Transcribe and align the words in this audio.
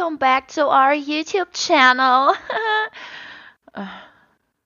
welcome 0.00 0.16
back 0.16 0.48
to 0.48 0.66
our 0.66 0.94
YouTube 0.94 1.52
channel. 1.52 2.32
War 3.74 3.90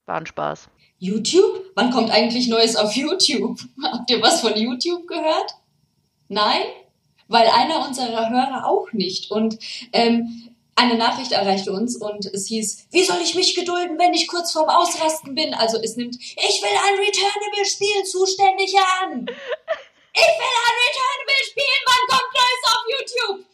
ein 0.06 0.26
Spaß. 0.26 0.68
YouTube? 1.00 1.72
Wann 1.74 1.90
kommt 1.90 2.12
eigentlich 2.12 2.46
Neues 2.46 2.76
auf 2.76 2.94
YouTube? 2.94 3.58
Habt 3.82 4.08
ihr 4.12 4.22
was 4.22 4.42
von 4.42 4.54
YouTube 4.56 5.08
gehört? 5.08 5.54
Nein? 6.28 6.62
Weil 7.26 7.48
einer 7.48 7.84
unserer 7.84 8.30
Hörer 8.30 8.68
auch 8.68 8.92
nicht. 8.92 9.32
Und 9.32 9.58
ähm, 9.92 10.54
eine 10.76 10.94
Nachricht 10.94 11.32
erreichte 11.32 11.72
uns 11.72 11.96
und 11.96 12.26
es 12.26 12.46
hieß, 12.46 12.86
wie 12.92 13.02
soll 13.02 13.20
ich 13.20 13.34
mich 13.34 13.56
gedulden, 13.56 13.98
wenn 13.98 14.14
ich 14.14 14.28
kurz 14.28 14.52
vorm 14.52 14.68
Ausrasten 14.68 15.34
bin? 15.34 15.52
Also 15.52 15.80
es 15.82 15.96
nimmt, 15.96 16.14
ich 16.14 16.62
will 16.62 16.78
ein 16.86 16.98
Returnable-Spiel 17.00 18.04
zuständig 18.04 18.72
an. 19.02 19.26
Ich 20.16 20.32
will 20.38 20.54
ein 20.62 20.76
Returnable 20.86 21.44
spielen, 21.50 21.82
wann 21.86 22.18
kommt 22.18 22.32
Neues 22.34 22.62
auf 22.68 22.84
YouTube? 22.86 23.53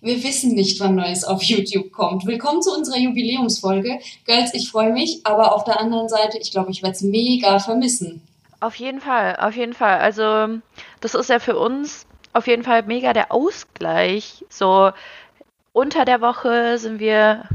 Wir 0.00 0.22
wissen 0.22 0.54
nicht, 0.54 0.78
wann 0.78 0.94
Neues 0.94 1.24
auf 1.24 1.42
YouTube 1.42 1.90
kommt. 1.90 2.24
Willkommen 2.24 2.62
zu 2.62 2.72
unserer 2.72 2.98
Jubiläumsfolge. 2.98 3.98
Girls, 4.26 4.54
ich 4.54 4.70
freue 4.70 4.92
mich, 4.92 5.22
aber 5.24 5.52
auf 5.52 5.64
der 5.64 5.80
anderen 5.80 6.08
Seite, 6.08 6.38
ich 6.38 6.52
glaube, 6.52 6.70
ich 6.70 6.84
werde 6.84 6.94
es 6.94 7.02
mega 7.02 7.58
vermissen. 7.58 8.22
Auf 8.60 8.76
jeden 8.76 9.00
Fall, 9.00 9.34
auf 9.40 9.56
jeden 9.56 9.72
Fall. 9.72 9.98
Also, 9.98 10.60
das 11.00 11.16
ist 11.16 11.30
ja 11.30 11.40
für 11.40 11.58
uns 11.58 12.06
auf 12.32 12.46
jeden 12.46 12.62
Fall 12.62 12.84
mega 12.84 13.12
der 13.12 13.32
Ausgleich. 13.32 14.44
So, 14.48 14.92
unter 15.72 16.04
der 16.04 16.20
Woche 16.20 16.78
sind 16.78 17.00
wir, 17.00 17.48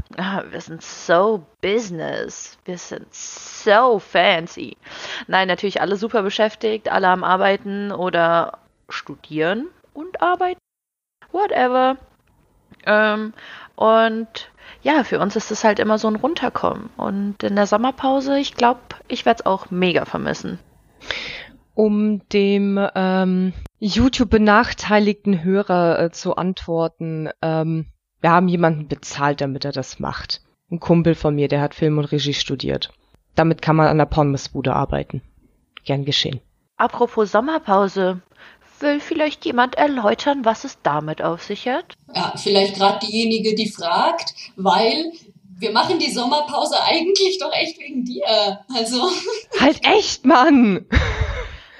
wir 0.50 0.60
sind 0.60 0.82
so 0.82 1.46
business, 1.62 2.58
wir 2.66 2.76
sind 2.76 3.06
so 3.10 3.98
fancy. 3.98 4.76
Nein, 5.28 5.48
natürlich 5.48 5.80
alle 5.80 5.96
super 5.96 6.22
beschäftigt, 6.22 6.92
alle 6.92 7.08
am 7.08 7.24
Arbeiten 7.24 7.90
oder 7.90 8.58
studieren 8.90 9.68
und 9.94 10.20
arbeiten, 10.20 10.60
whatever. 11.32 11.96
Ähm, 12.86 13.32
und 13.76 14.50
ja, 14.82 15.04
für 15.04 15.18
uns 15.18 15.36
ist 15.36 15.50
es 15.50 15.64
halt 15.64 15.78
immer 15.78 15.98
so 15.98 16.08
ein 16.08 16.16
Runterkommen. 16.16 16.90
Und 16.96 17.42
in 17.42 17.56
der 17.56 17.66
Sommerpause, 17.66 18.38
ich 18.38 18.54
glaube, 18.54 18.80
ich 19.08 19.24
werde 19.26 19.40
es 19.40 19.46
auch 19.46 19.70
mega 19.70 20.04
vermissen. 20.04 20.58
Um 21.74 22.26
dem 22.28 22.78
ähm, 22.94 23.52
YouTube 23.80 24.30
benachteiligten 24.30 25.42
Hörer 25.42 25.98
äh, 25.98 26.10
zu 26.10 26.36
antworten, 26.36 27.30
ähm, 27.42 27.86
wir 28.20 28.30
haben 28.30 28.48
jemanden 28.48 28.88
bezahlt, 28.88 29.40
damit 29.40 29.64
er 29.64 29.72
das 29.72 29.98
macht. 29.98 30.40
Ein 30.70 30.80
Kumpel 30.80 31.14
von 31.14 31.34
mir, 31.34 31.48
der 31.48 31.60
hat 31.60 31.74
Film 31.74 31.98
und 31.98 32.06
Regie 32.06 32.32
studiert. 32.32 32.90
Damit 33.34 33.60
kann 33.60 33.76
man 33.76 33.88
an 33.88 33.98
der 33.98 34.06
Pommesbude 34.06 34.74
arbeiten. 34.74 35.20
Gern 35.84 36.04
geschehen. 36.04 36.40
Apropos 36.76 37.30
Sommerpause. 37.30 38.20
Will 38.84 39.00
vielleicht 39.00 39.46
jemand 39.46 39.76
erläutern, 39.76 40.44
was 40.44 40.64
es 40.64 40.76
damit 40.82 41.22
auf 41.22 41.42
sich 41.42 41.66
hat? 41.66 41.96
Ja, 42.14 42.34
vielleicht 42.36 42.74
gerade 42.74 42.98
diejenige, 42.98 43.54
die 43.54 43.70
fragt, 43.70 44.34
weil 44.56 45.10
wir 45.56 45.72
machen 45.72 45.98
die 45.98 46.10
Sommerpause 46.10 46.76
eigentlich 46.82 47.38
doch 47.38 47.50
echt 47.54 47.78
wegen 47.80 48.04
dir. 48.04 48.60
Also. 48.74 49.08
Halt 49.58 49.86
echt, 49.86 50.26
Mann! 50.26 50.84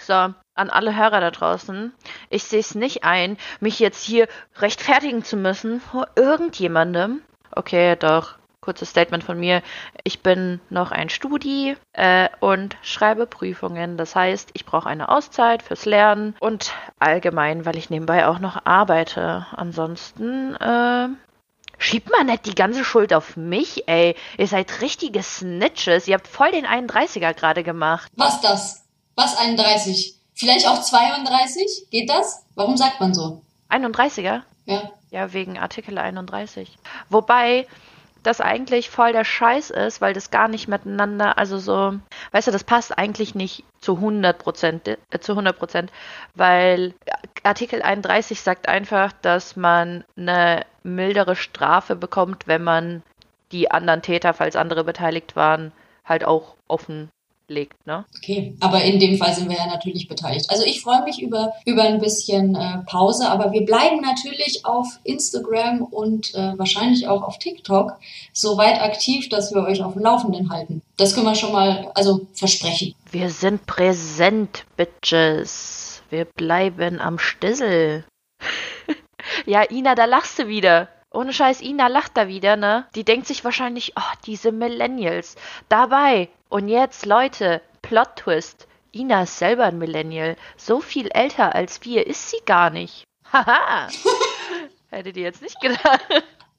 So, 0.00 0.14
an 0.14 0.70
alle 0.70 0.96
Hörer 0.96 1.20
da 1.20 1.30
draußen. 1.30 1.92
Ich 2.30 2.44
sehe 2.44 2.60
es 2.60 2.74
nicht 2.74 3.04
ein, 3.04 3.36
mich 3.60 3.80
jetzt 3.80 4.02
hier 4.02 4.26
rechtfertigen 4.56 5.22
zu 5.22 5.36
müssen 5.36 5.82
vor 5.82 6.08
irgendjemandem. 6.16 7.20
Okay, 7.54 7.96
doch. 7.96 8.38
Kurzes 8.64 8.88
Statement 8.88 9.22
von 9.22 9.38
mir. 9.38 9.62
Ich 10.04 10.22
bin 10.22 10.58
noch 10.70 10.90
ein 10.90 11.10
Studi 11.10 11.76
äh, 11.92 12.30
und 12.40 12.76
schreibe 12.80 13.26
Prüfungen. 13.26 13.98
Das 13.98 14.16
heißt, 14.16 14.50
ich 14.54 14.64
brauche 14.64 14.88
eine 14.88 15.10
Auszeit 15.10 15.62
fürs 15.62 15.84
Lernen 15.84 16.34
und 16.40 16.72
allgemein, 16.98 17.66
weil 17.66 17.76
ich 17.76 17.90
nebenbei 17.90 18.26
auch 18.26 18.38
noch 18.38 18.64
arbeite. 18.64 19.46
Ansonsten 19.54 20.54
äh, 20.56 21.08
schiebt 21.76 22.10
man 22.10 22.26
nicht 22.26 22.46
die 22.46 22.54
ganze 22.54 22.84
Schuld 22.84 23.12
auf 23.12 23.36
mich, 23.36 23.86
ey. 23.86 24.16
Ihr 24.38 24.48
seid 24.48 24.80
richtige 24.80 25.22
Snitches. 25.22 26.08
Ihr 26.08 26.14
habt 26.14 26.26
voll 26.26 26.50
den 26.50 26.66
31er 26.66 27.34
gerade 27.34 27.64
gemacht. 27.64 28.10
Was 28.16 28.40
das? 28.40 28.84
Was 29.14 29.36
31? 29.36 30.18
Vielleicht 30.32 30.66
auch 30.66 30.80
32? 30.80 31.88
Geht 31.90 32.08
das? 32.08 32.46
Warum 32.54 32.78
sagt 32.78 32.98
man 32.98 33.12
so? 33.12 33.42
31er? 33.68 34.40
Ja. 34.64 34.90
Ja, 35.10 35.32
wegen 35.34 35.58
Artikel 35.58 35.98
31. 35.98 36.78
Wobei 37.10 37.66
das 38.24 38.40
eigentlich 38.40 38.90
voll 38.90 39.12
der 39.12 39.24
Scheiß 39.24 39.70
ist, 39.70 40.00
weil 40.00 40.14
das 40.14 40.30
gar 40.30 40.48
nicht 40.48 40.66
miteinander, 40.66 41.38
also 41.38 41.58
so, 41.58 41.94
weißt 42.32 42.48
du, 42.48 42.52
das 42.52 42.64
passt 42.64 42.98
eigentlich 42.98 43.34
nicht 43.34 43.64
zu 43.80 43.96
100 43.96 44.38
Prozent, 44.38 44.88
äh, 44.88 44.96
zu 45.20 45.32
100 45.32 45.56
Prozent, 45.56 45.92
weil 46.34 46.94
Artikel 47.42 47.82
31 47.82 48.40
sagt 48.40 48.68
einfach, 48.68 49.12
dass 49.22 49.56
man 49.56 50.04
eine 50.16 50.64
mildere 50.82 51.36
Strafe 51.36 51.94
bekommt, 51.94 52.46
wenn 52.46 52.64
man 52.64 53.02
die 53.52 53.70
anderen 53.70 54.02
Täter, 54.02 54.34
falls 54.34 54.56
andere 54.56 54.84
beteiligt 54.84 55.36
waren, 55.36 55.72
halt 56.04 56.24
auch 56.24 56.56
offen 56.66 57.10
legt, 57.48 57.86
ne? 57.86 58.04
Okay, 58.16 58.56
aber 58.60 58.82
in 58.82 58.98
dem 58.98 59.18
Fall 59.18 59.34
sind 59.34 59.48
wir 59.48 59.56
ja 59.56 59.66
natürlich 59.66 60.08
beteiligt. 60.08 60.50
Also 60.50 60.64
ich 60.64 60.80
freue 60.80 61.02
mich 61.04 61.20
über, 61.20 61.52
über 61.64 61.82
ein 61.82 62.00
bisschen 62.00 62.54
äh, 62.54 62.78
Pause, 62.86 63.28
aber 63.28 63.52
wir 63.52 63.64
bleiben 63.64 64.00
natürlich 64.00 64.64
auf 64.64 64.86
Instagram 65.04 65.82
und 65.82 66.34
äh, 66.34 66.58
wahrscheinlich 66.58 67.08
auch 67.08 67.22
auf 67.22 67.38
TikTok 67.38 67.98
so 68.32 68.56
weit 68.56 68.80
aktiv, 68.80 69.28
dass 69.28 69.54
wir 69.54 69.62
euch 69.62 69.82
auf 69.82 69.94
dem 69.94 70.02
Laufenden 70.02 70.50
halten. 70.50 70.82
Das 70.96 71.14
können 71.14 71.26
wir 71.26 71.34
schon 71.34 71.52
mal, 71.52 71.90
also 71.94 72.26
versprechen. 72.34 72.94
Wir 73.10 73.30
sind 73.30 73.66
präsent, 73.66 74.64
Bitches. 74.76 76.02
Wir 76.10 76.24
bleiben 76.24 77.00
am 77.00 77.18
Stissel. 77.18 78.04
ja, 79.46 79.68
Ina, 79.70 79.94
da 79.94 80.04
lachst 80.04 80.38
du 80.38 80.48
wieder. 80.48 80.88
Ohne 81.14 81.32
Scheiß, 81.32 81.60
Ina 81.62 81.86
lacht 81.86 82.16
da 82.16 82.28
wieder, 82.28 82.56
ne? 82.56 82.86
Die 82.94 83.04
denkt 83.04 83.26
sich 83.26 83.44
wahrscheinlich, 83.44 83.92
oh, 83.96 84.16
diese 84.26 84.50
Millennials. 84.50 85.36
Dabei. 85.68 86.28
Und 86.48 86.68
jetzt, 86.68 87.06
Leute, 87.06 87.62
Plot 87.82 88.16
Twist. 88.16 88.66
Ina 88.92 89.22
ist 89.22 89.38
selber 89.38 89.64
ein 89.64 89.78
Millennial. 89.78 90.36
So 90.56 90.80
viel 90.80 91.08
älter 91.08 91.54
als 91.54 91.84
wir 91.84 92.06
ist 92.06 92.30
sie 92.30 92.40
gar 92.44 92.70
nicht. 92.70 93.04
Haha. 93.32 93.88
Hättet 94.90 95.16
ihr 95.16 95.22
jetzt 95.24 95.42
nicht 95.42 95.60
gedacht. 95.60 96.00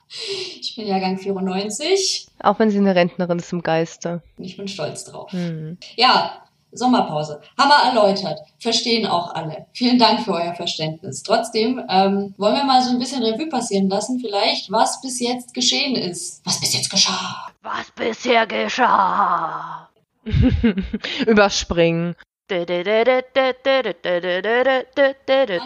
Ich 0.07 0.75
bin 0.75 0.87
Jahrgang 0.87 1.17
94. 1.17 2.27
Auch 2.39 2.59
wenn 2.59 2.69
sie 2.69 2.77
eine 2.77 2.95
Rentnerin 2.95 3.39
ist 3.39 3.51
im 3.51 3.61
Geiste. 3.61 4.21
Ich 4.37 4.55
bin 4.55 4.67
stolz 4.67 5.05
drauf. 5.05 5.31
Hm. 5.31 5.77
Ja, 5.95 6.45
Sommerpause. 6.77 7.41
Haben 7.57 7.69
wir 7.69 7.89
erläutert. 7.89 8.39
Verstehen 8.59 9.05
auch 9.05 9.33
alle. 9.33 9.65
Vielen 9.73 9.99
Dank 9.99 10.21
für 10.21 10.33
euer 10.33 10.53
Verständnis. 10.53 11.23
Trotzdem 11.23 11.81
ähm, 11.89 12.33
wollen 12.37 12.55
wir 12.55 12.63
mal 12.63 12.81
so 12.81 12.91
ein 12.91 12.99
bisschen 12.99 13.23
Revue 13.23 13.47
passieren 13.49 13.89
lassen, 13.89 14.19
vielleicht, 14.19 14.71
was 14.71 15.01
bis 15.01 15.19
jetzt 15.19 15.53
geschehen 15.53 15.95
ist. 15.95 16.45
Was 16.45 16.59
bis 16.59 16.73
jetzt 16.73 16.89
geschah. 16.89 17.47
Was 17.61 17.91
bisher 17.91 18.45
geschah. 18.47 19.89
Überspringen. 21.27 22.15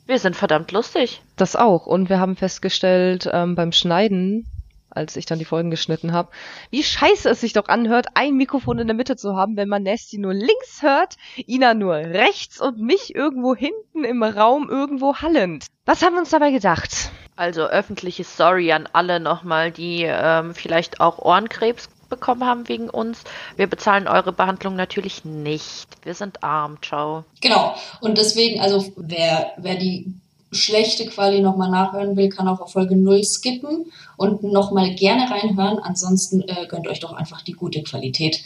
wir 0.07 0.17
sind 0.17 0.35
verdammt 0.35 0.71
lustig. 0.71 1.21
Das 1.35 1.55
auch. 1.55 1.85
Und 1.85 2.09
wir 2.09 2.19
haben 2.19 2.37
festgestellt 2.37 3.29
ähm, 3.31 3.53
beim 3.53 3.71
Schneiden, 3.71 4.47
als 4.91 5.15
ich 5.15 5.25
dann 5.25 5.39
die 5.39 5.45
Folgen 5.45 5.71
geschnitten 5.71 6.13
habe, 6.13 6.29
wie 6.69 6.83
scheiße 6.83 7.29
es 7.29 7.41
sich 7.41 7.53
doch 7.53 7.67
anhört, 7.67 8.07
ein 8.13 8.35
Mikrofon 8.35 8.79
in 8.79 8.87
der 8.87 8.95
Mitte 8.95 9.15
zu 9.15 9.35
haben, 9.35 9.57
wenn 9.57 9.69
man 9.69 9.83
Nasty 9.83 10.17
nur 10.17 10.33
links 10.33 10.81
hört, 10.81 11.17
Ina 11.47 11.73
nur 11.73 11.95
rechts 11.95 12.61
und 12.61 12.79
mich 12.79 13.15
irgendwo 13.15 13.55
hinten 13.55 14.03
im 14.03 14.23
Raum 14.23 14.69
irgendwo 14.69 15.15
hallend. 15.15 15.65
Was 15.85 16.03
haben 16.03 16.13
wir 16.13 16.19
uns 16.19 16.29
dabei 16.29 16.51
gedacht? 16.51 17.11
Also 17.35 17.63
öffentliche 17.63 18.23
Sorry 18.23 18.71
an 18.71 18.87
alle 18.93 19.19
nochmal, 19.19 19.71
die 19.71 20.03
ähm, 20.05 20.53
vielleicht 20.53 20.99
auch 20.99 21.17
Ohrenkrebs 21.19 21.89
bekommen 22.09 22.45
haben 22.45 22.67
wegen 22.67 22.89
uns. 22.89 23.23
Wir 23.55 23.67
bezahlen 23.67 24.07
eure 24.07 24.31
Behandlung 24.31 24.75
natürlich 24.75 25.25
nicht. 25.25 25.87
Wir 26.03 26.13
sind 26.13 26.43
arm, 26.43 26.77
ciao. 26.83 27.25
Genau. 27.41 27.75
Und 28.01 28.19
deswegen, 28.19 28.59
also 28.59 28.91
wer, 28.97 29.53
wer 29.57 29.75
die 29.75 30.13
schlechte 30.51 31.05
Quali 31.05 31.41
nochmal 31.41 31.69
nachhören 31.69 32.15
will, 32.15 32.29
kann 32.29 32.47
auch 32.47 32.59
auf 32.59 32.73
Folge 32.73 32.95
0 32.95 33.23
skippen 33.23 33.91
und 34.17 34.43
nochmal 34.43 34.93
gerne 34.95 35.29
reinhören. 35.29 35.79
Ansonsten 35.79 36.41
äh, 36.41 36.67
gönnt 36.67 36.87
euch 36.87 36.99
doch 36.99 37.13
einfach 37.13 37.41
die 37.41 37.53
gute 37.53 37.83
Qualität 37.83 38.41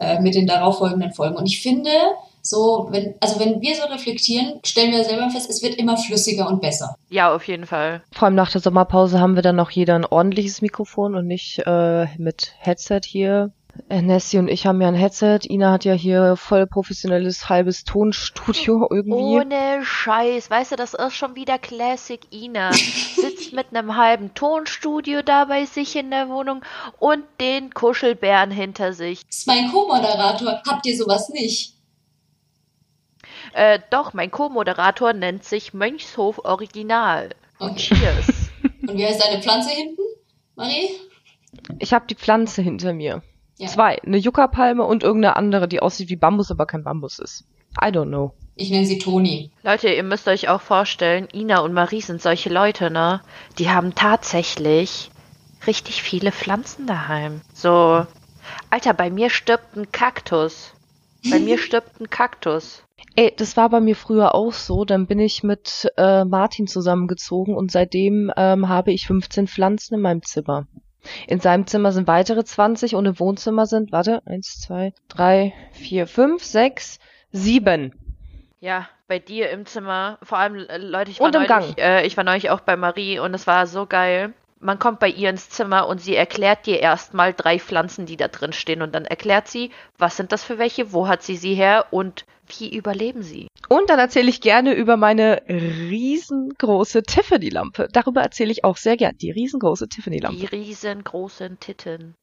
äh, 0.00 0.20
mit 0.20 0.34
den 0.34 0.46
darauffolgenden 0.46 1.12
Folgen. 1.12 1.36
Und 1.36 1.46
ich 1.46 1.60
finde, 1.60 1.90
so, 2.42 2.88
wenn, 2.90 3.14
also 3.20 3.38
wenn 3.38 3.60
wir 3.60 3.74
so 3.76 3.84
reflektieren, 3.84 4.60
stellen 4.64 4.92
wir 4.92 5.04
selber 5.04 5.28
fest, 5.30 5.50
es 5.50 5.62
wird 5.62 5.74
immer 5.74 5.96
flüssiger 5.96 6.48
und 6.48 6.60
besser. 6.60 6.94
Ja, 7.10 7.34
auf 7.34 7.46
jeden 7.46 7.66
Fall. 7.66 8.02
Vor 8.12 8.26
allem 8.26 8.34
nach 8.34 8.50
der 8.50 8.60
Sommerpause 8.60 9.20
haben 9.20 9.34
wir 9.34 9.42
dann 9.42 9.56
noch 9.56 9.70
jeder 9.70 9.94
ein 9.94 10.06
ordentliches 10.06 10.62
Mikrofon 10.62 11.14
und 11.14 11.26
nicht 11.26 11.62
äh, 11.66 12.06
mit 12.16 12.54
Headset 12.58 13.00
hier 13.04 13.52
Nessie 13.88 14.38
und 14.38 14.48
ich 14.48 14.66
haben 14.66 14.80
ja 14.80 14.88
ein 14.88 14.94
Headset. 14.94 15.40
Ina 15.48 15.72
hat 15.72 15.84
ja 15.84 15.92
hier 15.92 16.36
voll 16.36 16.66
professionelles 16.66 17.48
halbes 17.48 17.84
Tonstudio 17.84 18.86
irgendwie. 18.90 19.14
Ohne 19.14 19.84
Scheiß. 19.84 20.50
Weißt 20.50 20.72
du, 20.72 20.76
das 20.76 20.94
ist 20.94 21.14
schon 21.14 21.34
wieder 21.34 21.58
Classic 21.58 22.20
Ina. 22.32 22.72
Sitzt 22.72 23.52
mit 23.52 23.66
einem 23.74 23.96
halben 23.96 24.34
Tonstudio 24.34 25.22
da 25.22 25.44
bei 25.46 25.64
sich 25.64 25.96
in 25.96 26.10
der 26.10 26.28
Wohnung 26.28 26.64
und 26.98 27.24
den 27.40 27.72
Kuschelbären 27.72 28.50
hinter 28.50 28.92
sich. 28.92 29.26
Das 29.26 29.38
ist 29.38 29.46
mein 29.46 29.70
Co-Moderator. 29.70 30.62
Habt 30.66 30.86
ihr 30.86 30.96
sowas 30.96 31.28
nicht? 31.30 31.74
Äh, 33.52 33.80
doch, 33.90 34.12
mein 34.12 34.30
Co-Moderator 34.30 35.12
nennt 35.12 35.44
sich 35.44 35.74
Mönchshof 35.74 36.38
Original. 36.44 37.30
Und 37.58 37.76
cheers. 37.76 38.50
und 38.86 38.96
wie 38.96 39.04
heißt 39.04 39.24
deine 39.24 39.42
Pflanze 39.42 39.70
hinten, 39.70 40.02
Marie? 40.54 40.90
Ich 41.78 41.92
habe 41.92 42.06
die 42.06 42.14
Pflanze 42.14 42.62
hinter 42.62 42.92
mir. 42.92 43.22
Ja. 43.60 43.68
Zwei. 43.68 43.98
Eine 44.02 44.16
Yucca-Palme 44.16 44.84
und 44.84 45.02
irgendeine 45.02 45.36
andere, 45.36 45.68
die 45.68 45.80
aussieht 45.80 46.08
wie 46.08 46.16
Bambus, 46.16 46.50
aber 46.50 46.64
kein 46.64 46.82
Bambus 46.82 47.18
ist. 47.18 47.44
I 47.78 47.88
don't 47.88 48.06
know. 48.06 48.32
Ich 48.56 48.70
nenne 48.70 48.86
sie 48.86 48.98
Toni. 48.98 49.50
Leute, 49.62 49.90
ihr 49.90 50.02
müsst 50.02 50.28
euch 50.28 50.48
auch 50.48 50.62
vorstellen, 50.62 51.28
Ina 51.34 51.60
und 51.60 51.74
Marie 51.74 52.00
sind 52.00 52.22
solche 52.22 52.48
Leute, 52.48 52.90
ne? 52.90 53.20
Die 53.58 53.68
haben 53.68 53.94
tatsächlich 53.94 55.10
richtig 55.66 56.02
viele 56.02 56.32
Pflanzen 56.32 56.86
daheim. 56.86 57.42
So, 57.52 58.06
Alter, 58.70 58.94
bei 58.94 59.10
mir 59.10 59.28
stirbt 59.28 59.76
ein 59.76 59.92
Kaktus. 59.92 60.72
Bei 61.30 61.38
mir 61.38 61.58
stirbt 61.58 62.00
ein 62.00 62.08
Kaktus. 62.08 62.82
Ey, 63.14 63.30
das 63.36 63.58
war 63.58 63.68
bei 63.68 63.80
mir 63.80 63.94
früher 63.94 64.34
auch 64.34 64.54
so. 64.54 64.86
Dann 64.86 65.06
bin 65.06 65.20
ich 65.20 65.42
mit 65.42 65.86
äh, 65.98 66.24
Martin 66.24 66.66
zusammengezogen 66.66 67.54
und 67.54 67.70
seitdem 67.70 68.32
ähm, 68.38 68.70
habe 68.70 68.90
ich 68.92 69.06
15 69.06 69.48
Pflanzen 69.48 69.96
in 69.96 70.00
meinem 70.00 70.22
Zimmer. 70.22 70.66
In 71.26 71.40
seinem 71.40 71.66
Zimmer 71.66 71.92
sind 71.92 72.06
weitere 72.06 72.44
20 72.44 72.94
und 72.94 73.06
im 73.06 73.18
Wohnzimmer 73.18 73.66
sind, 73.66 73.92
warte, 73.92 74.22
eins, 74.26 74.60
zwei, 74.60 74.92
drei, 75.08 75.54
vier, 75.72 76.06
fünf, 76.06 76.44
sechs, 76.44 76.98
sieben. 77.32 77.94
Ja, 78.60 78.88
bei 79.08 79.18
dir 79.18 79.50
im 79.50 79.66
Zimmer, 79.66 80.18
vor 80.22 80.38
allem, 80.38 80.56
äh, 80.56 80.78
Leute, 80.78 81.10
ich 81.10 81.20
war, 81.20 81.30
neulich, 81.30 81.78
äh, 81.78 82.06
ich 82.06 82.16
war 82.16 82.24
neulich 82.24 82.50
auch 82.50 82.60
bei 82.60 82.76
Marie 82.76 83.18
und 83.18 83.34
es 83.34 83.46
war 83.46 83.66
so 83.66 83.86
geil. 83.86 84.34
Man 84.62 84.78
kommt 84.78 85.00
bei 85.00 85.08
ihr 85.08 85.30
ins 85.30 85.48
Zimmer 85.48 85.88
und 85.88 86.02
sie 86.02 86.14
erklärt 86.14 86.66
dir 86.66 86.80
erstmal 86.80 87.32
drei 87.32 87.58
Pflanzen, 87.58 88.04
die 88.04 88.18
da 88.18 88.28
drin 88.28 88.52
stehen 88.52 88.82
und 88.82 88.94
dann 88.94 89.06
erklärt 89.06 89.48
sie, 89.48 89.70
was 89.96 90.18
sind 90.18 90.32
das 90.32 90.44
für 90.44 90.58
welche, 90.58 90.92
wo 90.92 91.08
hat 91.08 91.22
sie 91.22 91.36
sie 91.36 91.54
her 91.54 91.86
und 91.90 92.26
wie 92.58 92.76
überleben 92.76 93.22
sie? 93.22 93.48
Und 93.68 93.88
dann 93.88 93.98
erzähle 93.98 94.28
ich 94.28 94.42
gerne 94.42 94.74
über 94.74 94.98
meine 94.98 95.42
riesengroße 95.48 97.04
Tiffany-Lampe. 97.04 97.88
Darüber 97.90 98.20
erzähle 98.20 98.52
ich 98.52 98.64
auch 98.64 98.76
sehr 98.76 98.98
gern. 98.98 99.16
Die 99.16 99.30
riesengroße 99.30 99.88
Tiffany-Lampe. 99.88 100.38
Die 100.38 100.46
riesengroßen 100.46 101.58
Titten. 101.60 102.14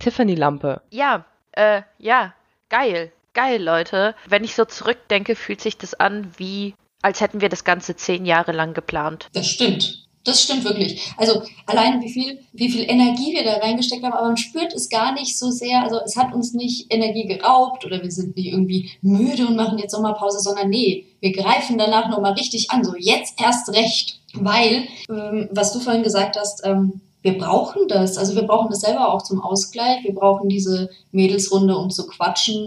Tiffany-Lampe. 0.00 0.82
Ja, 0.90 1.24
äh, 1.52 1.82
ja, 1.98 2.34
geil. 2.68 3.12
Geil, 3.34 3.62
Leute. 3.62 4.14
Wenn 4.28 4.42
ich 4.42 4.54
so 4.54 4.64
zurückdenke, 4.64 5.36
fühlt 5.36 5.60
sich 5.60 5.78
das 5.78 5.94
an 5.94 6.32
wie, 6.36 6.74
als 7.00 7.20
hätten 7.20 7.40
wir 7.40 7.48
das 7.48 7.64
Ganze 7.64 7.94
zehn 7.94 8.26
Jahre 8.26 8.52
lang 8.52 8.74
geplant. 8.74 9.28
Das 9.34 9.46
stimmt. 9.46 10.08
Das 10.24 10.42
stimmt 10.42 10.64
wirklich. 10.64 11.12
Also 11.16 11.42
allein 11.66 12.00
wie 12.00 12.10
viel, 12.10 12.38
wie 12.52 12.70
viel 12.70 12.82
Energie 12.88 13.32
wir 13.32 13.44
da 13.44 13.56
reingesteckt 13.56 14.04
haben, 14.04 14.12
aber 14.12 14.28
man 14.28 14.36
spürt 14.36 14.72
es 14.72 14.88
gar 14.88 15.12
nicht 15.14 15.36
so 15.36 15.50
sehr. 15.50 15.82
Also 15.82 16.00
es 16.04 16.16
hat 16.16 16.32
uns 16.32 16.54
nicht 16.54 16.92
Energie 16.92 17.26
geraubt 17.26 17.84
oder 17.84 18.02
wir 18.02 18.10
sind 18.10 18.36
nicht 18.36 18.52
irgendwie 18.52 18.90
müde 19.00 19.46
und 19.46 19.56
machen 19.56 19.78
jetzt 19.78 19.92
Sommerpause, 19.92 20.38
sondern 20.38 20.70
nee, 20.70 21.06
wir 21.20 21.32
greifen 21.32 21.76
danach 21.76 22.08
nochmal 22.08 22.32
richtig 22.32 22.70
an. 22.70 22.84
So 22.84 22.94
jetzt 22.96 23.40
erst 23.40 23.68
recht. 23.70 24.20
Weil, 24.34 24.84
ähm, 25.10 25.48
was 25.50 25.72
du 25.72 25.80
vorhin 25.80 26.02
gesagt 26.02 26.38
hast, 26.38 26.62
ähm, 26.64 27.00
wir 27.22 27.38
brauchen 27.38 27.88
das. 27.88 28.18
Also 28.18 28.34
wir 28.34 28.42
brauchen 28.42 28.70
das 28.70 28.80
selber 28.80 29.12
auch 29.12 29.22
zum 29.22 29.40
Ausgleich. 29.40 30.04
Wir 30.04 30.14
brauchen 30.14 30.48
diese 30.48 30.90
Mädelsrunde, 31.12 31.76
um 31.76 31.90
zu 31.90 32.06
quatschen. 32.06 32.66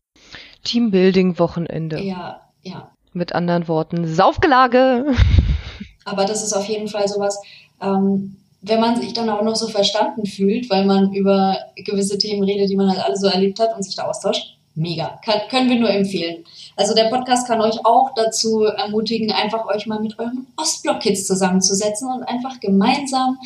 Teambuilding-Wochenende. 0.63 2.02
Ja, 2.02 2.42
ja. 2.63 2.92
Mit 3.13 3.34
anderen 3.34 3.68
Worten, 3.68 4.07
Saufgelage. 4.07 5.06
Aber 6.06 6.25
das 6.25 6.44
ist 6.44 6.54
auf 6.54 6.68
jeden 6.69 6.88
Fall 6.88 7.07
sowas, 7.07 7.40
ähm, 7.81 8.38
wenn 8.62 8.80
man 8.80 9.00
sich 9.00 9.13
dann 9.13 9.30
auch 9.30 9.44
noch 9.44 9.56
so 9.56 9.68
verstanden 9.68 10.25
fühlt, 10.25 10.69
weil 10.69 10.86
man 10.86 11.13
über 11.13 11.57
gewisse 11.75 12.18
Themen 12.18 12.44
redet, 12.44 12.69
die 12.69 12.75
man 12.75 12.90
halt 12.90 13.04
alle 13.04 13.18
so 13.18 13.28
erlebt 13.28 13.60
hat 13.60 13.75
und 13.75 13.84
sich 13.84 13.96
da 13.96 14.04
austauscht. 14.04 14.56
Mega. 14.75 15.19
Kann, 15.24 15.42
können 15.50 15.69
wir 15.69 15.80
nur 15.80 15.90
empfehlen. 15.90 16.44
Also 16.75 16.94
der 16.94 17.06
Podcast 17.06 17.48
kann 17.48 17.62
euch 17.62 17.86
auch 17.86 18.12
dazu 18.16 18.63
ermutigen, 18.63 19.31
einfach 19.31 19.66
euch 19.68 19.86
mal 19.86 20.02
mit 20.02 20.19
euren 20.19 20.48
Ostblock-Kids 20.57 21.25
zusammenzusetzen 21.25 22.12
und 22.12 22.24
einfach 22.24 22.60
gemeinsam 22.60 23.38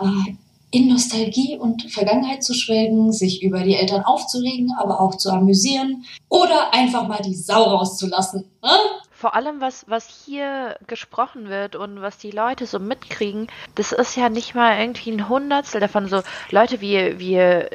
äh, 0.00 0.32
in 0.70 0.88
Nostalgie 0.88 1.58
und 1.58 1.90
Vergangenheit 1.90 2.42
zu 2.42 2.54
schwelgen, 2.54 3.12
sich 3.12 3.42
über 3.42 3.60
die 3.60 3.74
Eltern 3.74 4.04
aufzuregen, 4.04 4.72
aber 4.78 5.00
auch 5.00 5.16
zu 5.16 5.30
amüsieren 5.30 6.04
oder 6.28 6.72
einfach 6.72 7.06
mal 7.06 7.20
die 7.22 7.34
Sau 7.34 7.64
rauszulassen. 7.64 8.44
Ne? 8.62 8.70
Vor 9.18 9.34
allem, 9.34 9.60
was, 9.60 9.84
was 9.88 10.06
hier 10.06 10.76
gesprochen 10.86 11.48
wird 11.48 11.74
und 11.74 12.00
was 12.00 12.18
die 12.18 12.30
Leute 12.30 12.66
so 12.66 12.78
mitkriegen, 12.78 13.48
das 13.74 13.90
ist 13.90 14.14
ja 14.14 14.28
nicht 14.28 14.54
mal 14.54 14.78
irgendwie 14.78 15.10
ein 15.10 15.28
Hundertstel 15.28 15.80
davon. 15.80 16.06
So, 16.06 16.22
Leute, 16.52 16.80
wir, 16.80 17.18
wir 17.18 17.68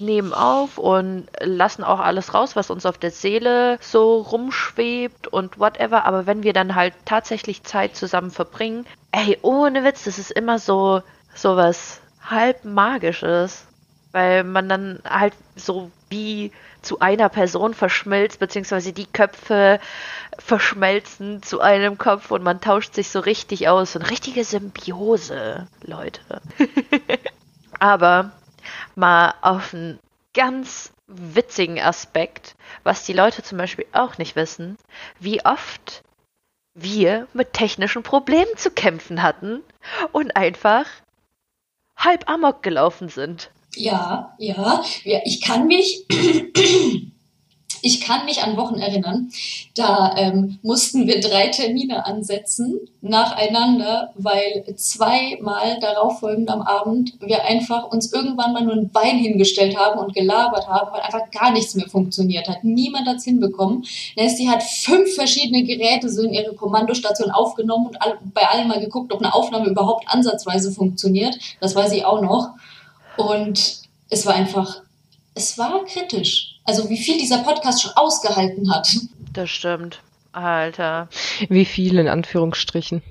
nehmen 0.00 0.34
auf 0.34 0.76
und 0.76 1.28
lassen 1.38 1.84
auch 1.84 2.00
alles 2.00 2.34
raus, 2.34 2.56
was 2.56 2.70
uns 2.70 2.84
auf 2.84 2.98
der 2.98 3.12
Seele 3.12 3.78
so 3.80 4.22
rumschwebt 4.22 5.28
und 5.28 5.60
whatever. 5.60 6.04
Aber 6.04 6.26
wenn 6.26 6.42
wir 6.42 6.52
dann 6.52 6.74
halt 6.74 6.94
tatsächlich 7.04 7.62
Zeit 7.62 7.94
zusammen 7.94 8.32
verbringen, 8.32 8.84
ey, 9.12 9.38
ohne 9.42 9.84
Witz, 9.84 10.02
das 10.02 10.18
ist 10.18 10.32
immer 10.32 10.58
so, 10.58 11.02
so 11.32 11.54
was 11.54 12.00
halb 12.28 12.64
magisches. 12.64 13.68
Weil 14.10 14.42
man 14.42 14.68
dann 14.68 15.00
halt 15.08 15.34
so 15.54 15.92
wie 16.08 16.50
zu 16.88 17.00
einer 17.00 17.28
Person 17.28 17.74
verschmilzt, 17.74 18.38
beziehungsweise 18.38 18.94
die 18.94 19.04
Köpfe 19.04 19.78
verschmelzen 20.38 21.42
zu 21.42 21.60
einem 21.60 21.98
Kopf 21.98 22.30
und 22.30 22.42
man 22.42 22.62
tauscht 22.62 22.94
sich 22.94 23.10
so 23.10 23.20
richtig 23.20 23.68
aus. 23.68 23.94
Eine 23.94 24.08
richtige 24.08 24.42
Symbiose, 24.42 25.68
Leute. 25.82 26.40
Aber 27.78 28.30
mal 28.94 29.34
auf 29.42 29.74
einen 29.74 29.98
ganz 30.32 30.90
witzigen 31.06 31.78
Aspekt, 31.78 32.54
was 32.84 33.04
die 33.04 33.12
Leute 33.12 33.42
zum 33.42 33.58
Beispiel 33.58 33.86
auch 33.92 34.16
nicht 34.16 34.34
wissen, 34.34 34.78
wie 35.20 35.44
oft 35.44 36.02
wir 36.72 37.26
mit 37.34 37.52
technischen 37.52 38.02
Problemen 38.02 38.56
zu 38.56 38.70
kämpfen 38.70 39.22
hatten 39.22 39.62
und 40.12 40.36
einfach 40.36 40.86
halb 41.98 42.30
amok 42.30 42.62
gelaufen 42.62 43.10
sind. 43.10 43.50
Ja, 43.78 44.34
ja, 44.38 44.82
ja 45.04 45.20
ich 45.24 45.40
kann 45.40 45.66
mich 45.66 46.04
ich 47.82 48.00
kann 48.00 48.24
mich 48.24 48.42
an 48.42 48.56
Wochen 48.56 48.78
erinnern, 48.78 49.30
da 49.74 50.14
ähm, 50.16 50.58
mussten 50.62 51.06
wir 51.06 51.20
drei 51.20 51.48
Termine 51.48 52.06
ansetzen 52.06 52.80
nacheinander, 53.00 54.12
weil 54.16 54.64
zweimal 54.76 55.78
darauf 55.80 56.20
folgend 56.20 56.50
am 56.50 56.62
Abend 56.62 57.14
wir 57.20 57.44
einfach 57.44 57.90
uns 57.90 58.12
irgendwann 58.12 58.52
mal 58.52 58.64
nur 58.64 58.74
ein 58.74 58.90
Bein 58.90 59.18
hingestellt 59.18 59.76
haben 59.78 60.00
und 60.00 60.14
gelabert 60.14 60.66
haben, 60.66 60.92
weil 60.92 61.02
einfach 61.02 61.30
gar 61.30 61.52
nichts 61.52 61.74
mehr 61.74 61.88
funktioniert 61.88 62.48
hat. 62.48 62.64
Niemand 62.64 63.06
hat 63.06 63.16
es 63.16 63.24
hinbekommen. 63.24 63.84
Nesty 64.16 64.46
hat 64.46 64.62
fünf 64.62 65.14
verschiedene 65.14 65.62
Geräte 65.64 66.10
so 66.10 66.22
in 66.22 66.32
ihre 66.32 66.54
Kommandostation 66.54 67.30
aufgenommen 67.30 67.86
und 67.86 67.98
bei 68.34 68.42
allen 68.42 68.68
mal 68.68 68.80
geguckt, 68.80 69.12
ob 69.12 69.20
eine 69.20 69.34
Aufnahme 69.34 69.68
überhaupt 69.68 70.08
ansatzweise 70.08 70.72
funktioniert. 70.72 71.38
Das 71.60 71.74
weiß 71.74 71.92
ich 71.92 72.04
auch 72.04 72.20
noch. 72.20 72.50
Und 73.18 73.82
es 74.10 74.26
war 74.26 74.34
einfach, 74.34 74.82
es 75.34 75.58
war 75.58 75.84
kritisch. 75.84 76.60
Also 76.64 76.88
wie 76.88 76.98
viel 76.98 77.18
dieser 77.18 77.38
Podcast 77.38 77.82
schon 77.82 77.92
ausgehalten 77.94 78.72
hat. 78.72 78.88
Das 79.32 79.50
stimmt. 79.50 80.00
Alter. 80.32 81.08
Wie 81.48 81.64
viel 81.64 81.98
in 81.98 82.08
Anführungsstrichen. 82.08 83.02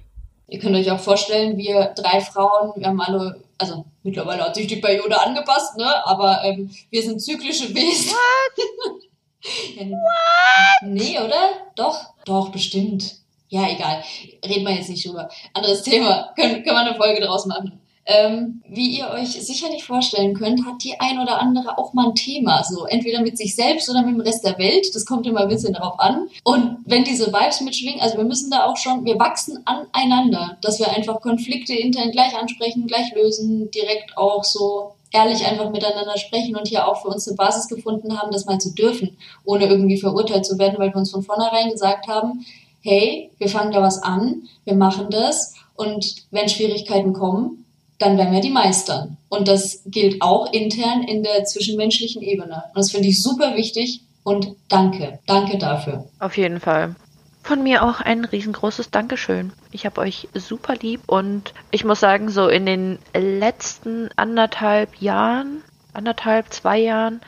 Ihr 0.47 0.59
könnt 0.59 0.75
euch 0.75 0.89
auch 0.91 0.99
vorstellen, 0.99 1.57
wir 1.57 1.93
drei 1.95 2.21
Frauen, 2.21 2.71
wir 2.75 2.87
haben 2.87 3.01
alle 3.01 3.41
also 3.57 3.85
mittlerweile 4.03 4.43
hat 4.43 4.55
sich 4.55 4.67
die 4.67 4.77
Periode 4.77 5.19
angepasst, 5.19 5.77
ne? 5.77 6.05
Aber 6.05 6.43
ähm, 6.43 6.69
wir 6.89 7.01
sind 7.01 7.21
zyklische 7.21 7.73
Wesen. 7.73 8.11
What? 8.11 9.01
What? 9.89 10.89
Nee, 10.89 11.19
oder? 11.19 11.51
Doch, 11.75 12.13
doch, 12.25 12.49
bestimmt. 12.49 13.15
Ja, 13.49 13.69
egal. 13.69 14.03
Reden 14.45 14.65
wir 14.65 14.75
jetzt 14.75 14.89
nicht 14.89 15.05
drüber. 15.05 15.29
Anderes 15.53 15.83
Thema. 15.83 16.33
Können, 16.35 16.63
können 16.63 16.75
wir 16.75 16.77
eine 16.77 16.95
Folge 16.95 17.21
draus 17.21 17.45
machen. 17.45 17.79
Ähm, 18.09 18.61
wie 18.69 18.97
ihr 18.97 19.09
euch 19.09 19.31
sicherlich 19.31 19.83
vorstellen 19.83 20.33
könnt, 20.33 20.65
hat 20.65 20.81
die 20.81 20.97
ein 20.97 21.19
oder 21.19 21.41
andere 21.41 21.77
auch 21.77 21.91
mal 21.91 22.07
ein 22.07 22.15
Thema. 22.15 22.63
So 22.63 22.85
entweder 22.85 23.21
mit 23.21 23.37
sich 23.37 23.53
selbst 23.53 23.89
oder 23.89 24.01
mit 24.01 24.15
dem 24.15 24.21
Rest 24.21 24.45
der 24.45 24.57
Welt. 24.57 24.95
Das 24.95 25.05
kommt 25.05 25.27
immer 25.27 25.41
ein 25.41 25.49
bisschen 25.49 25.73
darauf 25.73 25.99
an. 25.99 26.29
Und 26.45 26.77
wenn 26.85 27.03
diese 27.03 27.33
Vibes 27.33 27.59
mitschwingen, 27.59 27.99
also 27.99 28.15
wir 28.15 28.23
müssen 28.23 28.49
da 28.49 28.65
auch 28.65 28.77
schon, 28.77 29.03
wir 29.03 29.19
wachsen 29.19 29.61
aneinander, 29.65 30.57
dass 30.61 30.79
wir 30.79 30.89
einfach 30.95 31.19
Konflikte 31.19 31.73
intern 31.73 32.11
gleich 32.11 32.33
ansprechen, 32.33 32.87
gleich 32.87 33.13
lösen, 33.13 33.69
direkt 33.71 34.17
auch 34.17 34.45
so 34.45 34.93
ehrlich 35.11 35.45
einfach 35.45 35.69
miteinander 35.69 36.17
sprechen 36.17 36.55
und 36.55 36.67
hier 36.67 36.87
auch 36.87 37.01
für 37.01 37.09
uns 37.09 37.27
eine 37.27 37.35
Basis 37.35 37.67
gefunden 37.67 38.17
haben, 38.17 38.31
das 38.31 38.45
mal 38.45 38.59
zu 38.59 38.73
dürfen, 38.73 39.17
ohne 39.43 39.65
irgendwie 39.65 39.97
verurteilt 39.97 40.45
zu 40.45 40.57
werden, 40.57 40.79
weil 40.79 40.91
wir 40.91 40.97
uns 40.97 41.11
von 41.11 41.23
vornherein 41.23 41.71
gesagt 41.71 42.07
haben, 42.07 42.45
hey, 42.81 43.31
wir 43.37 43.49
fangen 43.49 43.73
da 43.73 43.81
was 43.81 44.01
an, 44.01 44.47
wir 44.63 44.75
machen 44.75 45.07
das 45.09 45.55
und 45.75 46.23
wenn 46.31 46.47
Schwierigkeiten 46.47 47.11
kommen, 47.13 47.65
dann 47.99 48.17
werden 48.17 48.33
wir 48.33 48.41
die 48.41 48.49
meistern. 48.49 49.17
Und 49.29 49.47
das 49.47 49.83
gilt 49.85 50.21
auch 50.21 50.51
intern 50.53 51.03
in 51.03 51.23
der 51.23 51.45
zwischenmenschlichen 51.45 52.21
Ebene. 52.21 52.63
Und 52.67 52.77
das 52.77 52.91
finde 52.91 53.07
ich 53.07 53.21
super 53.21 53.55
wichtig 53.55 54.01
und 54.23 54.55
danke. 54.69 55.19
Danke 55.25 55.57
dafür. 55.57 56.07
Auf 56.19 56.37
jeden 56.37 56.59
Fall. 56.59 56.95
Von 57.43 57.63
mir 57.63 57.83
auch 57.83 58.01
ein 58.01 58.25
riesengroßes 58.25 58.91
Dankeschön. 58.91 59.53
Ich 59.71 59.85
habe 59.85 60.01
euch 60.01 60.27
super 60.33 60.75
lieb 60.75 61.01
und 61.07 61.53
ich 61.71 61.85
muss 61.85 62.01
sagen, 62.01 62.29
so 62.29 62.49
in 62.49 62.65
den 62.65 62.99
letzten 63.15 64.09
anderthalb 64.17 64.97
Jahren, 64.97 65.63
anderthalb, 65.93 66.51
zwei 66.51 66.77
Jahren, 66.77 67.21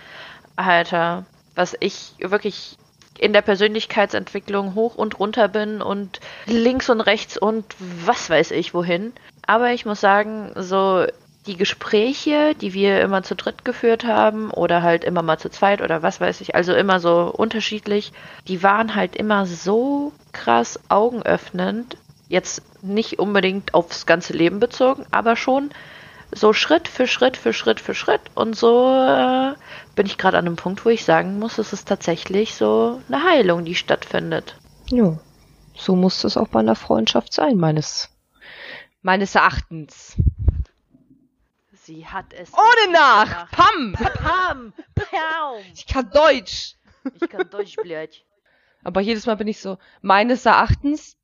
Alter, 0.58 1.26
was 1.56 1.76
ich 1.80 2.16
wirklich 2.20 2.79
in 3.20 3.34
der 3.34 3.42
Persönlichkeitsentwicklung 3.42 4.76
hoch 4.76 4.96
und 4.96 5.20
runter 5.20 5.48
bin 5.48 5.82
und 5.82 6.20
links 6.46 6.90
und 6.90 7.02
rechts 7.02 7.38
und 7.38 7.66
was 7.80 8.30
weiß 8.30 8.52
ich 8.52 8.74
wohin. 8.74 9.14
Aber 9.46 9.72
ich 9.72 9.86
muss 9.86 10.00
sagen, 10.00 10.52
so 10.56 11.06
die 11.46 11.58
Gespräche, 11.58 12.54
die 12.56 12.74
wir 12.74 13.02
immer 13.02 13.24
zu 13.24 13.36
dritt 13.36 13.66
geführt 13.66 14.06
haben 14.06 14.52
oder 14.52 14.84
halt 14.84 15.04
immer 15.04 15.22
mal 15.22 15.38
zu 15.38 15.50
zweit 15.50 15.82
oder 15.82 16.04
was 16.04 16.22
weiß 16.22 16.42
ich, 16.42 16.56
also 16.56 16.74
immer 16.74 17.00
so 17.00 17.34
unterschiedlich, 17.36 18.12
die 18.48 18.62
waren 18.62 18.96
halt 18.96 19.16
immer 19.16 19.46
so 19.46 20.14
krass 20.32 20.80
augenöffnend. 20.90 21.98
Jetzt 22.28 22.62
nicht 22.84 23.18
unbedingt 23.18 23.74
aufs 23.74 24.06
ganze 24.06 24.34
Leben 24.34 24.60
bezogen, 24.60 25.06
aber 25.12 25.36
schon 25.36 25.72
so 26.32 26.54
Schritt 26.54 26.88
für 26.88 27.08
Schritt 27.08 27.38
für 27.38 27.54
Schritt 27.54 27.80
für 27.80 27.94
Schritt. 27.94 28.22
Und 28.36 28.56
so 28.56 28.88
äh, 28.94 29.54
bin 29.96 30.06
ich 30.06 30.18
gerade 30.18 30.38
an 30.38 30.46
einem 30.46 30.56
Punkt, 30.56 30.86
wo 30.86 30.90
ich 30.90 31.06
sagen 31.06 31.40
muss, 31.40 31.58
es 31.58 31.74
ist 31.74 31.88
tatsächlich 31.88 32.56
so 32.56 33.02
eine 33.08 33.24
Heilung, 33.24 33.66
die 33.66 33.76
stattfindet. 33.76 34.56
Ja, 34.88 35.18
so 35.76 35.96
muss 35.96 36.24
es 36.24 36.38
auch 36.38 36.48
bei 36.48 36.60
einer 36.60 36.76
Freundschaft 36.76 37.34
sein, 37.34 37.58
meines, 37.58 38.10
meines 39.02 39.36
Erachtens. 39.36 40.16
Sie 41.84 42.06
hat 42.06 42.34
es. 42.34 42.52
Ohne 42.54 42.94
nach! 42.94 43.50
Pam! 43.52 43.94
Pam! 43.94 44.74
Pam! 44.96 45.58
Ich 45.74 45.88
kann 45.88 46.10
Deutsch! 46.12 46.76
Ich 47.14 47.30
kann 47.30 47.50
Deutsch, 47.50 47.76
blöd. 47.78 48.24
Aber 48.84 49.02
jedes 49.02 49.26
Mal 49.26 49.36
bin 49.36 49.48
ich 49.48 49.60
so, 49.60 49.78
meines 50.02 50.46
Erachtens 50.46 51.18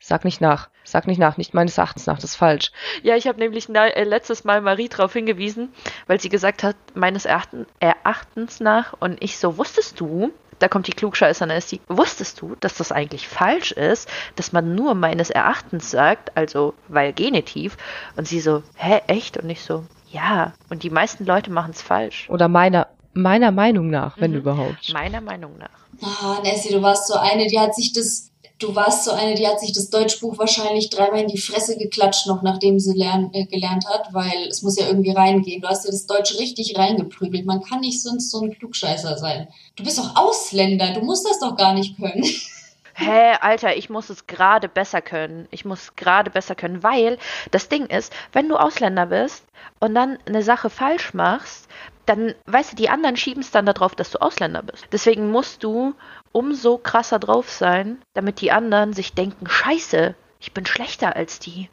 Sag 0.00 0.24
nicht 0.24 0.40
nach. 0.40 0.68
Sag 0.84 1.06
nicht 1.06 1.18
nach. 1.18 1.36
Nicht 1.36 1.54
meines 1.54 1.76
Erachtens 1.76 2.06
nach. 2.06 2.16
Das 2.16 2.30
ist 2.30 2.36
falsch. 2.36 2.70
Ja, 3.02 3.16
ich 3.16 3.26
habe 3.26 3.38
nämlich 3.38 3.68
äh, 3.68 4.04
letztes 4.04 4.44
Mal 4.44 4.60
Marie 4.60 4.88
darauf 4.88 5.12
hingewiesen, 5.12 5.72
weil 6.06 6.20
sie 6.20 6.28
gesagt 6.28 6.62
hat, 6.62 6.76
meines 6.94 7.26
Erachtens 7.26 8.60
nach. 8.60 8.94
Und 8.98 9.22
ich 9.22 9.38
so, 9.38 9.58
wusstest 9.58 10.00
du, 10.00 10.32
da 10.58 10.68
kommt 10.68 10.86
die 10.86 10.92
Klugscheißer, 10.92 11.46
dann 11.46 11.56
ist 11.56 11.72
die, 11.72 11.80
wusstest 11.88 12.40
du, 12.40 12.54
dass 12.60 12.74
das 12.76 12.92
eigentlich 12.92 13.28
falsch 13.28 13.72
ist, 13.72 14.08
dass 14.36 14.52
man 14.52 14.74
nur 14.74 14.94
meines 14.94 15.30
Erachtens 15.30 15.90
sagt, 15.90 16.36
also 16.36 16.74
weil 16.88 17.12
Genitiv. 17.12 17.76
Und 18.16 18.26
sie 18.26 18.40
so, 18.40 18.62
hä, 18.76 19.00
echt? 19.08 19.36
Und 19.36 19.50
ich 19.50 19.62
so, 19.62 19.84
ja. 20.10 20.52
Und 20.70 20.84
die 20.84 20.90
meisten 20.90 21.26
Leute 21.26 21.50
machen 21.50 21.72
es 21.72 21.82
falsch. 21.82 22.28
Oder 22.30 22.48
meiner, 22.48 22.88
meiner 23.14 23.50
Meinung 23.50 23.90
nach, 23.90 24.18
wenn 24.20 24.30
mhm. 24.30 24.38
überhaupt. 24.38 24.92
Meiner 24.92 25.20
Meinung 25.20 25.58
nach. 25.58 25.68
Ah, 26.02 26.40
Nessie, 26.42 26.72
du 26.72 26.82
warst 26.82 27.08
so 27.08 27.14
eine, 27.14 27.46
die 27.46 27.58
hat 27.58 27.74
sich 27.74 27.92
das 27.92 28.27
du 28.58 28.74
warst 28.74 29.04
so 29.04 29.12
eine, 29.12 29.34
die 29.34 29.46
hat 29.46 29.60
sich 29.60 29.72
das 29.72 29.90
Deutschbuch 29.90 30.38
wahrscheinlich 30.38 30.90
dreimal 30.90 31.20
in 31.20 31.28
die 31.28 31.40
Fresse 31.40 31.78
geklatscht, 31.78 32.26
noch 32.26 32.42
nachdem 32.42 32.78
sie 32.78 32.96
lern, 32.96 33.30
äh, 33.32 33.46
gelernt 33.46 33.86
hat, 33.88 34.12
weil 34.12 34.48
es 34.48 34.62
muss 34.62 34.78
ja 34.78 34.86
irgendwie 34.86 35.12
reingehen. 35.12 35.62
Du 35.62 35.68
hast 35.68 35.84
dir 35.84 35.90
das 35.90 36.06
Deutsch 36.06 36.38
richtig 36.38 36.76
reingeprügelt. 36.76 37.46
Man 37.46 37.62
kann 37.62 37.80
nicht 37.80 38.02
sonst 38.02 38.30
so 38.30 38.40
ein 38.40 38.56
Klugscheißer 38.58 39.16
sein. 39.16 39.48
Du 39.76 39.84
bist 39.84 39.98
doch 39.98 40.16
Ausländer, 40.16 40.92
du 40.92 41.00
musst 41.00 41.26
das 41.26 41.38
doch 41.38 41.56
gar 41.56 41.74
nicht 41.74 41.96
können. 41.96 42.24
Hä, 42.94 43.36
Alter, 43.40 43.76
ich 43.76 43.90
muss 43.90 44.10
es 44.10 44.26
gerade 44.26 44.68
besser 44.68 45.00
können. 45.00 45.46
Ich 45.52 45.64
muss 45.64 45.94
gerade 45.94 46.30
besser 46.30 46.56
können, 46.56 46.82
weil 46.82 47.18
das 47.52 47.68
Ding 47.68 47.86
ist, 47.86 48.12
wenn 48.32 48.48
du 48.48 48.56
Ausländer 48.56 49.06
bist 49.06 49.44
und 49.78 49.94
dann 49.94 50.18
eine 50.26 50.42
Sache 50.42 50.68
falsch 50.68 51.14
machst, 51.14 51.68
dann, 52.08 52.34
weißt 52.46 52.72
du, 52.72 52.76
die 52.76 52.88
anderen 52.88 53.16
schieben 53.16 53.42
es 53.42 53.50
dann 53.50 53.66
darauf, 53.66 53.94
dass 53.94 54.10
du 54.10 54.20
Ausländer 54.20 54.62
bist. 54.62 54.86
Deswegen 54.92 55.30
musst 55.30 55.62
du 55.62 55.94
umso 56.32 56.78
krasser 56.78 57.18
drauf 57.18 57.50
sein, 57.50 57.98
damit 58.14 58.40
die 58.40 58.50
anderen 58.50 58.92
sich 58.92 59.12
denken, 59.12 59.48
scheiße, 59.48 60.14
ich 60.40 60.52
bin 60.52 60.66
schlechter 60.66 61.16
als 61.16 61.38
die. 61.38 61.68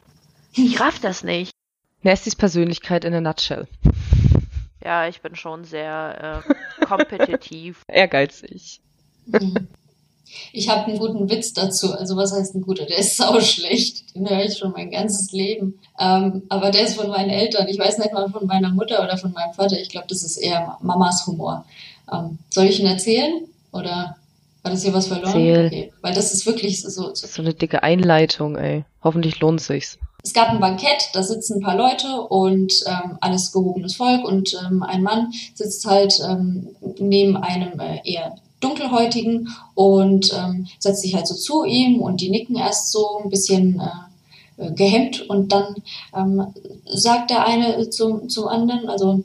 Ich 0.52 0.80
raff 0.80 1.00
das 1.00 1.22
nicht. 1.22 1.52
Nastys 2.02 2.36
Persönlichkeit 2.36 3.04
in 3.04 3.14
a 3.14 3.20
nutshell. 3.20 3.66
Ja, 4.82 5.08
ich 5.08 5.20
bin 5.20 5.34
schon 5.34 5.64
sehr 5.64 6.42
äh, 6.46 6.84
kompetitiv. 6.86 7.82
Ehrgeizig. 7.88 8.80
Ich 10.52 10.68
habe 10.68 10.86
einen 10.86 10.98
guten 10.98 11.30
Witz 11.30 11.52
dazu. 11.52 11.92
Also 11.92 12.16
was 12.16 12.32
heißt 12.32 12.54
ein 12.54 12.62
guter? 12.62 12.86
Der 12.86 12.98
ist 12.98 13.16
sau 13.16 13.40
schlecht. 13.40 14.14
Den 14.14 14.28
höre 14.28 14.44
ich 14.44 14.58
schon 14.58 14.72
mein 14.72 14.90
ganzes 14.90 15.32
Leben. 15.32 15.78
Ähm, 15.98 16.42
aber 16.48 16.70
der 16.70 16.82
ist 16.82 16.96
von 16.96 17.08
meinen 17.08 17.30
Eltern. 17.30 17.68
Ich 17.68 17.78
weiß 17.78 17.98
nicht 17.98 18.12
mal 18.12 18.28
von 18.28 18.46
meiner 18.46 18.70
Mutter 18.70 19.02
oder 19.02 19.16
von 19.16 19.32
meinem 19.32 19.54
Vater. 19.54 19.78
Ich 19.80 19.88
glaube, 19.88 20.06
das 20.08 20.22
ist 20.22 20.36
eher 20.36 20.78
Mamas 20.80 21.26
Humor. 21.26 21.64
Ähm, 22.12 22.38
soll 22.50 22.66
ich 22.66 22.80
ihn 22.80 22.86
erzählen? 22.86 23.44
Oder 23.72 24.16
hat 24.64 24.72
es 24.72 24.82
hier 24.82 24.94
was 24.94 25.06
verloren? 25.06 25.26
Erzähl. 25.26 25.66
Okay. 25.66 25.92
Weil 26.02 26.14
das 26.14 26.32
ist 26.32 26.46
wirklich 26.46 26.82
so, 26.82 26.88
so. 26.88 27.14
So 27.14 27.42
eine 27.42 27.54
dicke 27.54 27.82
Einleitung, 27.82 28.56
ey. 28.56 28.84
Hoffentlich 29.02 29.40
lohnt 29.40 29.60
sich's. 29.60 29.98
Es 30.22 30.32
gab 30.32 30.48
ein 30.48 30.58
Bankett, 30.58 31.10
da 31.12 31.22
sitzen 31.22 31.58
ein 31.58 31.60
paar 31.60 31.76
Leute 31.76 32.20
und 32.20 32.72
ähm, 32.86 33.16
alles 33.20 33.52
gehobenes 33.52 33.94
Volk 33.94 34.24
und 34.24 34.60
ähm, 34.66 34.82
ein 34.82 35.00
Mann 35.00 35.32
sitzt 35.54 35.86
halt 35.86 36.18
ähm, 36.28 36.70
neben 36.98 37.36
einem 37.36 37.78
äh, 37.78 38.00
eher 38.02 38.34
dunkelhäutigen 38.66 39.48
und 39.74 40.32
ähm, 40.32 40.66
setzt 40.78 41.02
sich 41.02 41.14
halt 41.14 41.26
so 41.26 41.34
zu 41.34 41.64
ihm 41.64 42.00
und 42.00 42.20
die 42.20 42.30
nicken 42.30 42.56
erst 42.56 42.92
so 42.92 43.20
ein 43.22 43.30
bisschen 43.30 43.80
äh, 43.80 44.06
äh, 44.58 44.72
gehemmt 44.72 45.28
und 45.28 45.52
dann 45.52 45.74
ähm, 46.14 46.46
sagt 46.86 47.30
der 47.30 47.46
eine 47.46 47.90
zum, 47.90 48.28
zum 48.28 48.48
anderen, 48.48 48.88
also 48.88 49.22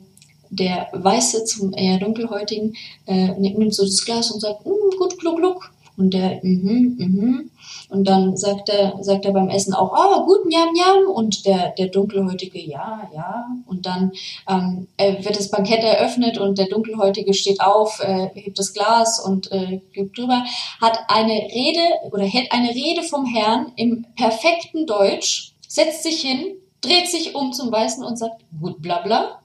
der 0.50 0.88
Weiße 0.92 1.44
zum 1.44 1.72
eher 1.72 1.98
dunkelhäutigen, 1.98 2.74
äh, 3.06 3.28
nimmt 3.38 3.74
so 3.74 3.84
das 3.84 4.04
Glas 4.04 4.30
und 4.30 4.40
sagt, 4.40 4.66
mm, 4.66 4.98
gut, 4.98 5.18
gluck, 5.18 5.38
gluck. 5.38 5.72
Und 5.96 6.12
der, 6.12 6.40
mhm, 6.42 6.96
mhm. 6.98 7.50
Und 7.92 8.04
dann 8.04 8.38
sagt 8.38 8.70
er, 8.70 8.96
sagt 9.02 9.26
er 9.26 9.32
beim 9.32 9.50
Essen 9.50 9.74
auch, 9.74 9.92
oh, 9.92 10.24
gut, 10.24 10.46
njam, 10.46 10.72
njam. 10.72 11.10
Und 11.14 11.44
der, 11.44 11.74
der 11.76 11.88
Dunkelhäutige, 11.88 12.58
ja, 12.58 13.06
ja. 13.14 13.44
Und 13.66 13.84
dann 13.84 14.12
ähm, 14.48 14.88
äh, 14.96 15.22
wird 15.22 15.38
das 15.38 15.50
Bankett 15.50 15.84
eröffnet 15.84 16.38
und 16.38 16.56
der 16.56 16.68
Dunkelhäutige 16.68 17.34
steht 17.34 17.60
auf, 17.60 18.00
äh, 18.00 18.30
hebt 18.34 18.58
das 18.58 18.72
Glas 18.72 19.20
und 19.20 19.52
äh, 19.52 19.82
gibt 19.92 20.16
drüber, 20.16 20.42
hat 20.80 21.00
eine 21.08 21.34
Rede 21.34 21.82
oder 22.10 22.24
hält 22.24 22.50
eine 22.50 22.70
Rede 22.70 23.02
vom 23.02 23.26
Herrn 23.26 23.72
im 23.76 24.06
perfekten 24.16 24.86
Deutsch, 24.86 25.52
setzt 25.68 26.02
sich 26.02 26.22
hin, 26.22 26.56
dreht 26.80 27.08
sich 27.08 27.34
um 27.34 27.52
zum 27.52 27.70
Weißen 27.70 28.02
und 28.02 28.16
sagt, 28.16 28.42
gut, 28.58 28.80
bla, 28.80 29.02
bla. 29.02 29.42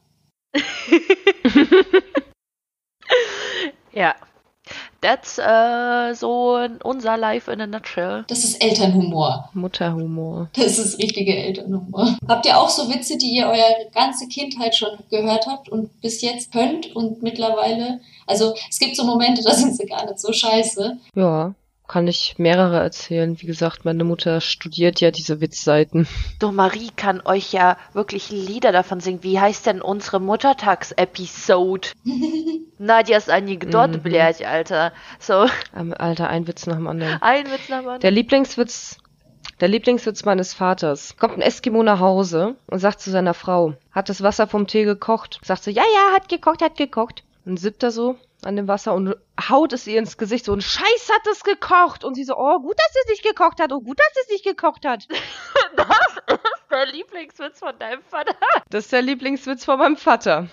ja. 3.93 4.15
That's 5.01 5.39
uh, 5.39 6.13
so 6.13 6.67
unser 6.83 7.17
Life 7.17 7.51
in 7.51 7.61
a 7.61 7.67
nutshell. 7.67 8.25
Das 8.27 8.43
ist 8.43 8.63
Elternhumor. 8.63 9.49
Mutterhumor. 9.53 10.49
Das 10.53 10.79
ist 10.79 10.99
richtige 10.99 11.35
Elternhumor. 11.35 12.17
Habt 12.27 12.45
ihr 12.45 12.57
auch 12.57 12.69
so 12.69 12.89
Witze, 12.89 13.17
die 13.17 13.35
ihr 13.35 13.47
eure 13.47 13.89
ganze 13.93 14.27
Kindheit 14.27 14.75
schon 14.75 14.97
gehört 15.09 15.47
habt 15.47 15.69
und 15.69 16.01
bis 16.01 16.21
jetzt 16.21 16.51
könnt 16.51 16.95
und 16.95 17.21
mittlerweile? 17.21 17.99
Also 18.25 18.53
es 18.69 18.79
gibt 18.79 18.95
so 18.95 19.03
Momente, 19.03 19.43
da 19.43 19.53
sind 19.53 19.75
sie 19.75 19.85
gar 19.85 20.05
nicht 20.05 20.19
so 20.19 20.33
scheiße. 20.33 20.97
Ja 21.15 21.53
kann 21.87 22.07
ich 22.07 22.35
mehrere 22.37 22.79
erzählen. 22.79 23.39
Wie 23.39 23.45
gesagt, 23.45 23.85
meine 23.85 24.03
Mutter 24.03 24.41
studiert 24.41 24.99
ja 24.99 25.11
diese 25.11 25.39
Witzseiten. 25.39 26.07
Du, 26.39 26.51
Marie 26.51 26.91
kann 26.95 27.21
euch 27.23 27.53
ja 27.53 27.77
wirklich 27.93 28.29
Lieder 28.29 28.71
davon 28.71 28.99
singen. 28.99 29.23
Wie 29.23 29.39
heißt 29.39 29.65
denn 29.65 29.81
unsere 29.81 30.19
Muttertags-Episode? 30.19 31.89
Nadjas 32.77 33.29
Anekdote, 33.29 33.97
mhm. 33.99 34.03
blärch, 34.03 34.45
Alter. 34.45 34.91
So. 35.19 35.47
Alter, 35.73 36.29
ein 36.29 36.47
Witz 36.47 36.67
nach 36.67 36.75
dem 36.75 36.87
anderen. 36.87 37.21
Ein 37.21 37.45
Witz 37.45 37.69
nach 37.69 37.79
dem 37.79 37.87
anderen. 37.87 38.01
Der 38.01 38.11
Lieblingswitz 38.11 38.97
Der 39.61 39.69
Lieblingswitz 39.69 40.25
meines 40.25 40.53
Vaters. 40.53 41.15
Kommt 41.17 41.35
ein 41.37 41.41
Eskimo 41.41 41.83
nach 41.83 41.99
Hause 42.01 42.55
und 42.67 42.79
sagt 42.79 42.99
zu 42.99 43.11
seiner 43.11 43.33
Frau, 43.33 43.73
hat 43.91 44.09
das 44.09 44.21
Wasser 44.21 44.47
vom 44.47 44.67
Tee 44.67 44.83
gekocht? 44.83 45.39
Sagt 45.43 45.63
sie, 45.63 45.71
ja, 45.71 45.83
ja, 45.83 46.15
hat 46.15 46.27
gekocht, 46.27 46.61
hat 46.61 46.75
gekocht. 46.75 47.23
Dann 47.45 47.55
sippt 47.55 47.81
er 47.83 47.91
so 47.91 48.17
an 48.47 48.55
dem 48.55 48.67
Wasser 48.67 48.93
und 48.93 49.15
haut 49.39 49.73
es 49.73 49.85
ihr 49.85 49.99
ins 49.99 50.17
Gesicht 50.17 50.45
so 50.45 50.53
ein 50.53 50.61
Scheiß 50.61 51.09
hat 51.11 51.27
es 51.31 51.43
gekocht. 51.43 52.03
Und 52.03 52.15
sie 52.15 52.23
so, 52.23 52.35
oh, 52.37 52.59
gut, 52.59 52.77
dass 52.77 53.03
es 53.03 53.09
nicht 53.09 53.23
gekocht 53.23 53.59
hat, 53.59 53.71
oh, 53.71 53.81
gut, 53.81 53.99
dass 53.99 54.23
es 54.23 54.29
nicht 54.31 54.45
gekocht 54.45 54.85
hat. 54.85 55.07
das 55.75 55.87
ist 55.87 56.71
der 56.71 56.85
Lieblingswitz 56.87 57.59
von 57.59 57.77
deinem 57.77 58.01
Vater. 58.03 58.35
Das 58.69 58.85
ist 58.85 58.93
der 58.93 59.01
Lieblingswitz 59.01 59.65
von 59.65 59.77
meinem 59.77 59.97
Vater. 59.97 60.47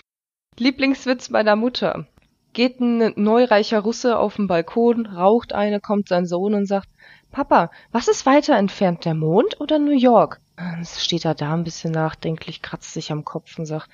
Lieblingswitz 0.59 1.31
meiner 1.31 1.57
Mutter. 1.57 2.07
Geht 2.53 2.81
ein 2.81 3.13
neureicher 3.17 3.81
Russe 3.81 4.19
auf 4.19 4.37
den 4.37 4.47
Balkon, 4.47 5.07
raucht 5.07 5.53
eine, 5.53 5.81
kommt 5.81 6.09
sein 6.09 6.27
Sohn 6.27 6.55
und 6.55 6.67
sagt, 6.67 6.89
Papa, 7.33 7.71
was 7.91 8.07
ist 8.07 8.27
weiter 8.27 8.57
entfernt, 8.57 9.05
der 9.05 9.15
Mond 9.15 9.61
oder 9.61 9.81
New 9.81 9.97
York? 9.97 10.41
Dann 10.57 10.85
steht 10.85 11.25
er 11.25 11.35
da 11.35 11.53
ein 11.53 11.65
bisschen 11.65 11.91
nachdenklich, 11.91 12.63
kratzt 12.63 12.93
sich 12.93 13.11
am 13.11 13.25
Kopf 13.25 13.59
und 13.59 13.67
sagt, 13.67 13.89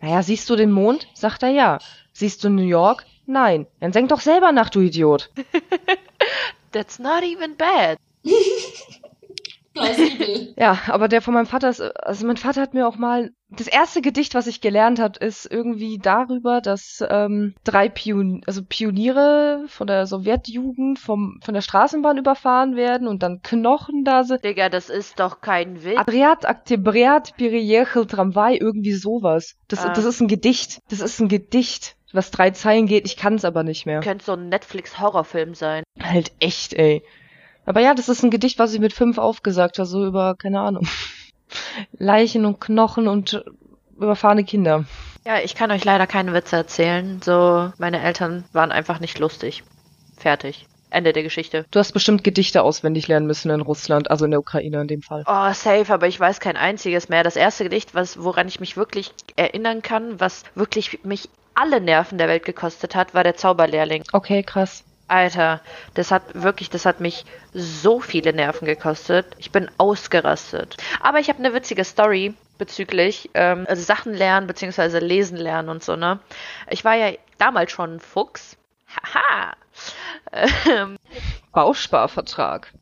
naja, 0.00 0.22
siehst 0.22 0.48
du 0.48 0.54
den 0.54 0.70
Mond? 0.70 1.08
Sagt 1.14 1.42
er 1.42 1.50
ja. 1.50 1.78
Siehst 2.12 2.44
du 2.44 2.50
New 2.50 2.62
York? 2.62 3.04
Nein. 3.26 3.66
Dann 3.80 3.92
senk 3.92 4.08
doch 4.08 4.20
selber 4.20 4.52
nach, 4.52 4.70
du 4.70 4.80
Idiot. 4.80 5.30
That's 6.72 6.98
not 6.98 7.22
even 7.22 7.56
bad. 7.56 7.98
ja, 10.56 10.78
aber 10.86 11.08
der 11.08 11.22
von 11.22 11.34
meinem 11.34 11.46
Vater 11.46 11.68
ist, 11.68 11.80
also 11.80 12.26
mein 12.26 12.36
Vater 12.36 12.60
hat 12.60 12.74
mir 12.74 12.86
auch 12.86 12.96
mal, 12.96 13.30
das 13.50 13.66
erste 13.66 14.02
Gedicht, 14.02 14.34
was 14.34 14.46
ich 14.46 14.60
gelernt 14.60 14.98
habe, 14.98 15.18
ist 15.24 15.50
irgendwie 15.50 15.98
darüber, 15.98 16.60
dass 16.60 17.04
ähm, 17.08 17.54
drei 17.64 17.88
Pion 17.88 18.42
also 18.46 18.62
Pioniere 18.64 19.64
von 19.68 19.86
der 19.86 20.06
Sowjetjugend 20.06 20.98
vom, 20.98 21.38
von 21.42 21.54
der 21.54 21.60
Straßenbahn 21.60 22.18
überfahren 22.18 22.76
werden 22.76 23.06
und 23.06 23.22
dann 23.22 23.42
Knochen 23.42 24.04
da 24.04 24.24
sind. 24.24 24.44
Digga, 24.44 24.68
das 24.68 24.90
ist 24.90 25.20
doch 25.20 25.40
kein 25.40 25.84
Witz. 25.84 25.98
Adriat 25.98 26.46
Aktebriat 26.46 27.36
Pirejechel 27.36 28.06
Tramvai, 28.06 28.56
irgendwie 28.56 28.94
sowas. 28.94 29.56
Das, 29.68 29.84
ah. 29.84 29.92
das 29.92 30.04
ist 30.04 30.20
ein 30.20 30.28
Gedicht. 30.28 30.80
Das 30.90 31.00
ist 31.00 31.20
ein 31.20 31.28
Gedicht 31.28 31.96
was 32.14 32.30
drei 32.30 32.50
Zeilen 32.50 32.86
geht. 32.86 33.06
Ich 33.06 33.16
kann 33.16 33.34
es 33.34 33.44
aber 33.44 33.62
nicht 33.62 33.86
mehr. 33.86 34.00
Könnte 34.00 34.24
so 34.24 34.32
ein 34.32 34.48
Netflix-Horrorfilm 34.48 35.54
sein. 35.54 35.82
Halt 36.00 36.32
echt, 36.40 36.74
ey. 36.74 37.02
Aber 37.66 37.80
ja, 37.80 37.94
das 37.94 38.08
ist 38.08 38.22
ein 38.22 38.30
Gedicht, 38.30 38.58
was 38.58 38.74
ich 38.74 38.80
mit 38.80 38.92
fünf 38.92 39.18
aufgesagt 39.18 39.78
habe, 39.78 39.86
so 39.86 40.06
über, 40.06 40.34
keine 40.36 40.60
Ahnung, 40.60 40.86
Leichen 41.92 42.44
und 42.44 42.60
Knochen 42.60 43.08
und 43.08 43.42
überfahrene 43.96 44.44
Kinder. 44.44 44.84
Ja, 45.26 45.38
ich 45.42 45.54
kann 45.54 45.70
euch 45.70 45.84
leider 45.84 46.06
keine 46.06 46.34
Witze 46.34 46.56
erzählen. 46.56 47.20
So, 47.22 47.72
meine 47.78 48.02
Eltern 48.02 48.44
waren 48.52 48.72
einfach 48.72 49.00
nicht 49.00 49.18
lustig. 49.18 49.64
Fertig. 50.18 50.66
Ende 50.90 51.12
der 51.12 51.22
Geschichte. 51.22 51.64
Du 51.70 51.78
hast 51.78 51.92
bestimmt 51.92 52.22
Gedichte 52.22 52.62
auswendig 52.62 53.08
lernen 53.08 53.26
müssen 53.26 53.50
in 53.50 53.60
Russland, 53.60 54.10
also 54.10 54.26
in 54.26 54.30
der 54.30 54.38
Ukraine 54.40 54.80
in 54.82 54.86
dem 54.86 55.02
Fall. 55.02 55.24
Oh, 55.26 55.52
safe, 55.52 55.92
aber 55.92 56.06
ich 56.06 56.20
weiß 56.20 56.38
kein 56.38 56.56
einziges 56.56 57.08
mehr. 57.08 57.24
Das 57.24 57.34
erste 57.34 57.64
Gedicht, 57.64 57.94
was, 57.94 58.22
woran 58.22 58.46
ich 58.46 58.60
mich 58.60 58.76
wirklich 58.76 59.12
erinnern 59.34 59.82
kann, 59.82 60.20
was 60.20 60.44
wirklich 60.54 61.02
mich 61.02 61.28
alle 61.54 61.80
Nerven 61.80 62.18
der 62.18 62.28
Welt 62.28 62.44
gekostet 62.44 62.94
hat, 62.94 63.14
war 63.14 63.24
der 63.24 63.36
Zauberlehrling. 63.36 64.04
Okay, 64.12 64.42
krass. 64.42 64.84
Alter, 65.06 65.60
das 65.92 66.10
hat 66.10 66.22
wirklich, 66.34 66.70
das 66.70 66.86
hat 66.86 67.00
mich 67.00 67.24
so 67.52 68.00
viele 68.00 68.32
Nerven 68.32 68.66
gekostet. 68.66 69.26
Ich 69.38 69.52
bin 69.52 69.70
ausgerastet. 69.76 70.76
Aber 71.00 71.20
ich 71.20 71.28
habe 71.28 71.38
eine 71.40 71.52
witzige 71.52 71.84
Story 71.84 72.34
bezüglich 72.56 73.30
ähm, 73.34 73.66
also 73.68 73.82
Sachen 73.82 74.14
lernen 74.14 74.46
bzw. 74.46 74.98
lesen 75.00 75.36
lernen 75.36 75.68
und 75.68 75.84
so, 75.84 75.96
ne? 75.96 76.20
Ich 76.70 76.84
war 76.84 76.94
ja 76.94 77.12
damals 77.38 77.72
schon 77.72 77.96
ein 77.96 78.00
Fuchs. 78.00 78.56
Haha. 78.96 79.56
Ähm, 80.32 80.96
Bausparvertrag. 81.52 82.72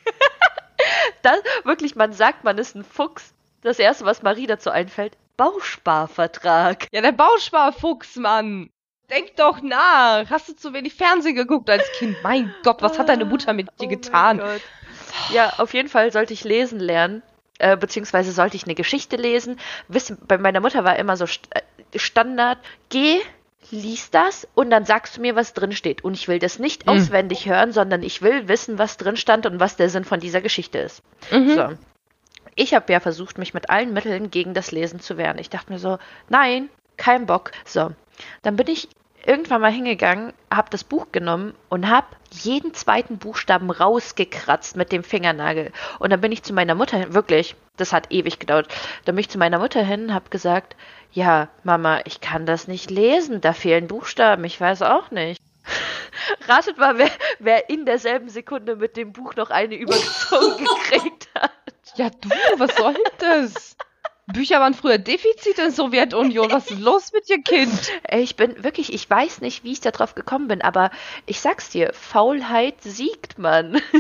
das, 1.23 1.41
wirklich, 1.65 1.97
man 1.97 2.13
sagt, 2.13 2.45
man 2.45 2.59
ist 2.59 2.75
ein 2.75 2.85
Fuchs. 2.85 3.35
Das 3.63 3.79
erste, 3.79 4.05
was 4.05 4.23
Marie 4.23 4.47
dazu 4.47 4.71
einfällt, 4.71 5.17
Bausparvertrag. 5.37 6.89
Ja, 6.93 7.01
der 7.01 7.13
Bausparfuchs, 7.13 8.17
Mann. 8.17 8.71
Denk 9.13 9.37
doch 9.37 9.61
nach. 9.63 10.29
Hast 10.31 10.49
du 10.49 10.57
zu 10.57 10.73
wenig 10.73 10.95
Fernsehen 10.95 11.35
geguckt 11.35 11.69
als 11.69 11.85
Kind? 11.99 12.17
Mein 12.23 12.55
Gott, 12.63 12.81
was 12.81 12.99
hat 12.99 13.09
deine 13.09 13.25
Mutter 13.27 13.53
mit 13.53 13.69
dir 13.81 13.87
Oh 13.87 13.89
getan? 13.89 14.43
Ja, 15.33 15.53
auf 15.59 15.75
jeden 15.75 15.89
Fall 15.89 16.11
sollte 16.13 16.33
ich 16.33 16.45
lesen 16.45 16.81
lernen. 16.81 17.23
Äh, 17.59 17.77
beziehungsweise 17.77 18.33
sollte 18.33 18.57
ich 18.57 18.65
eine 18.65 18.75
Geschichte 18.75 19.17
lesen. 19.17 19.59
Wissen, 19.89 20.19
bei 20.27 20.39
meiner 20.39 20.61
Mutter 20.61 20.85
war 20.85 20.97
immer 20.99 21.17
so 21.17 21.27
St 21.27 21.47
äh, 21.51 21.99
Standard, 21.99 22.59
geh, 22.89 23.21
lies 23.71 24.11
das 24.11 24.49
und 24.55 24.71
dann 24.71 24.87
sagst 24.87 25.17
du 25.17 25.21
mir, 25.21 25.37
was 25.37 25.53
drin 25.53 25.73
steht. 25.73 26.03
Und 26.03 26.15
ich 26.15 26.27
will 26.27 26.39
das 26.39 26.59
nicht 26.59 26.87
Mhm. 26.87 26.93
auswendig 26.93 27.47
hören, 27.47 27.73
sondern 27.73 28.03
ich 28.03 28.23
will 28.23 28.49
wissen, 28.49 28.79
was 28.79 28.97
drin 28.97 29.17
stand 29.17 29.45
und 29.47 29.61
was 29.61 29.77
der 29.77 29.91
Sinn 29.91 30.05
von 30.05 30.19
dieser 30.21 30.41
Geschichte 30.41 30.79
ist. 30.79 31.03
Mhm. 31.31 31.55
So. 31.55 31.69
Ich 32.55 32.75
habe 32.75 32.91
ja 32.93 33.01
versucht, 33.01 33.37
mich 33.39 33.53
mit 33.55 33.69
allen 33.71 33.93
Mitteln 33.93 34.31
gegen 34.31 34.55
das 34.55 34.73
Lesen 34.73 35.01
zu 35.01 35.17
wehren. 35.19 35.39
Ich 35.39 35.51
dachte 35.51 35.71
mir 35.73 35.79
so, 35.79 35.99
nein, 36.31 36.71
kein 36.97 37.27
Bock. 37.27 37.53
So, 37.65 37.93
dann 38.43 38.57
bin 38.57 38.69
ich 38.69 38.89
irgendwann 39.27 39.61
mal 39.61 39.73
hingegangen, 39.73 40.33
habe 40.53 40.71
das 40.71 40.85
Buch 40.85 41.13
genommen 41.13 41.55
und 41.69 41.89
habe 41.89 42.07
jeden 42.31 42.75
zweiten 42.75 43.19
Buchstaben 43.19 43.71
rausgekratzt 43.71 44.77
mit 44.77 44.93
dem 44.93 45.05
Fingernagel. 45.05 45.73
Und 45.99 46.11
dann 46.11 46.21
bin 46.21 46.33
ich 46.33 46.43
zu 46.43 46.53
meiner 46.53 46.75
Mutter 46.75 46.99
hin, 46.99 47.15
wirklich, 47.15 47.57
das 47.77 47.93
hat 47.93 48.13
ewig 48.13 48.39
gedauert. 48.39 48.69
Dann 49.05 49.15
bin 49.15 49.21
ich 49.21 49.31
zu 49.31 49.39
meiner 49.39 49.59
Mutter 49.59 49.83
hin, 49.83 50.15
habe 50.15 50.31
gesagt, 50.31 50.77
ja, 51.13 51.49
Mama, 51.63 52.01
ich 52.05 52.21
kann 52.21 52.47
das 52.47 52.69
nicht 52.69 52.91
lesen, 52.91 53.41
da 53.41 53.53
fehlen 53.53 53.87
Buchstaben, 53.87 54.45
ich 54.45 54.61
weiß 54.61 54.83
auch 54.83 55.11
nicht. 55.11 55.41
Ratet 56.49 56.79
mal, 56.79 56.99
wer, 56.99 57.11
wer 57.39 57.71
in 57.71 57.87
derselben 57.87 58.29
Sekunde 58.29 58.77
mit 58.77 58.97
dem 58.97 59.13
Buch 59.13 59.37
noch 59.37 59.51
eine 59.51 59.77
übergezogen 59.77 60.67
gekriegt 60.91 61.29
hat. 61.35 61.51
Ja, 61.97 62.11
du, 62.11 62.31
was 62.57 62.75
soll 62.77 62.97
das? 63.19 63.77
Bücher 64.33 64.61
waren 64.61 64.75
früher 64.75 64.99
Defizit 64.99 65.59
in 65.59 65.65
der 65.65 65.71
Sowjetunion. 65.71 66.51
Was 66.51 66.71
ist 66.71 66.81
los 66.81 67.13
mit 67.13 67.29
dir, 67.29 67.43
Kind? 67.43 67.73
Ich 68.11 68.37
bin 68.37 68.63
wirklich, 68.63 68.93
ich 68.93 69.09
weiß 69.09 69.41
nicht, 69.41 69.65
wie 69.65 69.73
ich 69.73 69.81
da 69.81 69.91
drauf 69.91 70.15
gekommen 70.15 70.49
bin, 70.49 70.63
aber 70.63 70.91
ich 71.27 71.41
sag's 71.41 71.71
dir, 71.71 71.93
Faulheit 71.93 72.83
siegt 72.83 73.39
man. 73.39 73.81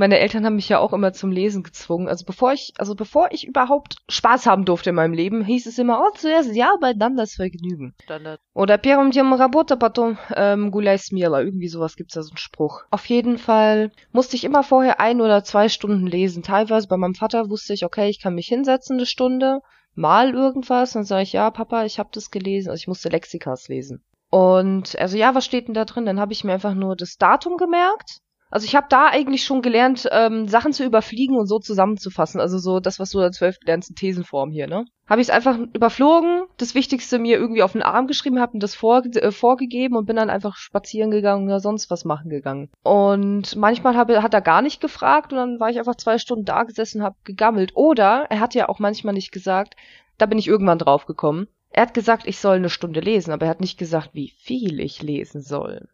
Meine 0.00 0.18
Eltern 0.18 0.44
haben 0.44 0.56
mich 0.56 0.68
ja 0.68 0.78
auch 0.78 0.92
immer 0.92 1.12
zum 1.12 1.30
Lesen 1.30 1.62
gezwungen. 1.62 2.08
Also 2.08 2.24
bevor 2.24 2.52
ich, 2.52 2.74
also 2.76 2.94
bevor 2.94 3.28
ich 3.32 3.46
überhaupt 3.46 3.96
Spaß 4.08 4.46
haben 4.46 4.64
durfte 4.64 4.90
in 4.90 4.96
meinem 4.96 5.14
Leben, 5.14 5.44
hieß 5.44 5.66
es 5.66 5.78
immer, 5.78 6.00
oh, 6.00 6.14
zuerst 6.14 6.54
die 6.54 6.62
Arbeit, 6.62 6.96
dann 6.98 7.16
das 7.16 7.34
Vergnügen. 7.34 7.94
Standard. 8.02 8.40
Oder 8.52 8.76
первым 8.78 9.10
делом 9.10 9.32
работа, 9.32 9.76
потом 9.76 10.18
ähm, 10.34 10.70
гуляй 10.70 10.98
смело. 10.98 11.40
Irgendwie 11.40 11.68
sowas 11.68 11.96
gibt's 11.96 12.14
da 12.14 12.22
so 12.22 12.30
einen 12.30 12.38
Spruch. 12.38 12.82
Auf 12.90 13.06
jeden 13.06 13.38
Fall 13.38 13.90
musste 14.12 14.36
ich 14.36 14.44
immer 14.44 14.62
vorher 14.62 15.00
ein 15.00 15.20
oder 15.20 15.44
zwei 15.44 15.68
Stunden 15.68 16.06
lesen. 16.06 16.42
Teilweise 16.42 16.88
bei 16.88 16.96
meinem 16.96 17.14
Vater 17.14 17.48
wusste 17.48 17.72
ich, 17.72 17.84
okay, 17.84 18.08
ich 18.10 18.20
kann 18.20 18.34
mich 18.34 18.48
hinsetzen 18.48 18.96
eine 18.96 19.06
Stunde, 19.06 19.60
mal 19.94 20.34
irgendwas. 20.34 20.92
Dann 20.92 21.04
sage 21.04 21.22
ich, 21.22 21.32
ja, 21.32 21.50
Papa, 21.50 21.84
ich 21.84 21.98
habe 21.98 22.10
das 22.12 22.30
gelesen. 22.30 22.70
Also 22.70 22.80
ich 22.80 22.88
musste 22.88 23.08
Lexikas 23.08 23.68
lesen. 23.68 24.04
Und 24.30 24.98
also 24.98 25.16
ja, 25.16 25.34
was 25.34 25.44
steht 25.44 25.68
denn 25.68 25.74
da 25.74 25.84
drin? 25.84 26.04
Dann 26.04 26.20
habe 26.20 26.32
ich 26.32 26.44
mir 26.44 26.52
einfach 26.52 26.74
nur 26.74 26.96
das 26.96 27.16
Datum 27.16 27.56
gemerkt. 27.56 28.20
also 28.51 28.65
ich 28.65 28.75
habe 28.75 28.87
da 28.89 29.07
eigentlich 29.07 29.45
schon 29.45 29.61
gelernt, 29.61 30.07
ähm, 30.11 30.47
Sachen 30.47 30.73
zu 30.73 30.83
überfliegen 30.83 31.37
und 31.37 31.47
so 31.47 31.57
zusammenzufassen. 31.57 32.41
Also 32.41 32.59
so 32.59 32.81
das, 32.81 32.99
was 32.99 33.11
du 33.11 33.19
der 33.19 33.31
12. 33.31 33.59
lernst, 33.65 33.89
in 33.89 33.95
Thesenform 33.95 34.51
hier, 34.51 34.67
ne? 34.67 34.85
Habe 35.07 35.21
ich 35.21 35.27
es 35.27 35.33
einfach 35.33 35.57
überflogen, 35.73 36.43
das 36.57 36.75
Wichtigste 36.75 37.17
mir 37.17 37.37
irgendwie 37.37 37.63
auf 37.63 37.71
den 37.71 37.81
Arm 37.81 38.07
geschrieben, 38.07 38.39
habe 38.39 38.53
mir 38.53 38.59
das 38.59 38.75
vor, 38.75 39.03
äh, 39.05 39.31
vorgegeben 39.31 39.95
und 39.95 40.05
bin 40.05 40.17
dann 40.17 40.29
einfach 40.29 40.57
spazieren 40.57 41.11
gegangen 41.11 41.47
oder 41.47 41.61
sonst 41.61 41.89
was 41.89 42.05
machen 42.05 42.29
gegangen. 42.29 42.69
Und 42.83 43.55
manchmal 43.55 43.95
hab, 43.95 44.09
hat 44.09 44.33
er 44.33 44.41
gar 44.41 44.61
nicht 44.61 44.81
gefragt 44.81 45.31
und 45.31 45.37
dann 45.37 45.59
war 45.59 45.69
ich 45.69 45.79
einfach 45.79 45.95
zwei 45.95 46.17
Stunden 46.17 46.45
da 46.45 46.63
gesessen 46.63 47.03
habe 47.03 47.15
gegammelt. 47.23 47.71
Oder 47.75 48.25
er 48.29 48.41
hat 48.41 48.53
ja 48.53 48.67
auch 48.67 48.79
manchmal 48.79 49.13
nicht 49.13 49.31
gesagt, 49.31 49.75
da 50.17 50.25
bin 50.25 50.37
ich 50.37 50.47
irgendwann 50.47 50.77
drauf 50.77 51.05
gekommen. 51.05 51.47
Er 51.69 51.83
hat 51.83 51.93
gesagt, 51.93 52.27
ich 52.27 52.37
soll 52.37 52.57
eine 52.57 52.69
Stunde 52.69 52.99
lesen, 52.99 53.31
aber 53.31 53.45
er 53.45 53.51
hat 53.51 53.61
nicht 53.61 53.77
gesagt, 53.77 54.09
wie 54.13 54.29
viel 54.29 54.81
ich 54.81 55.01
lesen 55.01 55.41
soll. 55.41 55.87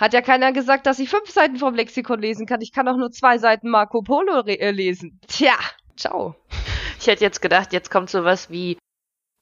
Hat 0.00 0.12
ja 0.14 0.20
keiner 0.22 0.52
gesagt, 0.52 0.86
dass 0.86 0.98
ich 0.98 1.08
fünf 1.08 1.30
Seiten 1.30 1.56
vom 1.56 1.74
Lexikon 1.74 2.20
lesen 2.20 2.46
kann. 2.46 2.60
Ich 2.60 2.72
kann 2.72 2.88
auch 2.88 2.96
nur 2.96 3.10
zwei 3.10 3.38
Seiten 3.38 3.68
Marco 3.70 4.02
Polo 4.02 4.40
re- 4.40 4.58
äh, 4.60 4.70
lesen. 4.70 5.20
Tja, 5.28 5.54
ciao. 5.96 6.34
Ich 7.00 7.06
hätte 7.06 7.24
jetzt 7.24 7.40
gedacht, 7.42 7.72
jetzt 7.72 7.90
kommt 7.90 8.10
sowas 8.10 8.50
wie, 8.50 8.78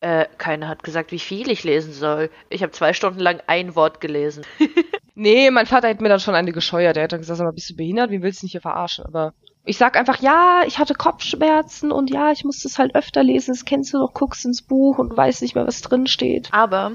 äh, 0.01 0.27
keiner 0.39 0.69
hat 0.69 0.83
gesagt, 0.83 1.11
wie 1.12 1.19
viel 1.19 1.51
ich 1.51 1.65
lesen 1.65 1.93
soll. 1.93 2.31
Ich 2.51 2.62
habe 2.62 2.73
zwei 2.73 2.93
Stunden 2.93 3.21
lang 3.21 3.41
ein 3.47 3.75
Wort 3.75 4.01
gelesen. 4.01 4.45
Nee, 5.19 5.51
mein 5.51 5.65
Vater 5.65 5.89
hätte 5.89 6.03
mir 6.03 6.11
dann 6.11 6.21
schon 6.21 6.35
eine 6.35 6.53
gescheuert. 6.53 6.99
Er 6.99 7.05
hat 7.05 7.12
dann 7.12 7.21
gesagt, 7.21 7.39
sag 7.39 7.47
mal, 7.47 7.53
bist 7.53 7.71
du 7.71 7.75
behindert? 7.75 8.11
Wie 8.11 8.21
willst 8.21 8.43
du 8.43 8.45
mich 8.45 8.53
hier 8.53 8.61
verarschen? 8.61 9.07
Aber 9.07 9.33
ich 9.68 9.79
sag 9.79 9.96
einfach, 9.96 10.20
ja, 10.20 10.62
ich 10.64 10.79
hatte 10.79 10.94
Kopfschmerzen 10.94 11.90
und 11.90 12.09
ja, 12.11 12.31
ich 12.31 12.44
musste 12.44 12.68
es 12.68 12.79
halt 12.79 12.94
öfter 12.94 13.24
lesen. 13.24 13.52
Das 13.52 13.64
kennst 13.64 13.92
du 13.92 13.98
doch, 13.98 14.14
guckst 14.14 14.44
ins 14.44 14.62
Buch 14.62 14.98
und 14.98 15.16
weißt 15.16 15.42
nicht 15.42 15.57
mehr, 15.57 15.66
was 15.66 15.81
drin 15.83 16.07
steht. 16.07 16.48
Aber 16.52 16.92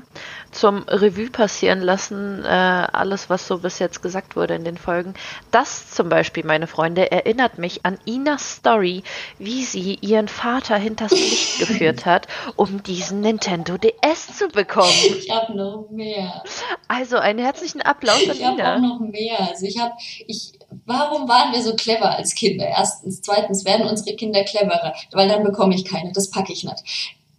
zum 0.52 0.84
Revue 0.88 1.30
passieren 1.30 1.82
lassen, 1.82 2.46
äh, 2.46 2.48
alles, 2.48 3.30
was 3.30 3.46
so 3.46 3.58
bis 3.58 3.80
jetzt 3.80 4.02
gesagt 4.02 4.38
wurde 4.38 4.56
in 4.56 4.64
den 4.64 4.78
Folgen, 4.78 5.16
das 5.52 5.92
zum 5.92 6.08
Beispiel, 6.08 6.46
meine 6.46 6.66
Freunde, 6.66 7.12
erinnert 7.12 7.58
mich 7.58 7.86
an 7.86 7.98
Inas 8.06 8.56
Story, 8.56 9.04
wie 9.38 9.64
sie 9.64 9.96
ihren 10.00 10.30
Vater 10.30 10.78
hinters 10.78 11.12
Licht 11.12 11.60
geführt 11.60 12.06
hat, 12.06 12.28
um 12.56 12.82
diesen 12.84 13.20
Nintendo 13.20 13.78
DS 13.78 14.38
zu 14.38 14.48
bekommen. 14.48 14.88
Ich 15.22 15.30
habe 15.30 15.56
noch 15.56 15.90
mehr. 15.92 16.44
Also 16.88 17.18
einen 17.18 17.40
herzlichen 17.40 17.82
Applaus 17.82 18.30
an 18.30 18.36
Ich 18.38 18.46
habe 18.46 18.54
auch 18.62 18.78
Ina. 18.78 18.80
noch 18.80 19.00
mehr. 19.00 19.40
Also 19.40 19.66
ich 19.66 19.78
habe, 19.78 19.94
ich 20.28 20.54
Warum 20.86 21.28
waren 21.28 21.54
wir 21.54 21.62
so 21.62 21.76
clever 21.76 22.16
als 22.16 22.36
Kinder? 22.36 22.66
Erstens. 22.68 23.22
Zweitens, 23.22 23.66
werden 23.66 23.88
unsere 23.88 24.16
Kinder 24.16 24.44
cleverer? 24.44 24.94
Weil 25.12 25.28
dann 25.28 25.44
bekomme 25.44 25.76
ich 25.76 25.86
keine, 25.86 26.12
das 26.12 26.30
packe 26.30 26.54
ich 26.54 26.64
nicht. 26.64 26.84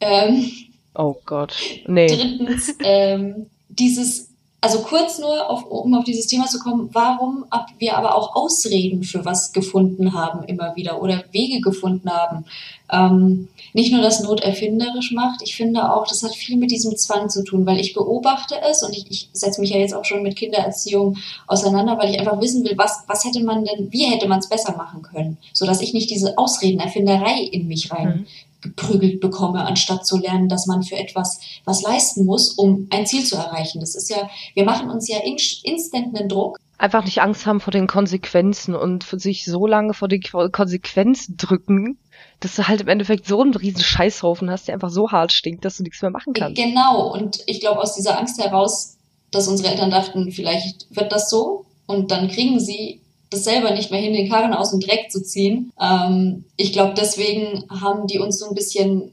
Ähm, 0.00 0.50
oh 0.94 1.16
Gott. 1.24 1.54
Nee. 1.86 2.08
Drittens, 2.08 2.74
ähm, 2.82 3.46
dieses 3.68 4.31
also 4.62 4.78
kurz 4.78 5.18
nur, 5.18 5.50
auf, 5.50 5.64
um 5.68 5.92
auf 5.94 6.04
dieses 6.04 6.28
Thema 6.28 6.46
zu 6.46 6.60
kommen, 6.60 6.88
warum 6.92 7.44
wir 7.78 7.96
aber 7.96 8.14
auch 8.14 8.36
Ausreden 8.36 9.02
für 9.02 9.24
was 9.24 9.52
gefunden 9.52 10.12
haben 10.14 10.44
immer 10.44 10.76
wieder 10.76 11.02
oder 11.02 11.24
Wege 11.32 11.60
gefunden 11.60 12.08
haben. 12.08 12.44
Ähm, 12.88 13.48
nicht 13.72 13.90
nur, 13.92 14.02
dass 14.02 14.22
Not 14.22 14.40
erfinderisch 14.40 15.10
macht, 15.10 15.42
ich 15.42 15.56
finde 15.56 15.92
auch, 15.92 16.06
das 16.06 16.22
hat 16.22 16.36
viel 16.36 16.56
mit 16.58 16.70
diesem 16.70 16.96
Zwang 16.96 17.28
zu 17.28 17.42
tun, 17.42 17.66
weil 17.66 17.80
ich 17.80 17.92
beobachte 17.92 18.54
es 18.70 18.84
und 18.84 18.96
ich, 18.96 19.10
ich 19.10 19.28
setze 19.32 19.60
mich 19.60 19.70
ja 19.70 19.78
jetzt 19.78 19.94
auch 19.94 20.04
schon 20.04 20.22
mit 20.22 20.36
Kindererziehung 20.36 21.16
auseinander, 21.48 21.98
weil 21.98 22.10
ich 22.10 22.20
einfach 22.20 22.40
wissen 22.40 22.64
will, 22.64 22.78
was, 22.78 23.02
was 23.08 23.24
hätte 23.24 23.42
man 23.42 23.64
denn, 23.64 23.90
wie 23.90 24.04
hätte 24.04 24.28
man 24.28 24.38
es 24.38 24.48
besser 24.48 24.76
machen 24.76 25.02
können, 25.02 25.38
sodass 25.52 25.80
ich 25.80 25.92
nicht 25.92 26.08
diese 26.08 26.38
Ausredenerfinderei 26.38 27.40
in 27.50 27.66
mich 27.66 27.90
rein 27.90 28.06
mhm 28.06 28.26
geprügelt 28.62 29.20
bekomme, 29.20 29.64
anstatt 29.66 30.06
zu 30.06 30.18
lernen, 30.18 30.48
dass 30.48 30.66
man 30.66 30.82
für 30.82 30.96
etwas 30.96 31.40
was 31.64 31.82
leisten 31.82 32.24
muss, 32.24 32.52
um 32.52 32.86
ein 32.90 33.06
Ziel 33.06 33.24
zu 33.24 33.36
erreichen. 33.36 33.80
Das 33.80 33.94
ist 33.94 34.08
ja, 34.08 34.30
wir 34.54 34.64
machen 34.64 34.88
uns 34.90 35.08
ja 35.08 35.18
in, 35.18 35.36
instant 35.64 36.16
einen 36.16 36.28
Druck. 36.28 36.58
Einfach 36.78 37.04
nicht 37.04 37.20
Angst 37.20 37.46
haben 37.46 37.60
vor 37.60 37.70
den 37.70 37.86
Konsequenzen 37.86 38.74
und 38.74 39.04
sich 39.04 39.44
so 39.44 39.66
lange 39.66 39.94
vor 39.94 40.08
die 40.08 40.20
Konsequenzen 40.20 41.36
drücken, 41.36 41.98
dass 42.40 42.56
du 42.56 42.66
halt 42.66 42.80
im 42.80 42.88
Endeffekt 42.88 43.26
so 43.26 43.40
einen 43.40 43.54
riesen 43.54 43.82
Scheißhaufen 43.82 44.50
hast, 44.50 44.66
der 44.66 44.74
einfach 44.74 44.90
so 44.90 45.10
hart 45.10 45.32
stinkt, 45.32 45.64
dass 45.64 45.76
du 45.76 45.82
nichts 45.82 46.02
mehr 46.02 46.10
machen 46.10 46.32
kannst. 46.32 46.60
Genau. 46.60 47.12
Und 47.12 47.40
ich 47.46 47.60
glaube, 47.60 47.80
aus 47.80 47.94
dieser 47.94 48.18
Angst 48.18 48.42
heraus, 48.42 48.96
dass 49.30 49.48
unsere 49.48 49.70
Eltern 49.70 49.90
dachten, 49.90 50.32
vielleicht 50.32 50.86
wird 50.90 51.12
das 51.12 51.30
so 51.30 51.66
und 51.86 52.10
dann 52.10 52.28
kriegen 52.28 52.58
sie 52.58 53.01
das 53.32 53.44
selber 53.44 53.70
nicht 53.72 53.90
mehr 53.90 54.00
hin, 54.00 54.12
den 54.12 54.28
Karren 54.28 54.54
aus 54.54 54.70
dem 54.70 54.80
Dreck 54.80 55.10
zu 55.10 55.22
ziehen. 55.22 55.72
Ähm, 55.80 56.44
ich 56.56 56.72
glaube, 56.72 56.94
deswegen 56.96 57.64
haben 57.68 58.06
die 58.06 58.18
uns 58.18 58.38
so 58.38 58.48
ein 58.48 58.54
bisschen 58.54 59.12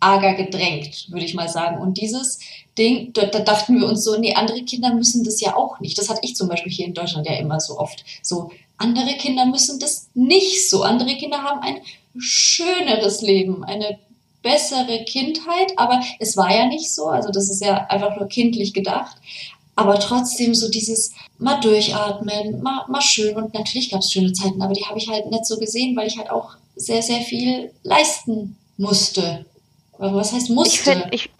arger 0.00 0.34
gedrängt, 0.34 1.08
würde 1.10 1.24
ich 1.24 1.34
mal 1.34 1.48
sagen. 1.48 1.80
Und 1.80 1.98
dieses 1.98 2.38
Ding, 2.78 3.12
da, 3.12 3.26
da, 3.26 3.40
dachten 3.40 3.78
wir 3.78 3.86
uns 3.86 4.02
so, 4.02 4.18
nee, 4.18 4.34
andere 4.34 4.62
Kinder 4.62 4.94
müssen 4.94 5.24
das 5.24 5.40
ja 5.40 5.54
auch 5.56 5.78
nicht. 5.80 5.98
Das 5.98 6.08
hatte 6.08 6.20
ich 6.22 6.34
zum 6.34 6.48
Beispiel 6.48 6.72
hier 6.72 6.86
in 6.86 6.94
Deutschland 6.94 7.26
ja 7.26 7.34
immer 7.34 7.60
so 7.60 7.78
oft. 7.78 8.04
So, 8.22 8.50
andere 8.78 9.12
Kinder 9.18 9.44
müssen 9.44 9.78
das 9.78 10.08
nicht 10.14 10.70
so. 10.70 10.82
Andere 10.82 11.16
Kinder 11.16 11.42
haben 11.42 11.60
ein 11.60 11.80
schöneres 12.18 13.20
Leben, 13.20 13.62
eine 13.64 13.98
bessere 14.42 15.04
Kindheit, 15.04 15.72
aber 15.76 16.00
es 16.18 16.36
war 16.36 16.54
ja 16.54 16.66
nicht 16.66 16.90
so. 16.90 17.06
Also 17.06 17.30
das 17.30 17.50
ist 17.50 17.62
ja 17.62 17.86
einfach 17.88 18.16
nur 18.16 18.26
kindlich 18.26 18.72
gedacht 18.72 19.16
aber 19.76 19.98
trotzdem 19.98 20.54
so 20.54 20.68
dieses 20.68 21.12
mal 21.38 21.60
durchatmen, 21.60 22.62
mal, 22.62 22.84
mal 22.88 23.00
schön. 23.00 23.36
Und 23.36 23.54
natürlich 23.54 23.90
gab 23.90 24.00
es 24.00 24.12
schöne 24.12 24.32
Zeiten, 24.32 24.60
aber 24.62 24.74
die 24.74 24.84
habe 24.84 24.98
ich 24.98 25.08
halt 25.08 25.30
nicht 25.30 25.46
so 25.46 25.58
gesehen, 25.58 25.96
weil 25.96 26.06
ich 26.06 26.18
halt 26.18 26.30
auch 26.30 26.56
sehr, 26.76 27.02
sehr 27.02 27.20
viel 27.20 27.72
leisten 27.82 28.56
musste. 28.76 29.46
Was 29.98 30.32
heißt 30.32 30.50
musste? 30.50 30.74
Ich 30.74 30.80
finde 30.80 31.08
ich, 31.12 31.30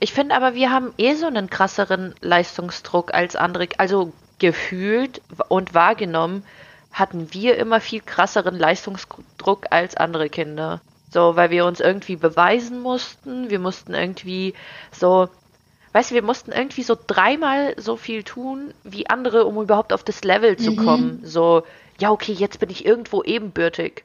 ich 0.00 0.12
find 0.12 0.32
aber, 0.32 0.54
wir 0.54 0.70
haben 0.70 0.92
eh 0.98 1.14
so 1.14 1.26
einen 1.26 1.50
krasseren 1.50 2.14
Leistungsdruck 2.20 3.14
als 3.14 3.36
andere. 3.36 3.68
Also 3.78 4.12
gefühlt 4.38 5.22
und 5.48 5.74
wahrgenommen 5.74 6.44
hatten 6.92 7.32
wir 7.32 7.56
immer 7.58 7.80
viel 7.80 8.00
krasseren 8.00 8.58
Leistungsdruck 8.58 9.66
als 9.70 9.96
andere 9.96 10.30
Kinder. 10.30 10.80
So, 11.10 11.36
weil 11.36 11.50
wir 11.50 11.66
uns 11.66 11.80
irgendwie 11.80 12.16
beweisen 12.16 12.80
mussten. 12.80 13.50
Wir 13.50 13.58
mussten 13.58 13.94
irgendwie 13.94 14.54
so 14.92 15.28
weißt 15.96 16.10
du, 16.10 16.14
wir 16.14 16.22
mussten 16.22 16.52
irgendwie 16.52 16.82
so 16.82 16.94
dreimal 16.94 17.74
so 17.78 17.96
viel 17.96 18.22
tun 18.22 18.74
wie 18.84 19.08
andere, 19.08 19.46
um 19.46 19.56
überhaupt 19.62 19.94
auf 19.94 20.04
das 20.04 20.24
Level 20.24 20.58
zu 20.58 20.72
mhm. 20.72 20.76
kommen. 20.76 21.20
So, 21.22 21.62
ja, 21.98 22.10
okay, 22.10 22.32
jetzt 22.32 22.60
bin 22.60 22.68
ich 22.68 22.84
irgendwo 22.84 23.22
ebenbürtig. 23.22 24.04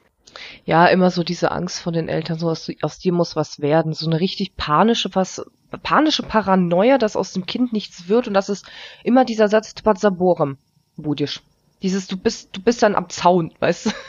Ja, 0.64 0.86
immer 0.86 1.10
so 1.10 1.22
diese 1.22 1.50
Angst 1.50 1.80
von 1.80 1.92
den 1.92 2.08
Eltern, 2.08 2.38
so 2.38 2.48
aus, 2.48 2.70
aus 2.80 2.98
dir 2.98 3.12
muss 3.12 3.36
was 3.36 3.60
werden. 3.60 3.92
So 3.92 4.06
eine 4.06 4.20
richtig 4.20 4.56
panische, 4.56 5.10
was, 5.12 5.44
panische 5.82 6.22
Paranoia, 6.22 6.96
dass 6.96 7.14
aus 7.14 7.34
dem 7.34 7.44
Kind 7.44 7.74
nichts 7.74 8.08
wird. 8.08 8.26
Und 8.26 8.32
das 8.32 8.48
ist 8.48 8.64
immer 9.04 9.26
dieser 9.26 9.48
Satz, 9.48 9.74
Tbatsaborem, 9.74 10.56
budisch. 10.96 11.42
Dieses, 11.82 12.06
du 12.06 12.16
bist, 12.16 12.56
du 12.56 12.62
bist 12.62 12.82
dann 12.82 12.94
am 12.94 13.10
Zaun, 13.10 13.52
weißt 13.60 13.86
du? 13.86 13.90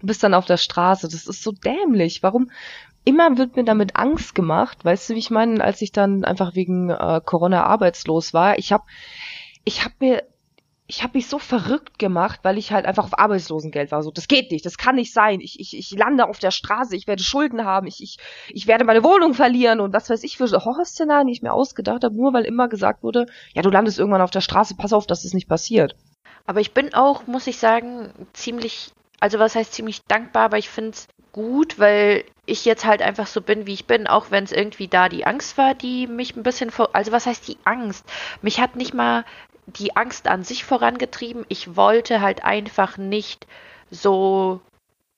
Du 0.00 0.06
bist 0.06 0.22
dann 0.22 0.32
auf 0.32 0.46
der 0.46 0.56
Straße. 0.56 1.08
Das 1.08 1.26
ist 1.26 1.42
so 1.42 1.52
dämlich. 1.52 2.22
Warum, 2.22 2.50
immer 3.08 3.38
wird 3.38 3.56
mir 3.56 3.64
damit 3.64 3.96
Angst 3.96 4.34
gemacht, 4.34 4.84
weißt 4.84 5.08
du, 5.08 5.14
wie 5.14 5.18
ich 5.18 5.30
meine, 5.30 5.64
als 5.64 5.80
ich 5.80 5.92
dann 5.92 6.24
einfach 6.24 6.54
wegen 6.54 6.90
äh, 6.90 7.22
Corona 7.24 7.64
arbeitslos 7.64 8.34
war, 8.34 8.58
ich 8.58 8.70
habe 8.70 8.84
ich 9.64 9.82
habe 9.82 9.94
mir 10.00 10.22
ich 10.90 11.02
habe 11.02 11.18
mich 11.18 11.26
so 11.26 11.38
verrückt 11.38 11.98
gemacht, 11.98 12.40
weil 12.42 12.56
ich 12.56 12.72
halt 12.72 12.86
einfach 12.86 13.04
auf 13.04 13.18
Arbeitslosengeld 13.18 13.92
war. 13.92 14.02
So, 14.02 14.10
das 14.10 14.26
geht 14.26 14.50
nicht, 14.50 14.64
das 14.64 14.78
kann 14.78 14.94
nicht 14.94 15.12
sein. 15.12 15.40
Ich, 15.40 15.60
ich, 15.60 15.76
ich 15.76 15.90
lande 15.90 16.26
auf 16.26 16.38
der 16.38 16.50
Straße, 16.50 16.96
ich 16.96 17.06
werde 17.06 17.22
Schulden 17.22 17.64
haben, 17.64 17.86
ich, 17.86 18.02
ich, 18.02 18.18
ich 18.48 18.66
werde 18.66 18.84
meine 18.84 19.04
Wohnung 19.04 19.34
verlieren 19.34 19.80
und 19.80 19.92
was 19.92 20.08
weiß 20.08 20.22
ich 20.24 20.38
für 20.38 20.50
Horrorszenarien, 20.50 21.26
die 21.26 21.34
ich 21.34 21.42
mir 21.42 21.52
ausgedacht 21.52 22.04
habe, 22.04 22.16
nur 22.16 22.32
weil 22.32 22.44
immer 22.44 22.68
gesagt 22.68 23.02
wurde, 23.02 23.26
ja, 23.52 23.60
du 23.60 23.68
landest 23.68 23.98
irgendwann 23.98 24.22
auf 24.22 24.30
der 24.30 24.40
Straße, 24.40 24.76
pass 24.76 24.94
auf, 24.94 25.06
dass 25.06 25.18
es 25.18 25.24
das 25.24 25.34
nicht 25.34 25.48
passiert. 25.48 25.94
Aber 26.46 26.60
ich 26.60 26.72
bin 26.72 26.94
auch, 26.94 27.26
muss 27.26 27.46
ich 27.46 27.58
sagen, 27.58 28.10
ziemlich, 28.32 28.90
also 29.20 29.38
was 29.38 29.54
heißt 29.54 29.74
ziemlich 29.74 30.04
dankbar, 30.04 30.44
aber 30.44 30.56
ich 30.56 30.70
finde 30.70 30.90
es 30.92 31.06
gut, 31.38 31.78
weil 31.78 32.24
ich 32.46 32.64
jetzt 32.64 32.84
halt 32.84 33.00
einfach 33.00 33.28
so 33.28 33.40
bin, 33.40 33.64
wie 33.64 33.74
ich 33.74 33.86
bin, 33.86 34.08
auch 34.08 34.32
wenn 34.32 34.42
es 34.42 34.50
irgendwie 34.50 34.88
da 34.88 35.08
die 35.08 35.24
Angst 35.24 35.56
war, 35.56 35.72
die 35.72 36.08
mich 36.08 36.34
ein 36.34 36.42
bisschen 36.42 36.72
vor. 36.72 36.96
Also 36.96 37.12
was 37.12 37.26
heißt 37.26 37.46
die 37.46 37.58
Angst? 37.62 38.04
Mich 38.42 38.58
hat 38.60 38.74
nicht 38.74 38.92
mal 38.92 39.24
die 39.66 39.94
Angst 39.94 40.26
an 40.26 40.42
sich 40.42 40.64
vorangetrieben. 40.64 41.46
Ich 41.48 41.76
wollte 41.76 42.20
halt 42.20 42.42
einfach 42.42 42.96
nicht 42.96 43.46
so 43.92 44.60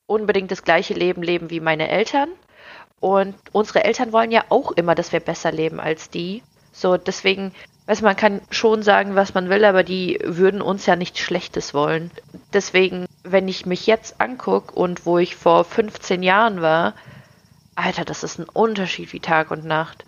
unbedingt 0.05 0.51
das 0.51 0.63
gleiche 0.63 0.93
Leben 0.93 1.23
leben 1.23 1.49
wie 1.49 1.61
meine 1.61 1.89
Eltern. 1.89 2.29
Und 3.01 3.35
unsere 3.53 3.85
Eltern 3.85 4.13
wollen 4.13 4.31
ja 4.31 4.45
auch 4.51 4.73
immer, 4.73 4.95
dass 4.95 5.13
wir 5.13 5.21
besser 5.21 5.53
leben 5.53 5.81
als 5.81 6.11
die. 6.11 6.43
So, 6.71 6.99
deswegen 6.99 7.55
Weißt 7.91 8.03
man 8.03 8.15
kann 8.15 8.41
schon 8.51 8.85
sagen, 8.85 9.17
was 9.17 9.35
man 9.35 9.49
will, 9.49 9.65
aber 9.65 9.83
die 9.83 10.21
würden 10.23 10.63
uns 10.63 10.87
ja 10.87 10.95
nichts 10.95 11.19
Schlechtes 11.19 11.75
wollen. 11.75 12.13
Deswegen, 12.53 13.07
wenn 13.25 13.49
ich 13.49 13.67
mich 13.67 13.85
jetzt 13.89 14.21
angucke 14.21 14.77
und 14.77 15.07
wo 15.07 15.19
ich 15.19 15.35
vor 15.35 15.65
15 15.65 16.23
Jahren 16.23 16.63
war, 16.63 16.95
Alter, 17.75 18.05
das 18.05 18.23
ist 18.23 18.39
ein 18.39 18.49
Unterschied 18.49 19.13
wie 19.13 19.19
Tag 19.19 19.51
und 19.51 19.65
Nacht. 19.65 20.05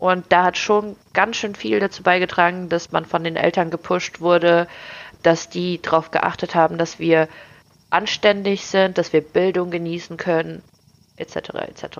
Und 0.00 0.24
da 0.30 0.46
hat 0.46 0.58
schon 0.58 0.96
ganz 1.12 1.36
schön 1.36 1.54
viel 1.54 1.78
dazu 1.78 2.02
beigetragen, 2.02 2.68
dass 2.68 2.90
man 2.90 3.04
von 3.04 3.22
den 3.22 3.36
Eltern 3.36 3.70
gepusht 3.70 4.20
wurde, 4.20 4.66
dass 5.22 5.48
die 5.48 5.80
darauf 5.80 6.10
geachtet 6.10 6.56
haben, 6.56 6.78
dass 6.78 6.98
wir 6.98 7.28
anständig 7.90 8.66
sind, 8.66 8.98
dass 8.98 9.12
wir 9.12 9.20
Bildung 9.20 9.70
genießen 9.70 10.16
können, 10.16 10.64
etc. 11.16 11.36
etc. 11.68 11.98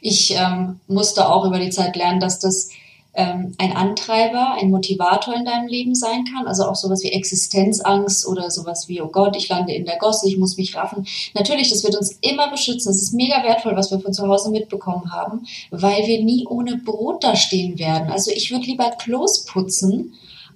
Ich 0.00 0.34
ähm, 0.34 0.80
musste 0.86 1.28
auch 1.28 1.44
über 1.44 1.58
die 1.58 1.68
Zeit 1.68 1.94
lernen, 1.94 2.20
dass 2.20 2.38
das 2.38 2.70
ähm, 3.16 3.54
ein 3.58 3.72
Antreiber, 3.72 4.52
ein 4.52 4.70
Motivator 4.70 5.34
in 5.34 5.44
deinem 5.44 5.68
Leben 5.68 5.94
sein 5.94 6.24
kann. 6.32 6.46
Also 6.46 6.64
auch 6.64 6.76
sowas 6.76 7.02
wie 7.02 7.12
Existenzangst 7.12 8.26
oder 8.26 8.50
sowas 8.50 8.88
wie, 8.88 9.00
oh 9.00 9.08
Gott, 9.08 9.36
ich 9.36 9.48
lande 9.48 9.72
in 9.74 9.86
der 9.86 9.98
Gosse, 9.98 10.28
ich 10.28 10.38
muss 10.38 10.56
mich 10.56 10.76
raffen. 10.76 11.06
Natürlich, 11.34 11.70
das 11.70 11.82
wird 11.82 11.96
uns 11.96 12.18
immer 12.20 12.50
beschützen. 12.50 12.90
Das 12.90 13.02
ist 13.02 13.14
mega 13.14 13.42
wertvoll, 13.42 13.74
was 13.74 13.90
wir 13.90 14.00
von 14.00 14.12
zu 14.12 14.28
Hause 14.28 14.50
mitbekommen 14.50 15.12
haben, 15.12 15.46
weil 15.70 16.06
wir 16.06 16.22
nie 16.22 16.46
ohne 16.46 16.76
Brot 16.76 17.24
da 17.24 17.34
stehen 17.34 17.78
werden. 17.78 18.10
Also 18.10 18.30
ich 18.30 18.50
würde 18.50 18.66
lieber 18.66 18.90
Klos 18.90 19.44
putzen, 19.46 20.12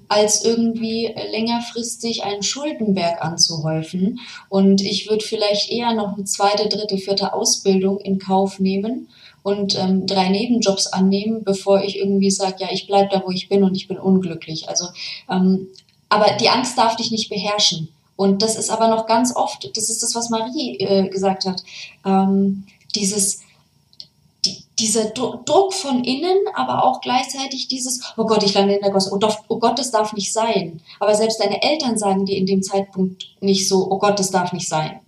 als 0.08 0.44
irgendwie 0.44 1.14
längerfristig 1.30 2.24
einen 2.24 2.42
Schuldenberg 2.42 3.24
anzuhäufen. 3.24 4.18
Und 4.48 4.82
ich 4.82 5.08
würde 5.08 5.24
vielleicht 5.24 5.70
eher 5.70 5.94
noch 5.94 6.14
eine 6.14 6.24
zweite, 6.24 6.68
dritte, 6.68 6.98
vierte 6.98 7.32
Ausbildung 7.32 7.98
in 8.00 8.18
Kauf 8.18 8.58
nehmen 8.58 9.08
und 9.42 9.78
ähm, 9.78 10.06
drei 10.06 10.28
Nebenjobs 10.28 10.88
annehmen, 10.88 11.44
bevor 11.44 11.82
ich 11.82 11.96
irgendwie 11.98 12.30
sage, 12.30 12.56
ja, 12.60 12.68
ich 12.70 12.86
bleib 12.86 13.10
da, 13.10 13.22
wo 13.24 13.30
ich 13.30 13.48
bin 13.48 13.64
und 13.64 13.74
ich 13.74 13.88
bin 13.88 13.98
unglücklich. 13.98 14.68
Also, 14.68 14.86
ähm, 15.30 15.68
aber 16.08 16.32
die 16.32 16.48
Angst 16.48 16.76
darf 16.76 16.96
dich 16.96 17.10
nicht 17.10 17.28
beherrschen. 17.30 17.88
Und 18.16 18.42
das 18.42 18.56
ist 18.56 18.70
aber 18.70 18.88
noch 18.88 19.06
ganz 19.06 19.34
oft, 19.34 19.70
das 19.76 19.88
ist 19.88 20.02
das, 20.02 20.14
was 20.14 20.28
Marie 20.28 20.76
äh, 20.78 21.08
gesagt 21.08 21.46
hat, 21.46 21.62
ähm, 22.04 22.64
dieses, 22.94 23.40
die, 24.44 24.58
dieser 24.78 25.06
Druck 25.06 25.72
von 25.72 26.04
innen, 26.04 26.36
aber 26.54 26.84
auch 26.84 27.00
gleichzeitig 27.00 27.68
dieses, 27.68 28.02
oh 28.18 28.26
Gott, 28.26 28.42
ich 28.42 28.52
lande 28.52 28.74
in 28.74 28.82
der 28.82 28.90
Gosse, 28.90 29.10
oh, 29.14 29.32
oh 29.48 29.58
Gott, 29.58 29.78
das 29.78 29.90
darf 29.90 30.12
nicht 30.12 30.34
sein. 30.34 30.82
Aber 30.98 31.14
selbst 31.14 31.40
deine 31.40 31.62
Eltern 31.62 31.96
sagen 31.96 32.26
dir 32.26 32.36
in 32.36 32.44
dem 32.44 32.62
Zeitpunkt 32.62 33.26
nicht 33.40 33.66
so, 33.66 33.90
oh 33.90 33.98
Gott, 33.98 34.18
das 34.18 34.30
darf 34.30 34.52
nicht 34.52 34.68
sein 34.68 35.00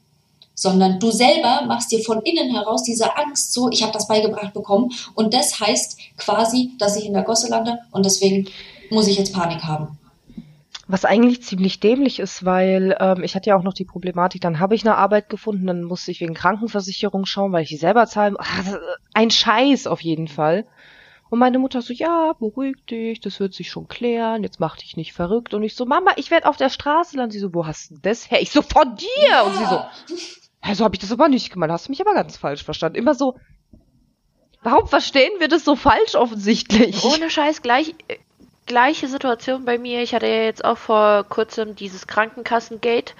sondern 0.62 1.00
du 1.00 1.10
selber 1.10 1.64
machst 1.66 1.90
dir 1.90 2.02
von 2.02 2.22
innen 2.22 2.54
heraus 2.54 2.84
diese 2.84 3.16
Angst 3.16 3.52
so, 3.52 3.68
ich 3.70 3.82
habe 3.82 3.92
das 3.92 4.06
beigebracht 4.06 4.54
bekommen 4.54 4.92
und 5.14 5.34
das 5.34 5.58
heißt 5.60 5.98
quasi, 6.16 6.70
dass 6.78 6.96
ich 6.96 7.04
in 7.04 7.12
der 7.12 7.24
Gosse 7.24 7.50
lande 7.50 7.78
und 7.90 8.06
deswegen 8.06 8.48
muss 8.90 9.08
ich 9.08 9.18
jetzt 9.18 9.34
Panik 9.34 9.64
haben. 9.64 9.98
Was 10.86 11.04
eigentlich 11.04 11.42
ziemlich 11.42 11.80
dämlich 11.80 12.18
ist, 12.18 12.44
weil 12.44 12.96
ähm, 13.00 13.24
ich 13.24 13.34
hatte 13.34 13.50
ja 13.50 13.56
auch 13.56 13.62
noch 13.62 13.72
die 13.72 13.84
Problematik, 13.84 14.40
dann 14.40 14.60
habe 14.60 14.74
ich 14.74 14.84
eine 14.84 14.96
Arbeit 14.96 15.28
gefunden, 15.28 15.66
dann 15.66 15.84
musste 15.84 16.10
ich 16.10 16.20
wegen 16.20 16.34
Krankenversicherung 16.34 17.24
schauen, 17.24 17.52
weil 17.52 17.62
ich 17.62 17.70
die 17.70 17.76
selber 17.76 18.06
zahlen. 18.06 18.36
Ach, 18.38 18.76
ein 19.14 19.30
Scheiß 19.30 19.86
auf 19.86 20.00
jeden 20.00 20.28
Fall. 20.28 20.66
Und 21.30 21.38
meine 21.38 21.58
Mutter 21.58 21.80
so, 21.80 21.94
ja, 21.94 22.34
beruhig 22.38 22.76
dich, 22.90 23.20
das 23.20 23.40
wird 23.40 23.54
sich 23.54 23.70
schon 23.70 23.88
klären, 23.88 24.42
jetzt 24.42 24.60
mach 24.60 24.76
dich 24.76 24.98
nicht 24.98 25.14
verrückt. 25.14 25.54
Und 25.54 25.62
ich 25.62 25.74
so, 25.74 25.86
Mama, 25.86 26.10
ich 26.16 26.30
werde 26.30 26.46
auf 26.46 26.58
der 26.58 26.68
Straße 26.68 27.16
landen. 27.16 27.30
Sie 27.30 27.38
so, 27.38 27.54
wo 27.54 27.64
hast 27.64 27.90
du 27.90 27.94
das 28.02 28.30
her? 28.30 28.42
Ich 28.42 28.50
so, 28.50 28.60
von 28.60 28.94
dir! 28.96 29.30
Ja. 29.30 29.42
Und 29.42 29.56
sie 29.56 29.64
so, 29.64 29.80
ja, 30.64 30.74
so 30.74 30.84
habe 30.84 30.94
ich 30.94 31.00
das 31.00 31.12
aber 31.12 31.28
nicht 31.28 31.52
gemacht, 31.52 31.70
hast 31.70 31.88
du 31.88 31.92
mich 31.92 32.00
aber 32.00 32.14
ganz 32.14 32.36
falsch 32.36 32.64
verstanden. 32.64 32.98
Immer 32.98 33.14
so, 33.14 33.36
warum 34.62 34.86
verstehen 34.86 35.32
wir 35.38 35.48
das 35.48 35.64
so 35.64 35.76
falsch 35.76 36.14
offensichtlich? 36.14 37.04
Ohne 37.04 37.30
Scheiß, 37.30 37.62
gleich, 37.62 37.94
gleiche 38.66 39.08
Situation 39.08 39.64
bei 39.64 39.78
mir. 39.78 40.02
Ich 40.02 40.14
hatte 40.14 40.26
ja 40.26 40.44
jetzt 40.44 40.64
auch 40.64 40.78
vor 40.78 41.24
kurzem 41.24 41.74
dieses 41.74 42.06
Krankenkassengate 42.06 43.14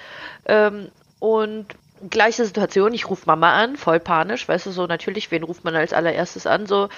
ähm, 0.47 0.91
und 1.19 1.67
gleiche 2.11 2.45
Situation. 2.45 2.95
Ich 2.95 3.09
rufe 3.09 3.25
Mama 3.27 3.53
an, 3.53 3.77
voll 3.77 4.01
panisch, 4.01 4.49
weißt 4.49 4.67
du, 4.67 4.71
so 4.71 4.87
natürlich, 4.87 5.31
wen 5.31 5.43
ruft 5.43 5.65
man 5.65 5.75
als 5.75 5.93
allererstes 5.93 6.47
an? 6.47 6.67
So, 6.67 6.89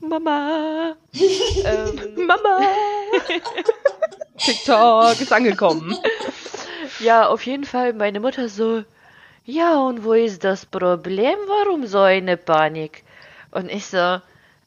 Mama. 0.00 0.96
ähm, 1.64 2.26
Mama. 2.26 2.60
TikTok 4.38 5.20
ist 5.20 5.32
angekommen. 5.32 5.96
Ja, 7.00 7.28
auf 7.28 7.44
jeden 7.46 7.64
Fall 7.64 7.92
meine 7.92 8.20
Mutter 8.20 8.48
so, 8.48 8.84
ja, 9.46 9.80
und 9.80 10.04
wo 10.04 10.12
ist 10.12 10.42
das 10.42 10.66
Problem? 10.66 11.38
Warum 11.46 11.86
so 11.86 12.00
eine 12.00 12.36
Panik? 12.36 13.04
Und 13.52 13.70
ich 13.70 13.86
so, 13.86 14.20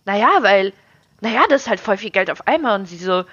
naja, 0.05 0.29
weil, 0.39 0.73
naja, 1.19 1.43
das 1.49 1.63
ist 1.63 1.69
halt 1.69 1.81
voll 1.81 1.97
viel 1.97 2.11
Geld 2.11 2.31
auf 2.31 2.47
einmal. 2.47 2.79
Und 2.79 2.85
sie 2.87 2.97
so, 2.97 3.25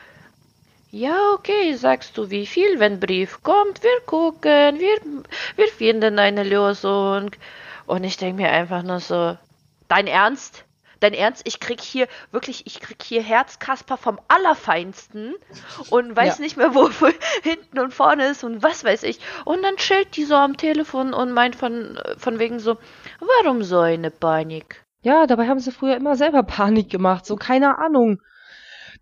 ja, 0.90 1.16
okay, 1.34 1.72
sagst 1.74 2.18
du 2.18 2.30
wie 2.30 2.46
viel, 2.46 2.80
wenn 2.80 3.00
Brief 3.00 3.42
kommt, 3.44 3.82
wir 3.84 4.00
gucken, 4.06 4.80
wir, 4.80 4.98
wir 5.54 5.68
finden 5.68 6.18
eine 6.18 6.42
Lösung. 6.42 7.30
Und 7.86 8.04
ich 8.04 8.16
denke 8.16 8.42
mir 8.42 8.50
einfach 8.50 8.82
nur 8.82 9.00
so, 9.00 9.38
dein 9.88 10.08
Ernst? 10.08 10.65
Dein 11.06 11.14
Ernst, 11.14 11.42
ich 11.46 11.60
krieg 11.60 11.80
hier 11.80 12.08
wirklich, 12.32 12.66
ich 12.66 12.80
krieg 12.80 13.00
hier 13.00 13.22
Herzkasper 13.22 13.96
vom 13.96 14.18
Allerfeinsten 14.26 15.36
und 15.90 16.16
weiß 16.16 16.38
ja. 16.38 16.42
nicht 16.42 16.56
mehr, 16.56 16.74
wo 16.74 16.90
hinten 17.44 17.78
und 17.78 17.94
vorne 17.94 18.26
ist 18.26 18.42
und 18.42 18.64
was 18.64 18.82
weiß 18.82 19.04
ich. 19.04 19.20
Und 19.44 19.62
dann 19.62 19.76
chillt 19.76 20.16
die 20.16 20.24
so 20.24 20.34
am 20.34 20.56
Telefon 20.56 21.14
und 21.14 21.30
meint 21.30 21.54
von, 21.54 21.96
von 22.16 22.40
wegen 22.40 22.58
so, 22.58 22.76
warum 23.20 23.62
so 23.62 23.78
eine 23.78 24.10
Panik? 24.10 24.84
Ja, 25.02 25.28
dabei 25.28 25.46
haben 25.46 25.60
sie 25.60 25.70
früher 25.70 25.94
immer 25.94 26.16
selber 26.16 26.42
Panik 26.42 26.90
gemacht, 26.90 27.24
so 27.24 27.36
keine 27.36 27.78
Ahnung. 27.78 28.20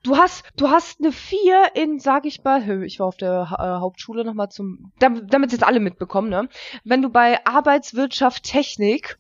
Du 0.02 0.18
hast, 0.18 0.44
du 0.56 0.68
hast 0.68 1.00
eine 1.00 1.10
vier 1.10 1.70
in, 1.72 2.00
sag 2.00 2.26
ich 2.26 2.44
mal, 2.44 2.82
ich 2.82 3.00
war 3.00 3.06
auf 3.06 3.16
der 3.16 3.48
äh, 3.58 3.80
Hauptschule 3.80 4.26
nochmal 4.26 4.50
zum, 4.50 4.92
damit 4.98 5.52
jetzt 5.52 5.64
alle 5.64 5.80
mitbekommen, 5.80 6.28
ne? 6.28 6.50
Wenn 6.84 7.00
du 7.00 7.08
bei 7.08 7.46
Arbeitswirtschaft 7.46 8.42
Technik 8.42 9.16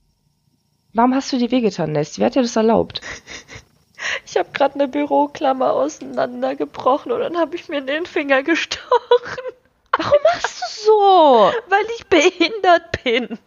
Warum 0.94 1.12
hast 1.12 1.32
du 1.32 1.38
die 1.38 1.50
wehgetan, 1.50 1.90
Nest? 1.92 2.18
Wer 2.18 2.26
hat 2.26 2.36
dir 2.36 2.42
das 2.42 2.56
erlaubt? 2.56 3.00
Ich 4.26 4.36
habe 4.36 4.50
gerade 4.52 4.74
eine 4.74 4.86
Büroklammer 4.86 5.72
auseinandergebrochen 5.72 7.10
und 7.10 7.20
dann 7.20 7.38
habe 7.38 7.56
ich 7.56 7.70
mir 7.70 7.80
den 7.80 8.04
Finger 8.04 8.42
gestochen. 8.42 9.44
Warum 9.96 10.18
machst 10.24 10.60
du 10.60 10.84
so? 10.84 11.52
Weil 11.68 11.86
ich 11.96 12.06
behindert 12.08 13.02
bin. 13.02 13.38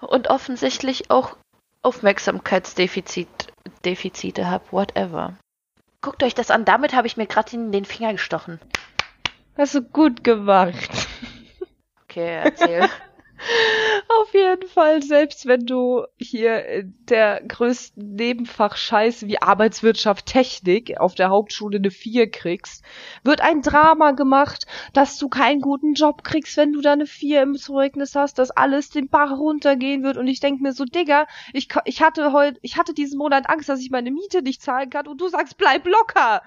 Und 0.00 0.30
offensichtlich 0.30 1.10
auch 1.12 1.36
Aufmerksamkeitsdefizite 1.82 3.52
Defizite 3.84 4.50
habe, 4.50 4.64
whatever. 4.72 5.36
Guckt 6.00 6.24
euch 6.24 6.34
das 6.34 6.50
an, 6.50 6.64
damit 6.64 6.92
habe 6.92 7.06
ich 7.06 7.16
mir 7.16 7.26
gerade 7.26 7.54
in 7.54 7.70
den 7.70 7.84
Finger 7.84 8.12
gestochen. 8.12 8.58
Hast 9.56 9.76
du 9.76 9.82
gut 9.82 10.24
gemacht. 10.24 10.90
Okay, 12.02 12.40
erzähl. 12.42 12.88
Auf 14.20 14.32
jeden 14.32 14.68
Fall, 14.68 15.02
selbst 15.02 15.46
wenn 15.46 15.66
du 15.66 16.04
hier 16.18 16.64
in 16.66 16.94
der 17.08 17.42
größten 17.46 18.14
Nebenfach 18.14 18.76
Scheiße 18.76 19.26
wie 19.26 19.40
Arbeitswirtschaft 19.40 20.26
Technik 20.26 20.98
auf 20.98 21.14
der 21.14 21.30
Hauptschule 21.30 21.78
eine 21.78 21.90
4 21.90 22.30
kriegst, 22.30 22.84
wird 23.22 23.40
ein 23.40 23.62
Drama 23.62 24.12
gemacht, 24.12 24.66
dass 24.92 25.18
du 25.18 25.28
keinen 25.28 25.60
guten 25.60 25.94
Job 25.94 26.24
kriegst, 26.24 26.56
wenn 26.56 26.72
du 26.72 26.80
da 26.80 26.92
eine 26.92 27.06
4 27.06 27.42
im 27.42 27.56
Zeugnis 27.56 28.14
hast, 28.14 28.38
dass 28.38 28.50
alles 28.50 28.90
den 28.90 29.08
Bach 29.08 29.32
runtergehen 29.32 30.02
wird 30.02 30.16
und 30.16 30.26
ich 30.26 30.40
denk 30.40 30.60
mir 30.60 30.72
so, 30.72 30.84
Digga, 30.84 31.26
ich, 31.52 31.68
ich 31.84 32.02
hatte 32.02 32.32
heute, 32.32 32.58
ich 32.62 32.76
hatte 32.76 32.94
diesen 32.94 33.18
Monat 33.18 33.48
Angst, 33.48 33.68
dass 33.68 33.80
ich 33.80 33.90
meine 33.90 34.10
Miete 34.10 34.42
nicht 34.42 34.62
zahlen 34.62 34.90
kann 34.90 35.06
und 35.06 35.20
du 35.20 35.28
sagst, 35.28 35.56
bleib 35.56 35.86
locker! 35.86 36.42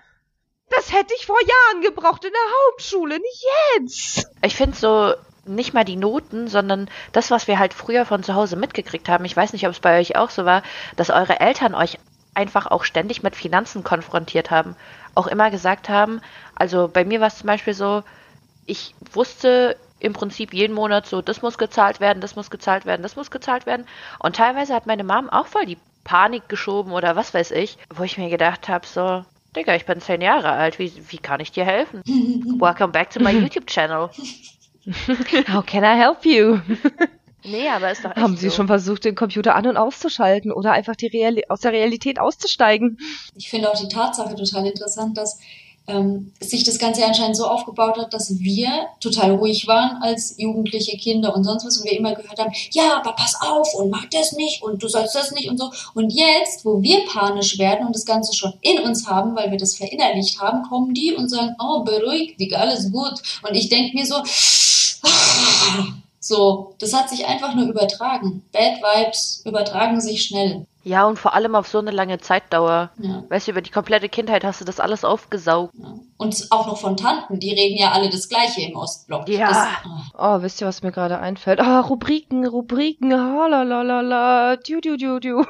Das 0.69 0.91
hätte 0.91 1.13
ich 1.15 1.25
vor 1.25 1.39
Jahren 1.39 1.81
gebraucht 1.81 2.25
in 2.25 2.31
der 2.31 2.71
Hauptschule, 2.71 3.19
nicht 3.19 3.45
jetzt. 3.77 4.29
Ich 4.43 4.55
finde 4.55 4.75
so, 4.75 5.13
nicht 5.47 5.73
mal 5.73 5.85
die 5.85 5.95
Noten, 5.95 6.47
sondern 6.47 6.89
das, 7.11 7.31
was 7.31 7.47
wir 7.47 7.59
halt 7.59 7.73
früher 7.73 8.05
von 8.05 8.23
zu 8.23 8.35
Hause 8.35 8.55
mitgekriegt 8.55 9.09
haben. 9.09 9.25
Ich 9.25 9.35
weiß 9.35 9.53
nicht, 9.53 9.65
ob 9.65 9.73
es 9.73 9.79
bei 9.79 9.99
euch 9.99 10.15
auch 10.15 10.29
so 10.29 10.45
war, 10.45 10.63
dass 10.95 11.09
eure 11.09 11.39
Eltern 11.39 11.75
euch 11.75 11.97
einfach 12.33 12.67
auch 12.67 12.83
ständig 12.83 13.23
mit 13.23 13.35
Finanzen 13.35 13.83
konfrontiert 13.83 14.51
haben. 14.51 14.75
Auch 15.15 15.27
immer 15.27 15.49
gesagt 15.49 15.89
haben, 15.89 16.21
also 16.55 16.87
bei 16.87 17.03
mir 17.03 17.19
war 17.19 17.27
es 17.27 17.39
zum 17.39 17.47
Beispiel 17.47 17.73
so, 17.73 18.03
ich 18.65 18.93
wusste 19.11 19.75
im 19.99 20.13
Prinzip 20.13 20.53
jeden 20.53 20.75
Monat 20.75 21.07
so, 21.07 21.21
das 21.21 21.41
muss 21.41 21.57
gezahlt 21.57 21.99
werden, 21.99 22.21
das 22.21 22.35
muss 22.35 22.51
gezahlt 22.51 22.85
werden, 22.85 23.01
das 23.01 23.15
muss 23.15 23.31
gezahlt 23.31 23.65
werden. 23.65 23.87
Und 24.19 24.35
teilweise 24.35 24.75
hat 24.75 24.85
meine 24.85 25.03
Mom 25.03 25.29
auch 25.29 25.47
voll 25.47 25.65
die 25.65 25.79
Panik 26.03 26.47
geschoben 26.47 26.91
oder 26.91 27.15
was 27.15 27.33
weiß 27.33 27.51
ich, 27.51 27.77
wo 27.93 28.03
ich 28.03 28.17
mir 28.17 28.29
gedacht 28.29 28.69
habe, 28.69 28.85
so, 28.85 29.25
Digga, 29.55 29.75
ich 29.75 29.85
bin 29.85 29.99
zehn 29.99 30.21
Jahre 30.21 30.51
alt, 30.51 30.77
wie, 30.77 30.93
wie 31.09 31.17
kann 31.17 31.39
ich 31.39 31.51
dir 31.51 31.65
helfen? 31.65 32.01
Welcome 32.59 32.91
back 32.91 33.09
to 33.09 33.19
my 33.19 33.31
YouTube-Channel. 33.31 34.11
How 35.51 35.65
can 35.65 35.83
I 35.83 35.97
help 35.97 36.25
you? 36.25 36.59
Nee, 37.43 37.69
aber 37.69 37.91
ist 37.91 38.03
doch 38.03 38.09
echt 38.09 38.17
Haben 38.17 38.35
Sie 38.35 38.49
so. 38.49 38.57
schon 38.57 38.67
versucht, 38.67 39.05
den 39.05 39.15
Computer 39.15 39.55
an- 39.55 39.67
und 39.67 39.77
auszuschalten 39.77 40.51
oder 40.51 40.73
einfach 40.73 40.97
die 40.97 41.07
Reali 41.07 41.45
aus 41.47 41.61
der 41.61 41.71
Realität 41.71 42.19
auszusteigen? 42.19 42.97
Ich 43.35 43.49
finde 43.49 43.71
auch 43.71 43.79
die 43.79 43.87
Tatsache 43.87 44.35
total 44.35 44.65
interessant, 44.65 45.17
dass 45.17 45.39
ähm, 45.87 46.33
sich 46.41 46.65
das 46.65 46.79
Ganze 46.79 47.05
anscheinend 47.05 47.37
so 47.37 47.45
aufgebaut 47.45 47.97
hat, 47.97 48.13
dass 48.13 48.39
wir 48.39 48.69
total 48.99 49.31
ruhig 49.31 49.67
waren 49.67 50.01
als 50.01 50.35
jugendliche 50.37 50.97
Kinder 50.97 51.33
und 51.33 51.45
sonst 51.45 51.65
was 51.65 51.77
und 51.77 51.85
wir 51.85 51.97
immer 51.97 52.13
gehört 52.13 52.37
haben, 52.39 52.51
ja, 52.71 52.97
aber 52.99 53.13
pass 53.13 53.35
auf 53.39 53.73
und 53.75 53.89
mach 53.89 54.05
das 54.09 54.33
nicht 54.33 54.61
und 54.61 54.83
du 54.83 54.89
sollst 54.89 55.15
das 55.15 55.31
nicht 55.31 55.49
und 55.49 55.57
so. 55.57 55.71
Und 55.93 56.09
jetzt, 56.09 56.65
wo 56.65 56.81
wir 56.81 57.05
panisch 57.05 57.57
werden 57.57 57.87
und 57.87 57.95
das 57.95 58.05
Ganze 58.05 58.35
schon 58.35 58.53
in 58.61 58.79
uns 58.79 59.07
haben, 59.07 59.35
weil 59.37 59.49
wir 59.49 59.57
das 59.57 59.75
verinnerlicht 59.75 60.41
haben, 60.41 60.67
kommen 60.67 60.93
die 60.93 61.13
und 61.13 61.29
sagen, 61.29 61.55
oh, 61.59 61.83
beruhig 61.83 62.35
dich, 62.35 62.57
alles 62.57 62.91
gut. 62.91 63.13
Und 63.47 63.55
ich 63.55 63.69
denke 63.69 63.95
mir 63.95 64.05
so, 64.05 64.15
so, 66.19 66.75
das 66.79 66.93
hat 66.93 67.09
sich 67.09 67.25
einfach 67.25 67.53
nur 67.55 67.67
übertragen. 67.67 68.43
Bad 68.51 68.81
Vibes 68.81 69.41
übertragen 69.45 70.01
sich 70.01 70.23
schnell. 70.23 70.65
Ja, 70.83 71.05
und 71.05 71.19
vor 71.19 71.33
allem 71.33 71.53
auf 71.55 71.67
so 71.67 71.79
eine 71.79 71.91
lange 71.91 72.17
Zeitdauer. 72.19 72.91
Ja. 72.97 73.23
Weißt 73.27 73.47
du, 73.47 73.51
über 73.51 73.61
die 73.61 73.71
komplette 73.71 74.07
Kindheit 74.07 74.45
hast 74.45 74.61
du 74.61 74.65
das 74.65 74.79
alles 74.79 75.03
aufgesaugt. 75.03 75.73
Ja. 75.77 75.95
Und 76.17 76.47
auch 76.49 76.65
noch 76.65 76.77
von 76.77 76.95
Tanten, 76.95 77.39
die 77.39 77.51
reden 77.51 77.77
ja 77.77 77.91
alle 77.91 78.09
das 78.09 78.29
Gleiche 78.29 78.61
im 78.61 78.75
Ostblock. 78.77 79.27
Ja. 79.27 79.49
Das, 79.49 79.67
Oh, 80.17 80.41
wisst 80.41 80.61
ihr, 80.61 80.67
was 80.67 80.83
mir 80.83 80.93
gerade 80.93 81.19
einfällt? 81.19 81.59
Ah, 81.59 81.81
Rubriken, 81.81 82.47
Rubriken, 82.47 83.13
halalala, 83.13 84.55
du, 84.55 84.79
du, 84.79 84.95
du, 84.95 85.19
du. 85.19 85.45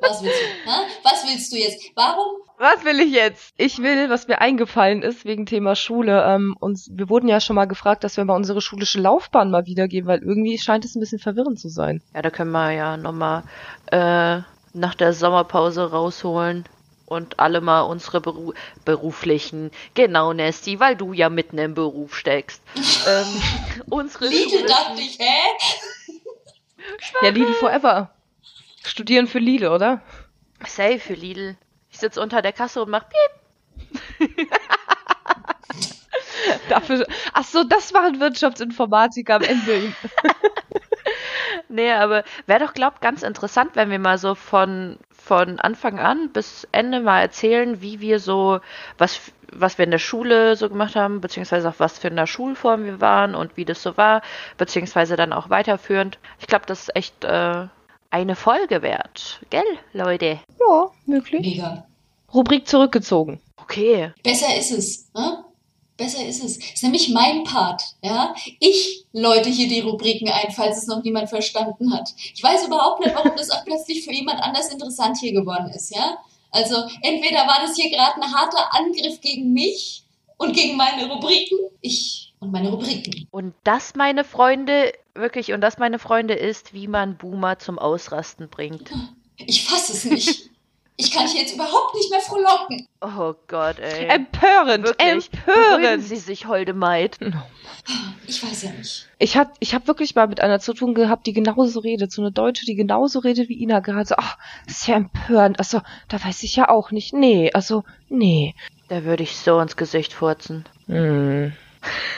was 0.00 0.22
willst 0.22 0.38
du? 0.40 0.70
Hä? 0.70 0.76
Was 1.02 1.24
willst 1.26 1.52
du 1.52 1.56
jetzt? 1.56 1.82
Warum? 1.96 2.36
Was 2.58 2.84
will 2.84 3.00
ich 3.00 3.12
jetzt? 3.12 3.52
Ich 3.56 3.78
will, 3.78 4.08
was 4.10 4.28
mir 4.28 4.40
eingefallen 4.40 5.02
ist 5.02 5.24
wegen 5.24 5.44
Thema 5.44 5.74
Schule. 5.74 6.24
Ähm, 6.24 6.56
uns, 6.60 6.88
wir 6.92 7.08
wurden 7.08 7.28
ja 7.28 7.40
schon 7.40 7.56
mal 7.56 7.64
gefragt, 7.64 8.04
dass 8.04 8.16
wir 8.16 8.24
mal 8.24 8.36
unsere 8.36 8.60
schulische 8.60 9.00
Laufbahn 9.00 9.50
mal 9.50 9.66
wiedergeben, 9.66 10.08
weil 10.08 10.20
irgendwie 10.20 10.56
scheint 10.58 10.84
es 10.84 10.94
ein 10.94 11.00
bisschen 11.00 11.18
verwirrend 11.18 11.58
zu 11.58 11.68
sein. 11.68 12.00
Ja, 12.14 12.22
da 12.22 12.30
können 12.30 12.52
wir 12.52 12.70
ja 12.70 12.96
nochmal 12.96 13.42
äh, 13.86 14.40
nach 14.72 14.94
der 14.94 15.12
Sommerpause 15.12 15.90
rausholen 15.90 16.64
und 17.06 17.40
alle 17.40 17.60
mal 17.60 17.82
unsere 17.82 18.20
Beru 18.20 18.52
beruflichen, 18.84 19.70
genau 19.94 20.32
Nesty, 20.32 20.78
weil 20.80 20.96
du 20.96 21.12
ja 21.12 21.28
mitten 21.28 21.58
im 21.58 21.74
Beruf 21.74 22.16
steckst. 22.16 22.62
ähm, 23.08 23.42
unsere 23.90 24.28
Lidl 24.28 24.64
dachte 24.66 25.00
ich, 25.00 25.18
hä? 25.18 26.12
Ja, 27.22 27.30
Lidl 27.30 27.54
Forever. 27.54 28.10
Studieren 28.84 29.26
für 29.26 29.38
Lidl, 29.38 29.68
oder? 29.68 30.02
Safe 30.66 30.98
für 30.98 31.14
Lidl. 31.14 31.56
Sitze 32.04 32.20
unter 32.20 32.42
der 32.42 32.52
Kasse 32.52 32.82
und 32.82 32.90
mach 32.90 33.04
Piep. 33.08 34.28
Dafür. 36.68 37.06
Ach 37.32 37.44
so, 37.44 37.64
das 37.64 37.92
machen 37.92 38.20
Wirtschaftsinformatiker 38.20 39.36
am 39.36 39.42
Ende. 39.42 39.94
Nee, 41.68 41.90
aber 41.90 42.24
wäre 42.46 42.60
doch, 42.60 42.74
glaub, 42.74 43.00
ganz 43.00 43.22
interessant, 43.22 43.72
wenn 43.74 43.90
wir 43.90 43.98
mal 43.98 44.18
so 44.18 44.34
von, 44.34 44.98
von 45.10 45.58
Anfang 45.58 45.98
an 45.98 46.30
bis 46.30 46.68
Ende 46.70 47.00
mal 47.00 47.20
erzählen, 47.20 47.80
wie 47.80 48.00
wir 48.00 48.20
so, 48.20 48.60
was, 48.98 49.32
was 49.50 49.76
wir 49.78 49.84
in 49.84 49.90
der 49.90 49.98
Schule 49.98 50.54
so 50.54 50.68
gemacht 50.68 50.94
haben, 50.94 51.20
beziehungsweise 51.20 51.68
auch 51.68 51.78
was 51.78 51.98
für 51.98 52.08
eine 52.08 52.26
Schulform 52.26 52.84
wir 52.84 53.00
waren 53.00 53.34
und 53.34 53.56
wie 53.56 53.64
das 53.64 53.82
so 53.82 53.96
war, 53.96 54.22
beziehungsweise 54.56 55.16
dann 55.16 55.32
auch 55.32 55.50
weiterführend. 55.50 56.18
Ich 56.38 56.46
glaube, 56.46 56.66
das 56.66 56.82
ist 56.82 56.96
echt 56.96 57.24
äh, 57.24 57.66
eine 58.10 58.36
Folge 58.36 58.82
wert. 58.82 59.40
Gell, 59.50 59.64
Leute? 59.92 60.38
Ja, 60.60 60.90
möglich. 61.06 61.40
Mega. 61.40 61.86
Rubrik 62.34 62.66
zurückgezogen. 62.66 63.40
Okay. 63.56 64.12
Besser 64.22 64.56
ist 64.56 64.72
es. 64.72 65.12
Ne? 65.14 65.44
Besser 65.96 66.26
ist 66.26 66.42
es. 66.42 66.56
Ist 66.56 66.82
nämlich 66.82 67.08
mein 67.10 67.44
Part. 67.44 67.82
Ja? 68.02 68.34
Ich 68.58 69.06
läute 69.12 69.48
hier 69.48 69.68
die 69.68 69.80
Rubriken 69.80 70.28
ein, 70.28 70.50
falls 70.50 70.78
es 70.78 70.86
noch 70.86 71.02
niemand 71.04 71.28
verstanden 71.28 71.94
hat. 71.94 72.10
Ich 72.34 72.42
weiß 72.42 72.66
überhaupt 72.66 73.04
nicht, 73.04 73.14
warum 73.14 73.32
das 73.36 73.50
auch 73.50 73.64
plötzlich 73.66 74.04
für 74.04 74.12
jemand 74.12 74.42
anders 74.42 74.72
interessant 74.72 75.18
hier 75.18 75.32
geworden 75.32 75.70
ist. 75.74 75.94
Ja? 75.94 76.18
Also 76.50 76.76
entweder 77.02 77.46
war 77.46 77.60
das 77.62 77.76
hier 77.76 77.90
gerade 77.90 78.20
ein 78.20 78.34
harter 78.34 78.74
Angriff 78.74 79.20
gegen 79.20 79.52
mich 79.52 80.04
und 80.36 80.52
gegen 80.52 80.76
meine 80.76 81.08
Rubriken. 81.10 81.58
Ich 81.80 82.34
und 82.44 82.52
meine 82.52 82.70
Rubriken. 82.70 83.26
Und 83.30 83.54
das, 83.64 83.94
meine 83.94 84.22
Freunde, 84.22 84.92
wirklich, 85.14 85.52
und 85.52 85.60
das, 85.60 85.78
meine 85.78 85.98
Freunde, 85.98 86.34
ist, 86.34 86.74
wie 86.74 86.88
man 86.88 87.16
Boomer 87.16 87.58
zum 87.58 87.78
Ausrasten 87.78 88.48
bringt. 88.48 88.90
Ich 89.38 89.64
fasse 89.64 89.92
es 89.92 90.04
nicht. 90.04 90.50
Ich 90.96 91.10
kann 91.10 91.26
hier 91.26 91.40
jetzt 91.40 91.54
überhaupt 91.54 91.94
nicht 91.94 92.10
mehr 92.10 92.20
frohlocken. 92.20 92.86
Oh 93.00 93.34
Gott, 93.48 93.80
ey. 93.80 94.06
Empörend, 94.06 94.84
Wirklich. 94.84 95.28
empörend. 95.32 96.04
Sie 96.04 96.16
sich, 96.16 96.46
holde 96.46 96.72
Maid. 96.72 97.18
Ich 98.28 98.42
weiß 98.42 98.62
ja 98.62 98.70
nicht. 98.70 99.08
Ich 99.18 99.36
hab, 99.36 99.54
ich 99.58 99.74
hab 99.74 99.88
wirklich 99.88 100.14
mal 100.14 100.28
mit 100.28 100.40
einer 100.40 100.60
zu 100.60 100.72
tun 100.72 100.94
gehabt, 100.94 101.26
die 101.26 101.32
genauso 101.32 101.80
redet. 101.80 102.12
So 102.12 102.22
eine 102.22 102.30
Deutsche, 102.30 102.64
die 102.64 102.76
genauso 102.76 103.18
redet 103.18 103.48
wie 103.48 103.60
Ina 103.60 103.80
gerade. 103.80 104.06
So, 104.06 104.14
ach, 104.16 104.38
das 104.66 104.76
ist 104.76 104.86
ja 104.86 104.94
empörend. 104.94 105.58
Also, 105.58 105.80
da 106.08 106.22
weiß 106.22 106.44
ich 106.44 106.54
ja 106.54 106.68
auch 106.68 106.92
nicht. 106.92 107.12
Nee, 107.12 107.50
also, 107.52 107.82
nee. 108.08 108.54
Da 108.88 109.02
würde 109.02 109.24
ich 109.24 109.36
so 109.36 109.58
ins 109.58 109.76
Gesicht 109.76 110.12
furzen. 110.12 110.64
Hm. 110.86 111.52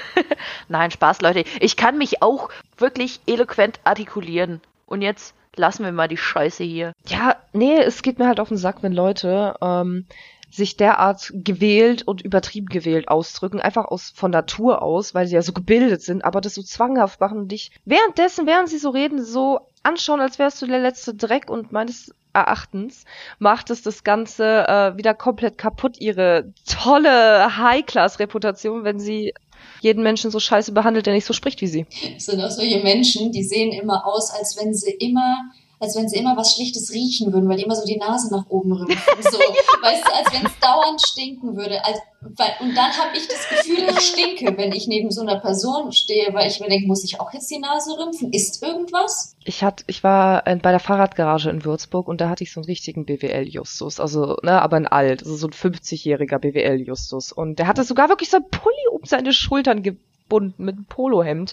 Nein, 0.69 0.91
Spaß, 0.91 1.23
Leute. 1.23 1.45
Ich 1.61 1.77
kann 1.77 1.97
mich 1.97 2.23
auch 2.23 2.51
wirklich 2.77 3.21
eloquent 3.27 3.81
artikulieren. 3.85 4.61
Und 4.87 5.01
jetzt 5.03 5.35
lassen 5.59 5.85
wir 5.85 5.93
mal 5.93 6.09
die 6.09 6.17
Scheiße 6.17 6.65
hier. 6.65 6.93
Ja, 7.07 7.37
nee, 7.53 7.79
es 7.79 8.03
geht 8.03 8.19
mir 8.19 8.27
halt 8.27 8.41
auf 8.41 8.49
den 8.49 8.57
Sack, 8.57 8.83
wenn 8.83 8.93
Leute 8.93 9.55
ähm, 9.61 10.07
sich 10.51 10.77
derart 10.77 11.33
gewählt 11.35 12.03
und 12.07 12.23
übertrieben 12.23 12.67
gewählt 12.67 13.09
ausdrücken, 13.09 13.61
einfach 13.61 13.87
aus 13.87 14.13
von 14.15 14.31
Natur 14.31 14.83
aus, 14.83 15.15
weil 15.15 15.27
sie 15.27 15.35
ja 15.35 15.43
so 15.43 15.53
gebildet 15.53 16.03
sind, 16.03 16.25
aber 16.25 16.41
das 16.41 16.55
so 16.55 16.63
zwanghaft 16.63 17.21
machen 17.21 17.39
und 17.39 17.53
dich 17.53 17.73
währenddessen, 17.85 18.47
während 18.47 18.69
sie 18.69 18.79
so 18.79 18.91
reden, 18.91 19.23
so 19.23 19.61
anschauen, 19.83 20.21
als 20.21 20.39
wärst 20.39 20.63
du 20.63 20.67
der 20.67 20.81
letzte 20.81 21.15
Dreck 21.15 21.51
und 21.51 21.73
meines 21.73 22.15
Erachtens 22.33 23.05
macht 23.39 23.71
es 23.71 23.83
das 23.83 24.05
Ganze 24.05 24.69
äh, 24.69 24.97
wieder 24.99 25.15
komplett 25.15 25.57
kaputt, 25.57 25.99
ihre 25.99 26.53
tolle 26.67 27.57
High-Class-Reputation, 27.57 28.85
wenn 28.85 28.99
sie 28.99 29.33
jeden 29.81 30.03
Menschen 30.03 30.31
so 30.31 30.41
scheiße 30.41 30.73
behandelt, 30.73 31.07
der 31.07 31.15
nicht 31.15 31.27
so 31.27 31.33
spricht 31.33 31.61
wie 31.61 31.67
sie. 31.67 31.87
Es 32.17 32.27
sind 32.27 32.41
auch 32.41 32.51
solche 32.51 32.81
Menschen, 32.81 33.33
die 33.33 33.43
sehen 33.43 33.73
immer 33.73 34.07
aus, 34.07 34.31
als 34.31 34.57
wenn 34.59 34.75
sie 34.75 34.93
immer, 34.93 35.37
als 35.79 35.95
wenn 35.97 36.09
sie 36.09 36.17
immer 36.17 36.37
was 36.37 36.55
Schlechtes 36.55 36.93
riechen 36.93 37.33
würden, 37.33 37.49
weil 37.49 37.59
die 37.59 37.65
immer 37.65 37.77
so 37.77 37.85
die 37.85 37.99
Nase 37.99 38.31
nach 38.31 38.47
oben 38.49 38.73
rümpfen. 38.73 39.23
So, 39.23 39.39
weißt 39.83 40.07
du, 40.07 40.15
als 40.15 40.33
wenn 40.33 40.47
es 40.47 40.59
dauernd 40.59 41.01
stinken 41.07 41.55
würde. 41.57 41.85
Als, 41.85 41.99
weil, 42.21 42.53
und 42.61 42.75
dann 42.75 42.91
habe 42.93 43.15
ich 43.15 43.29
das 43.29 43.47
Gefühl, 43.49 43.87
ich 43.91 44.01
stinke, 44.01 44.57
wenn 44.57 44.73
ich 44.73 44.87
neben 44.87 45.11
so 45.11 45.21
einer 45.21 45.39
Person 45.39 45.93
stehe, 45.93 46.33
weil 46.33 46.49
ich 46.49 46.61
mir 46.61 46.69
denke, 46.69 46.87
muss 46.87 47.05
ich 47.05 47.21
auch 47.21 47.33
jetzt 47.35 47.51
die 47.51 47.59
Nase 47.59 47.99
rümpfen? 47.99 48.33
Ist 48.33 48.63
irgendwas? 48.63 49.37
Ich 49.45 49.63
hat, 49.63 49.85
ich 49.87 50.03
war 50.03 50.43
bei 50.45 50.71
der 50.71 50.81
Fahrradgarage 50.81 51.51
in 51.51 51.65
Würzburg 51.65 52.09
und 52.09 52.21
da 52.23 52.31
hatte 52.31 52.43
ich 52.43 52.53
so 52.53 52.61
einen 52.61 52.67
richtigen 52.67 53.05
BWL-Justus, 53.05 54.01
also, 54.01 54.37
ne, 54.43 54.61
aber 54.63 54.77
ein 54.77 54.87
alt, 54.87 55.23
also 55.23 55.37
so 55.37 55.47
ein 55.47 55.53
50-jähriger 55.53 56.39
BWL-Justus. 56.39 57.33
Und 57.33 57.59
der 57.59 57.67
hatte 57.67 57.85
sogar 57.85 58.09
wirklich 58.09 58.31
so 58.31 58.39
ein 58.39 58.49
Pulli 58.51 58.89
um 58.91 59.05
seine 59.05 59.35
Schultern 59.35 59.83
gebunden 59.83 60.65
mit 60.65 60.77
einem 60.77 60.87
Polohemd 60.87 61.53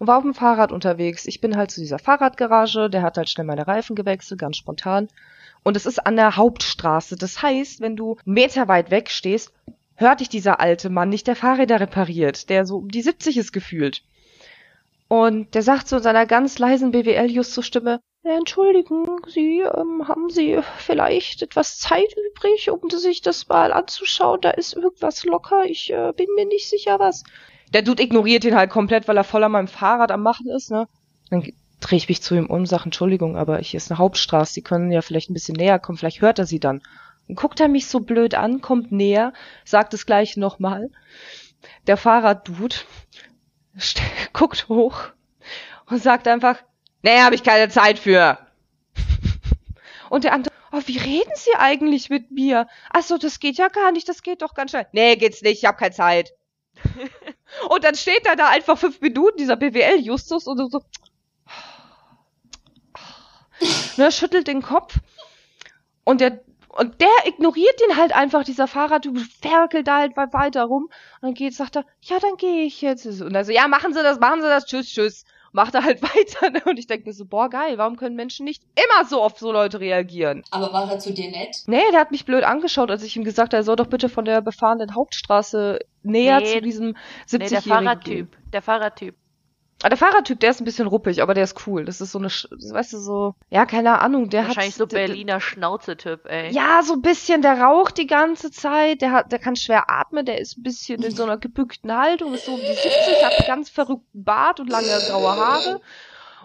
und 0.00 0.06
war 0.06 0.16
auf 0.16 0.22
dem 0.24 0.34
Fahrrad 0.34 0.72
unterwegs. 0.72 1.26
Ich 1.26 1.42
bin 1.42 1.56
halt 1.56 1.70
zu 1.70 1.80
dieser 1.80 1.98
Fahrradgarage, 1.98 2.88
der 2.88 3.02
hat 3.02 3.18
halt 3.18 3.28
schnell 3.28 3.46
meine 3.46 3.68
Reifen 3.68 3.94
gewechselt, 3.94 4.40
ganz 4.40 4.56
spontan. 4.56 5.08
Und 5.62 5.76
es 5.76 5.84
ist 5.84 6.04
an 6.04 6.16
der 6.16 6.36
Hauptstraße. 6.36 7.16
Das 7.16 7.42
heißt, 7.42 7.82
wenn 7.82 7.96
du 7.96 8.16
Meter 8.24 8.66
weit 8.66 8.90
weg 8.90 9.10
stehst, 9.10 9.52
hört 9.96 10.20
dich 10.20 10.30
dieser 10.30 10.58
alte 10.58 10.88
Mann 10.88 11.10
nicht, 11.10 11.26
der 11.26 11.36
Fahrräder 11.36 11.80
repariert, 11.80 12.48
der 12.48 12.64
so 12.64 12.78
um 12.78 12.88
die 12.88 13.02
70 13.02 13.36
ist 13.36 13.52
gefühlt. 13.52 14.02
Und 15.06 15.54
der 15.54 15.62
sagt 15.62 15.86
so 15.86 15.96
in 15.96 16.02
seiner 16.02 16.24
ganz 16.24 16.58
leisen 16.58 16.92
BWL-Justus-Stimme, 16.92 18.00
"Ja, 18.22 18.36
entschuldigen 18.38 19.04
Sie, 19.26 19.60
ähm, 19.60 20.08
haben 20.08 20.30
Sie 20.30 20.60
vielleicht 20.78 21.42
etwas 21.42 21.78
Zeit 21.78 22.14
übrig, 22.30 22.70
um 22.70 22.88
sich 22.88 23.20
das 23.20 23.48
mal 23.48 23.70
anzuschauen? 23.70 24.40
Da 24.40 24.50
ist 24.50 24.72
irgendwas 24.72 25.24
locker, 25.24 25.64
ich 25.66 25.92
äh, 25.92 26.12
bin 26.16 26.28
mir 26.36 26.46
nicht 26.46 26.70
sicher 26.70 26.98
was. 26.98 27.22
Der 27.72 27.82
Dude 27.82 28.02
ignoriert 28.02 28.44
ihn 28.44 28.56
halt 28.56 28.70
komplett, 28.70 29.06
weil 29.08 29.16
er 29.16 29.24
voll 29.24 29.44
an 29.44 29.52
meinem 29.52 29.68
Fahrrad 29.68 30.10
am 30.10 30.22
Machen 30.22 30.48
ist, 30.48 30.70
ne? 30.70 30.88
Dann 31.30 31.52
drehe 31.80 31.96
ich 31.96 32.08
mich 32.08 32.22
zu 32.22 32.34
ihm 32.34 32.46
um, 32.46 32.66
sage, 32.66 32.84
Entschuldigung, 32.84 33.36
aber 33.36 33.58
hier 33.58 33.78
ist 33.78 33.90
eine 33.90 33.98
Hauptstraße, 33.98 34.54
Sie 34.54 34.62
können 34.62 34.90
ja 34.90 35.02
vielleicht 35.02 35.30
ein 35.30 35.34
bisschen 35.34 35.56
näher 35.56 35.78
kommen, 35.78 35.98
vielleicht 35.98 36.20
hört 36.20 36.38
er 36.38 36.46
sie 36.46 36.60
dann. 36.60 36.82
Dann 37.26 37.36
guckt 37.36 37.60
er 37.60 37.68
mich 37.68 37.86
so 37.86 38.00
blöd 38.00 38.34
an, 38.34 38.60
kommt 38.60 38.92
näher, 38.92 39.32
sagt 39.64 39.92
das 39.92 40.04
gleiche 40.04 40.40
nochmal. 40.40 40.90
Der 41.86 41.96
Fahrraddude 41.96 42.76
guckt 44.32 44.68
hoch 44.68 45.04
und 45.86 46.02
sagt 46.02 46.28
einfach, 46.28 46.56
nee, 47.02 47.20
habe 47.20 47.34
ich 47.34 47.42
keine 47.42 47.68
Zeit 47.68 47.98
für. 47.98 48.38
Und 50.10 50.24
der 50.24 50.32
andere, 50.32 50.52
oh, 50.72 50.80
wie 50.86 50.98
reden 50.98 51.30
Sie 51.36 51.54
eigentlich 51.56 52.10
mit 52.10 52.32
mir? 52.32 52.66
Ach 52.92 53.02
so, 53.02 53.16
das 53.16 53.38
geht 53.38 53.58
ja 53.58 53.68
gar 53.68 53.92
nicht, 53.92 54.08
das 54.08 54.22
geht 54.22 54.42
doch 54.42 54.54
ganz 54.54 54.72
schnell. 54.72 54.86
Nee, 54.90 55.14
geht's 55.14 55.42
nicht, 55.42 55.58
ich 55.58 55.64
habe 55.64 55.78
keine 55.78 55.94
Zeit. 55.94 56.32
und 57.68 57.84
dann 57.84 57.94
steht 57.94 58.26
er 58.26 58.36
da 58.36 58.48
einfach 58.48 58.78
fünf 58.78 59.00
Minuten, 59.00 59.38
dieser 59.38 59.56
BWL-Justus, 59.56 60.46
und 60.46 60.70
so, 60.70 60.82
ne, 63.96 64.12
schüttelt 64.12 64.46
den 64.46 64.62
Kopf. 64.62 64.96
Und 66.04 66.20
der, 66.20 66.40
und 66.68 67.00
der 67.00 67.08
ignoriert 67.26 67.80
ihn 67.88 67.96
halt 67.96 68.14
einfach, 68.14 68.44
dieser 68.44 68.66
Fahrer, 68.66 69.00
du 69.00 69.14
ferkelt 69.42 69.86
da 69.86 69.98
halt 69.98 70.16
weiter 70.16 70.64
rum. 70.64 70.84
Und 70.84 70.92
dann 71.22 71.34
geht, 71.34 71.54
sagt 71.54 71.76
er, 71.76 71.84
ja, 72.02 72.18
dann 72.18 72.36
gehe 72.36 72.64
ich 72.64 72.80
jetzt. 72.80 73.06
Und 73.06 73.32
dann 73.32 73.44
so, 73.44 73.52
ja, 73.52 73.68
machen 73.68 73.92
Sie 73.92 74.02
das, 74.02 74.18
machen 74.18 74.40
Sie 74.40 74.48
das, 74.48 74.66
tschüss, 74.66 74.88
tschüss. 74.88 75.24
Macht 75.52 75.74
er 75.74 75.84
halt 75.84 76.02
weiter. 76.02 76.50
Ne? 76.50 76.62
Und 76.64 76.78
ich 76.78 76.86
denke 76.86 77.08
mir 77.08 77.12
so, 77.12 77.24
boah, 77.24 77.48
geil, 77.48 77.78
warum 77.78 77.96
können 77.96 78.16
Menschen 78.16 78.44
nicht 78.44 78.62
immer 78.76 79.04
so 79.06 79.20
auf 79.20 79.38
so 79.38 79.52
Leute 79.52 79.80
reagieren? 79.80 80.42
Aber 80.50 80.72
war 80.72 80.90
er 80.90 80.98
zu 80.98 81.12
dir 81.12 81.30
nett? 81.30 81.62
Nee, 81.66 81.82
der 81.92 82.00
hat 82.00 82.10
mich 82.10 82.24
blöd 82.24 82.44
angeschaut, 82.44 82.90
als 82.90 83.02
ich 83.02 83.16
ihm 83.16 83.24
gesagt 83.24 83.52
habe, 83.52 83.60
er 83.60 83.64
soll 83.64 83.76
doch 83.76 83.86
bitte 83.88 84.08
von 84.08 84.24
der 84.24 84.40
befahrenen 84.42 84.94
Hauptstraße 84.94 85.80
näher 86.02 86.40
Nee, 86.40 86.46
zu 86.54 86.60
diesem 86.60 86.96
70-Jährigen 87.28 87.38
Nee, 87.38 87.48
der 87.48 87.60
gehen. 87.60 87.68
Fahrradtyp. 87.70 88.36
Der 88.52 88.62
Fahrradtyp. 88.62 89.14
Ah, 89.82 89.88
der 89.88 89.96
Fahrradtyp, 89.96 90.38
der 90.40 90.50
ist 90.50 90.60
ein 90.60 90.64
bisschen 90.66 90.86
ruppig, 90.86 91.22
aber 91.22 91.32
der 91.32 91.44
ist 91.44 91.66
cool. 91.66 91.86
Das 91.86 92.02
ist 92.02 92.12
so 92.12 92.18
eine, 92.18 92.28
weißt 92.28 92.92
du, 92.92 92.98
so, 92.98 93.34
ja, 93.48 93.64
keine 93.64 94.00
Ahnung, 94.00 94.28
der 94.28 94.46
Wahrscheinlich 94.46 94.72
hat... 94.74 94.78
so 94.78 94.84
der- 94.86 95.00
der- 95.00 95.06
Berliner 95.08 95.40
Schnauzetyp, 95.40 96.26
ey. 96.26 96.52
Ja, 96.52 96.82
so 96.82 96.92
ein 96.94 97.00
bisschen, 97.02 97.40
der 97.40 97.60
raucht 97.62 97.96
die 97.96 98.06
ganze 98.06 98.50
Zeit, 98.50 99.00
der 99.00 99.12
hat, 99.12 99.32
der 99.32 99.38
kann 99.38 99.56
schwer 99.56 99.88
atmen, 99.90 100.26
der 100.26 100.38
ist 100.38 100.58
ein 100.58 100.62
bisschen 100.62 101.02
in 101.02 101.14
so 101.16 101.22
einer 101.22 101.38
gebückten 101.38 101.90
Haltung, 101.96 102.34
ist 102.34 102.44
so 102.44 102.52
um 102.52 102.60
die 102.60 102.66
70, 102.66 103.24
hat 103.24 103.38
einen 103.38 103.46
ganz 103.46 103.70
verrückten 103.70 104.22
Bart 104.22 104.60
und 104.60 104.68
lange 104.68 104.86
graue 105.08 105.34
Haare 105.36 105.80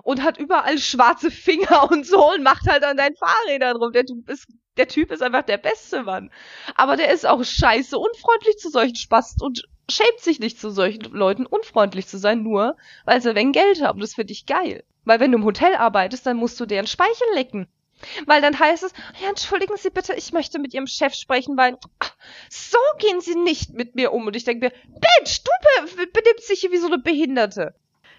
und 0.04 0.24
hat 0.24 0.38
überall 0.38 0.78
schwarze 0.78 1.30
Finger 1.30 1.92
und 1.92 2.06
so 2.06 2.32
und 2.32 2.42
macht 2.44 2.68
halt 2.70 2.84
an 2.86 2.96
deinen 2.96 3.16
Fahrrädern 3.18 3.76
rum. 3.76 3.92
Der 3.92 4.06
Typ 4.06 4.30
ist, 4.30 4.48
der 4.78 4.88
Typ 4.88 5.12
ist 5.12 5.22
einfach 5.22 5.44
der 5.44 5.58
beste 5.58 6.04
Mann. 6.04 6.32
Aber 6.76 6.96
der 6.96 7.12
ist 7.14 7.26
auch 7.26 7.44
scheiße 7.44 7.98
unfreundlich 7.98 8.58
zu 8.60 8.70
solchen 8.70 8.96
Spasten 8.96 9.44
und 9.44 9.64
schämt 9.90 10.20
sich 10.20 10.40
nicht 10.40 10.60
zu 10.60 10.70
solchen 10.70 11.04
Leuten 11.14 11.46
unfreundlich 11.46 12.08
zu 12.08 12.18
sein, 12.18 12.44
nur 12.44 12.76
weil 13.06 13.22
sie 13.22 13.36
wegen 13.36 13.52
Geld 13.52 13.82
haben. 13.82 14.00
Das 14.00 14.16
finde 14.16 14.34
ich 14.34 14.46
geil. 14.46 14.84
Weil 15.06 15.20
wenn 15.20 15.32
du 15.32 15.38
im 15.38 15.46
Hotel 15.46 15.76
arbeitest, 15.76 16.26
dann 16.26 16.38
musst 16.38 16.60
du 16.60 16.66
deren 16.66 16.88
Speichel 16.88 17.28
lecken. 17.34 17.68
Weil 18.26 18.42
dann 18.42 18.60
heißt 18.60 18.84
es, 18.84 18.94
ja, 19.22 19.30
entschuldigen 19.30 19.78
Sie 19.78 19.90
bitte, 19.90 20.14
ich 20.14 20.34
möchte 20.34 20.60
mit 20.60 20.74
Ihrem 20.74 20.88
Chef 20.88 21.14
sprechen, 21.14 21.58
weil 21.58 21.78
ach, 22.00 22.14
so 22.50 22.78
gehen 23.00 23.22
Sie 23.22 23.36
nicht 23.36 23.74
mit 23.74 23.96
mir 23.96 24.12
um. 24.12 24.28
Und 24.28 24.36
ich 24.36 24.44
denke 24.44 24.66
mir, 24.66 24.72
Bitch, 25.00 25.40
du 25.44 25.52
be 25.96 26.08
benimmst 26.08 26.50
dich 26.50 26.60
hier 26.60 26.72
wie 26.72 26.78
so 26.78 26.88
eine 26.88 26.98
Behinderte. 26.98 27.74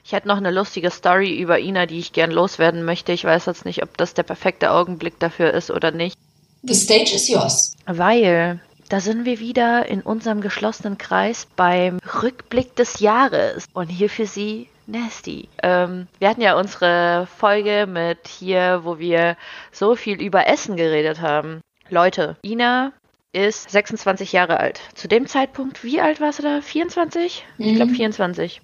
Ich 0.05 0.13
hätte 0.13 0.29
noch 0.29 0.37
eine 0.37 0.53
lustige 0.53 0.91
Story 0.91 1.37
über 1.37 1.59
Ina, 1.59 1.87
die 1.87 1.99
ich 1.99 2.13
gern 2.13 2.31
loswerden 2.31 2.85
möchte. 2.85 3.13
Ich 3.13 3.25
weiß 3.25 3.47
jetzt 3.47 3.65
nicht, 3.65 3.83
ob 3.83 3.97
das 3.97 4.15
der 4.15 4.23
perfekte 4.23 4.71
Augenblick 4.71 5.19
dafür 5.19 5.53
ist 5.53 5.71
oder 5.71 5.91
nicht. 5.91 6.17
The 6.63 6.75
stage 6.75 7.15
is 7.15 7.29
yours. 7.29 7.77
Weil 7.87 8.61
da 8.89 9.01
sind 9.01 9.25
wir 9.25 9.41
wieder 9.41 9.87
in 9.87 10.01
unserem 10.03 10.41
geschlossenen 10.41 10.99
Kreis 10.99 11.47
beim 11.57 11.99
Rückblick 12.23 12.77
des 12.77 13.01
Jahres. 13.01 13.67
Und 13.73 13.89
hier 13.89 14.09
für 14.11 14.27
Sie 14.27 14.69
Nasty. 14.87 15.49
Ähm, 15.63 16.07
wir 16.21 16.29
hatten 16.29 16.41
ja 16.43 16.57
unsere 16.57 17.27
Folge 17.39 17.87
mit 17.89 18.29
hier, 18.29 18.81
wo 18.85 18.99
wir 18.99 19.37
so 19.73 19.97
viel 19.97 20.21
über 20.23 20.47
Essen 20.47 20.77
geredet 20.77 21.21
haben. 21.21 21.61
Leute, 21.91 22.37
Ina 22.45 22.93
ist 23.33 23.69
26 23.71 24.33
Jahre 24.33 24.59
alt. 24.61 24.81
Zu 24.95 25.09
dem 25.09 25.27
Zeitpunkt, 25.27 25.83
wie 25.85 26.01
alt 26.01 26.21
war 26.21 26.33
sie 26.33 26.43
da? 26.43 26.61
24? 26.61 27.45
Ich 27.59 27.75
glaube 27.75 27.91
Mhm. 27.93 27.97
24. 27.97 28.61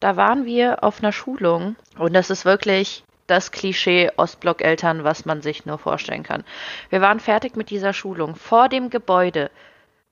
Da 0.00 0.16
waren 0.16 0.44
wir 0.46 0.82
auf 0.82 1.00
einer 1.00 1.12
Schulung 1.12 1.76
und 1.98 2.12
das 2.14 2.30
ist 2.30 2.44
wirklich 2.44 3.04
das 3.26 3.52
Klischee 3.52 4.10
Ostblock-Eltern, 4.16 5.04
was 5.04 5.24
man 5.24 5.42
sich 5.42 5.66
nur 5.66 5.78
vorstellen 5.78 6.22
kann. 6.22 6.44
Wir 6.90 7.00
waren 7.00 7.20
fertig 7.20 7.56
mit 7.56 7.70
dieser 7.70 7.92
Schulung. 7.92 8.34
Vor 8.36 8.68
dem 8.68 8.90
Gebäude 8.90 9.50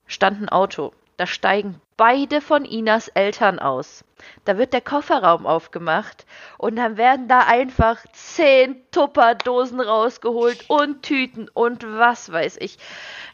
stand 0.07 0.41
ein 0.41 0.49
Auto. 0.49 0.93
Da 1.21 1.27
steigen 1.27 1.79
beide 1.97 2.41
von 2.41 2.65
Inas 2.65 3.07
Eltern 3.07 3.59
aus. 3.59 4.03
Da 4.43 4.57
wird 4.57 4.73
der 4.73 4.81
Kofferraum 4.81 5.45
aufgemacht 5.45 6.25
und 6.57 6.77
dann 6.77 6.97
werden 6.97 7.27
da 7.27 7.41
einfach 7.41 7.99
zehn 8.11 8.81
Tupperdosen 8.89 9.79
rausgeholt 9.81 10.67
und 10.67 11.03
Tüten 11.03 11.47
und 11.47 11.83
was 11.85 12.31
weiß 12.31 12.57
ich. 12.59 12.79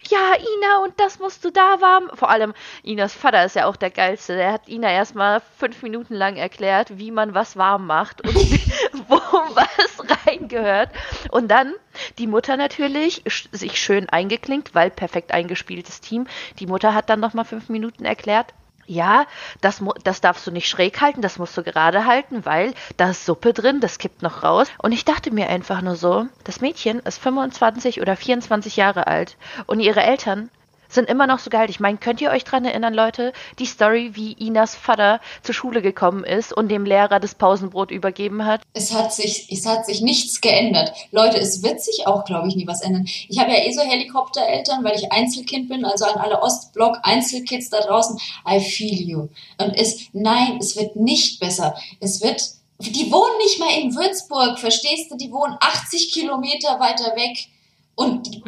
Ja, 0.09 0.35
Ina, 0.35 0.83
und 0.83 0.99
das 0.99 1.19
musst 1.19 1.45
du 1.45 1.49
da 1.49 1.79
warm. 1.79 2.09
Vor 2.13 2.29
allem, 2.29 2.53
Inas 2.83 3.13
Vater 3.13 3.45
ist 3.45 3.55
ja 3.55 3.67
auch 3.67 3.77
der 3.77 3.89
Geilste. 3.89 4.35
Der 4.35 4.51
hat 4.51 4.67
Ina 4.67 4.91
erstmal 4.91 5.41
fünf 5.57 5.81
Minuten 5.81 6.13
lang 6.13 6.35
erklärt, 6.35 6.97
wie 6.97 7.11
man 7.11 7.33
was 7.33 7.55
warm 7.55 7.87
macht 7.87 8.19
und 8.27 8.35
wo 9.07 9.15
was 9.15 10.25
reingehört. 10.25 10.89
Und 11.31 11.47
dann 11.47 11.73
Die 12.17 12.27
Mutter 12.27 12.57
natürlich 12.57 13.23
sich 13.51 13.79
schön 13.79 14.09
eingeklinkt, 14.09 14.73
weil 14.73 14.89
perfekt 14.89 15.31
eingespieltes 15.31 16.01
Team. 16.01 16.27
Die 16.59 16.67
Mutter 16.67 16.93
hat 16.93 17.09
dann 17.09 17.19
nochmal 17.19 17.45
fünf 17.45 17.69
Minuten 17.69 18.05
erklärt, 18.05 18.53
ja, 18.87 19.25
das, 19.61 19.83
das 20.03 20.21
darfst 20.21 20.47
du 20.47 20.51
nicht 20.51 20.69
schräg 20.69 21.01
halten, 21.01 21.21
das 21.21 21.37
musst 21.37 21.57
du 21.57 21.61
gerade 21.61 22.05
halten, 22.05 22.45
weil 22.45 22.73
da 22.95 23.09
ist 23.09 23.25
Suppe 23.25 23.53
drin, 23.53 23.81
das 23.81 23.99
kippt 23.99 24.21
noch 24.21 24.43
raus. 24.43 24.69
Und 24.81 24.93
ich 24.93 25.03
dachte 25.03 25.29
mir 25.29 25.49
einfach 25.49 25.81
nur 25.81 25.95
so, 25.95 26.25
das 26.45 26.61
Mädchen 26.61 26.99
ist 26.99 27.19
25 27.19 28.01
oder 28.01 28.15
24 28.15 28.77
Jahre 28.77 29.07
alt 29.07 29.35
und 29.65 29.81
ihre 29.81 30.01
Eltern 30.01 30.49
sind 30.89 31.09
immer 31.09 31.27
noch 31.27 31.39
so 31.39 31.49
geil. 31.49 31.69
Ich 31.69 31.79
meine, 31.79 31.97
könnt 31.97 32.21
ihr 32.21 32.31
euch 32.31 32.43
dran 32.43 32.65
erinnern, 32.65 32.93
Leute, 32.93 33.33
die 33.59 33.65
Story, 33.65 34.11
wie 34.13 34.33
Inas 34.33 34.75
Vater 34.75 35.19
zur 35.43 35.55
Schule 35.55 35.81
gekommen 35.81 36.23
ist 36.23 36.53
und 36.53 36.69
dem 36.69 36.85
Lehrer 36.85 37.19
das 37.19 37.35
Pausenbrot 37.35 37.91
übergeben 37.91 38.45
hat? 38.45 38.61
Es 38.73 38.93
hat 38.93 39.13
sich, 39.13 39.51
es 39.51 39.65
hat 39.65 39.85
sich 39.85 40.01
nichts 40.01 40.41
geändert. 40.41 40.91
Leute, 41.11 41.37
es 41.37 41.63
wird 41.63 41.81
sich 41.81 42.07
auch, 42.07 42.25
glaube 42.25 42.47
ich, 42.47 42.55
nie 42.55 42.67
was 42.67 42.81
ändern. 42.81 43.05
Ich 43.27 43.39
habe 43.39 43.51
ja 43.51 43.63
eh 43.63 43.71
so 43.71 43.81
Helikoptereltern, 43.81 44.83
weil 44.83 44.95
ich 44.95 45.11
Einzelkind 45.11 45.69
bin, 45.69 45.85
also 45.85 46.05
an 46.05 46.19
alle 46.19 46.41
Ostblock 46.41 46.99
Einzelkids 47.03 47.69
da 47.69 47.81
draußen. 47.81 48.19
I 48.47 48.59
feel 48.59 49.01
you. 49.01 49.29
Und 49.57 49.75
es, 49.75 50.07
nein, 50.13 50.57
es 50.59 50.75
wird 50.75 50.95
nicht 50.95 51.39
besser. 51.39 51.75
Es 51.99 52.21
wird 52.21 52.57
die 52.79 53.11
wohnen 53.11 53.37
nicht 53.39 53.59
mal 53.59 53.71
in 53.79 53.95
Würzburg, 53.95 54.59
verstehst 54.59 55.09
du? 55.09 55.17
Die 55.17 55.31
wohnen 55.31 55.57
80 55.59 56.11
Kilometer 56.11 56.79
weiter 56.79 57.15
weg. 57.15 57.47
Und 57.95 58.43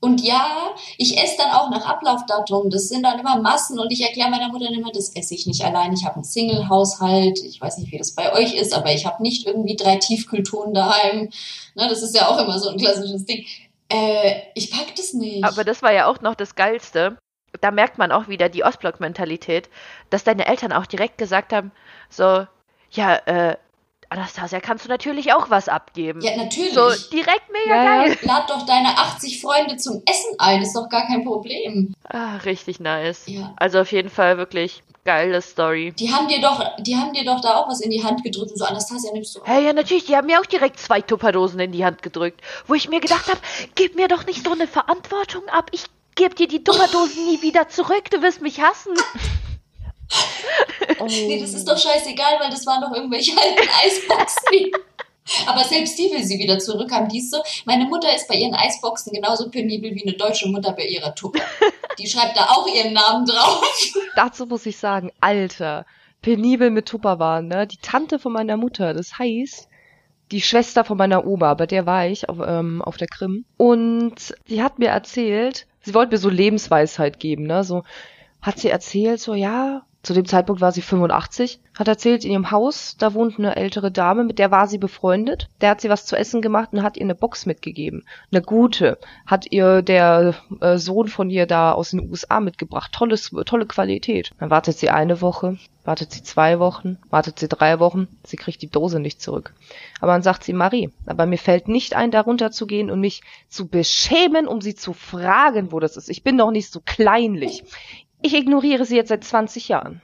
und 0.00 0.20
ja, 0.22 0.74
ich 0.98 1.18
esse 1.18 1.38
dann 1.38 1.50
auch 1.52 1.70
nach 1.70 1.86
Ablaufdatum. 1.86 2.70
Das 2.70 2.88
sind 2.88 3.02
dann 3.02 3.18
immer 3.18 3.40
Massen 3.40 3.78
und 3.78 3.90
ich 3.90 4.02
erkläre 4.02 4.30
meiner 4.30 4.48
Mutter 4.48 4.68
immer, 4.68 4.92
das 4.92 5.14
esse 5.14 5.34
ich 5.34 5.46
nicht 5.46 5.64
allein. 5.64 5.92
Ich 5.92 6.04
habe 6.04 6.16
einen 6.16 6.24
Single-Haushalt. 6.24 7.42
Ich 7.44 7.60
weiß 7.60 7.78
nicht, 7.78 7.92
wie 7.92 7.98
das 7.98 8.14
bei 8.14 8.32
euch 8.32 8.54
ist, 8.54 8.74
aber 8.74 8.92
ich 8.92 9.06
habe 9.06 9.22
nicht 9.22 9.46
irgendwie 9.46 9.74
drei 9.74 9.96
Tiefkühltruhen 9.96 10.74
daheim. 10.74 11.30
Ne, 11.74 11.88
das 11.88 12.02
ist 12.02 12.14
ja 12.14 12.28
auch 12.28 12.38
immer 12.38 12.58
so 12.58 12.68
ein 12.68 12.76
klassisches 12.76 13.24
Ding. 13.24 13.46
Äh, 13.88 14.42
ich 14.54 14.70
pack 14.70 14.94
das 14.96 15.12
nicht. 15.14 15.44
Aber 15.44 15.64
das 15.64 15.82
war 15.82 15.92
ja 15.92 16.06
auch 16.06 16.20
noch 16.20 16.34
das 16.34 16.54
Geilste. 16.54 17.16
Da 17.60 17.70
merkt 17.70 17.96
man 17.96 18.12
auch 18.12 18.28
wieder 18.28 18.50
die 18.50 18.64
Ostblock-Mentalität, 18.64 19.70
dass 20.10 20.24
deine 20.24 20.46
Eltern 20.46 20.72
auch 20.72 20.86
direkt 20.86 21.16
gesagt 21.16 21.54
haben, 21.54 21.72
so, 22.10 22.46
ja, 22.90 23.16
äh, 23.26 23.56
Anastasia, 24.08 24.60
kannst 24.60 24.84
du 24.84 24.88
natürlich 24.88 25.32
auch 25.32 25.50
was 25.50 25.68
abgeben. 25.68 26.20
Ja, 26.20 26.36
natürlich. 26.36 26.74
So, 26.74 26.90
direkt 27.12 27.50
mega 27.52 27.84
ja, 27.84 28.02
geil. 28.02 28.18
Lad 28.22 28.48
doch 28.48 28.64
deine 28.66 28.88
80 28.98 29.40
Freunde 29.40 29.76
zum 29.76 30.02
Essen 30.06 30.34
ein, 30.38 30.62
ist 30.62 30.74
doch 30.74 30.88
gar 30.88 31.06
kein 31.06 31.24
Problem. 31.24 31.94
Ah, 32.08 32.36
richtig 32.44 32.80
nice. 32.80 33.24
Ja. 33.26 33.52
Also 33.56 33.80
auf 33.80 33.92
jeden 33.92 34.10
Fall 34.10 34.38
wirklich 34.38 34.82
geile 35.06 35.40
Story. 35.40 35.92
Die 35.98 36.12
haben 36.12 36.28
dir 36.28 36.40
doch, 36.40 36.60
die 36.80 36.96
haben 36.96 37.14
dir 37.14 37.24
doch 37.24 37.40
da 37.40 37.56
auch 37.56 37.68
was 37.68 37.80
in 37.80 37.90
die 37.90 38.04
Hand 38.04 38.22
gedrückt 38.22 38.50
und 38.50 38.58
so, 38.58 38.64
Anastasia, 38.66 39.12
nimmst 39.12 39.34
du. 39.36 39.40
Hey, 39.44 39.64
ja, 39.64 39.72
natürlich, 39.72 40.04
die 40.04 40.16
haben 40.16 40.26
mir 40.26 40.40
auch 40.40 40.46
direkt 40.46 40.78
zwei 40.78 41.00
Tupperdosen 41.00 41.58
in 41.60 41.72
die 41.72 41.84
Hand 41.84 42.02
gedrückt, 42.02 42.42
wo 42.66 42.74
ich 42.74 42.88
mir 42.88 43.00
gedacht 43.00 43.28
habe, 43.28 43.40
gib 43.74 43.96
mir 43.96 44.08
doch 44.08 44.26
nicht 44.26 44.44
so 44.44 44.52
eine 44.52 44.66
Verantwortung 44.66 45.48
ab, 45.48 45.70
ich 45.72 45.84
gebe 46.16 46.34
dir 46.34 46.48
die 46.48 46.62
Tupperdosen 46.62 47.24
nie 47.24 47.40
wieder 47.40 47.68
zurück, 47.68 48.10
du 48.10 48.20
wirst 48.20 48.42
mich 48.42 48.60
hassen. 48.60 48.94
Oh. 50.12 50.16
Nee, 51.08 51.40
das 51.40 51.52
ist 51.52 51.68
doch 51.68 51.78
scheißegal, 51.78 52.40
weil 52.40 52.50
das 52.50 52.64
waren 52.66 52.80
doch 52.80 52.92
irgendwelche 52.92 53.32
alten 53.36 53.68
Eisboxen. 53.84 54.72
Aber 55.46 55.64
selbst 55.64 55.98
die 55.98 56.10
will 56.10 56.24
sie 56.24 56.38
wieder 56.38 56.58
zurückhaben. 56.58 57.08
Die 57.08 57.18
ist 57.18 57.30
so, 57.30 57.42
meine 57.64 57.84
Mutter 57.84 58.14
ist 58.14 58.28
bei 58.28 58.36
ihren 58.36 58.54
Eisboxen 58.54 59.12
genauso 59.12 59.50
penibel 59.50 59.94
wie 59.94 60.02
eine 60.02 60.16
deutsche 60.16 60.48
Mutter 60.48 60.72
bei 60.72 60.86
ihrer 60.86 61.14
Tuppe. 61.14 61.40
Die 61.98 62.06
schreibt 62.06 62.36
da 62.36 62.44
auch 62.44 62.66
ihren 62.66 62.92
Namen 62.92 63.26
drauf. 63.26 63.62
Dazu 64.14 64.46
muss 64.46 64.66
ich 64.66 64.76
sagen, 64.76 65.10
Alter, 65.20 65.86
penibel 66.22 66.70
mit 66.70 66.86
Tupperwaren, 66.86 67.48
ne? 67.48 67.66
Die 67.66 67.78
Tante 67.78 68.18
von 68.18 68.32
meiner 68.32 68.56
Mutter, 68.56 68.92
das 68.92 69.18
heißt, 69.18 69.68
die 70.30 70.42
Schwester 70.42 70.84
von 70.84 70.98
meiner 70.98 71.26
Oma, 71.26 71.54
bei 71.54 71.66
der 71.66 71.86
war 71.86 72.06
ich 72.06 72.28
auf, 72.28 72.38
ähm, 72.46 72.82
auf 72.82 72.96
der 72.96 73.08
Krim. 73.08 73.44
Und 73.56 74.34
die 74.48 74.62
hat 74.62 74.78
mir 74.78 74.88
erzählt, 74.88 75.66
sie 75.82 75.94
wollte 75.94 76.12
mir 76.12 76.18
so 76.18 76.28
Lebensweisheit 76.28 77.18
geben, 77.18 77.44
ne? 77.44 77.64
So, 77.64 77.82
hat 78.42 78.58
sie 78.58 78.68
erzählt, 78.68 79.20
so, 79.20 79.34
ja, 79.34 79.82
zu 80.06 80.14
dem 80.14 80.24
Zeitpunkt 80.24 80.60
war 80.60 80.70
sie 80.70 80.82
85, 80.82 81.58
hat 81.76 81.88
erzählt, 81.88 82.24
in 82.24 82.30
ihrem 82.30 82.52
Haus, 82.52 82.96
da 82.96 83.12
wohnt 83.12 83.38
eine 83.38 83.56
ältere 83.56 83.90
Dame, 83.90 84.22
mit 84.22 84.38
der 84.38 84.52
war 84.52 84.68
sie 84.68 84.78
befreundet. 84.78 85.48
Der 85.60 85.70
hat 85.70 85.80
sie 85.80 85.90
was 85.90 86.06
zu 86.06 86.14
essen 86.14 86.42
gemacht 86.42 86.68
und 86.72 86.84
hat 86.84 86.96
ihr 86.96 87.02
eine 87.02 87.16
Box 87.16 87.44
mitgegeben. 87.44 88.04
Eine 88.30 88.40
gute. 88.40 88.98
Hat 89.26 89.50
ihr 89.50 89.82
der 89.82 90.34
äh, 90.60 90.78
Sohn 90.78 91.08
von 91.08 91.28
ihr 91.28 91.46
da 91.46 91.72
aus 91.72 91.90
den 91.90 92.08
USA 92.08 92.38
mitgebracht. 92.38 92.92
Tolles, 92.92 93.32
tolle 93.46 93.66
Qualität. 93.66 94.30
Dann 94.38 94.48
wartet 94.50 94.78
sie 94.78 94.90
eine 94.90 95.20
Woche, 95.20 95.58
wartet 95.84 96.12
sie 96.12 96.22
zwei 96.22 96.60
Wochen, 96.60 96.98
wartet 97.10 97.40
sie 97.40 97.48
drei 97.48 97.80
Wochen, 97.80 98.06
sie 98.24 98.36
kriegt 98.36 98.62
die 98.62 98.70
Dose 98.70 99.00
nicht 99.00 99.20
zurück. 99.20 99.54
Aber 100.00 100.12
dann 100.12 100.22
sagt 100.22 100.44
sie, 100.44 100.52
Marie, 100.52 100.90
aber 101.06 101.26
mir 101.26 101.38
fällt 101.38 101.66
nicht 101.66 101.96
ein, 101.96 102.12
darunter 102.12 102.52
zu 102.52 102.68
gehen 102.68 102.92
und 102.92 103.00
mich 103.00 103.22
zu 103.48 103.66
beschämen, 103.66 104.46
um 104.46 104.60
sie 104.60 104.76
zu 104.76 104.92
fragen, 104.92 105.72
wo 105.72 105.80
das 105.80 105.96
ist. 105.96 106.08
Ich 106.10 106.22
bin 106.22 106.38
doch 106.38 106.52
nicht 106.52 106.70
so 106.70 106.80
kleinlich. 106.84 107.64
Ich 108.26 108.34
ignoriere 108.34 108.84
sie 108.84 108.96
jetzt 108.96 109.10
seit 109.10 109.22
20 109.22 109.68
Jahren. 109.68 110.02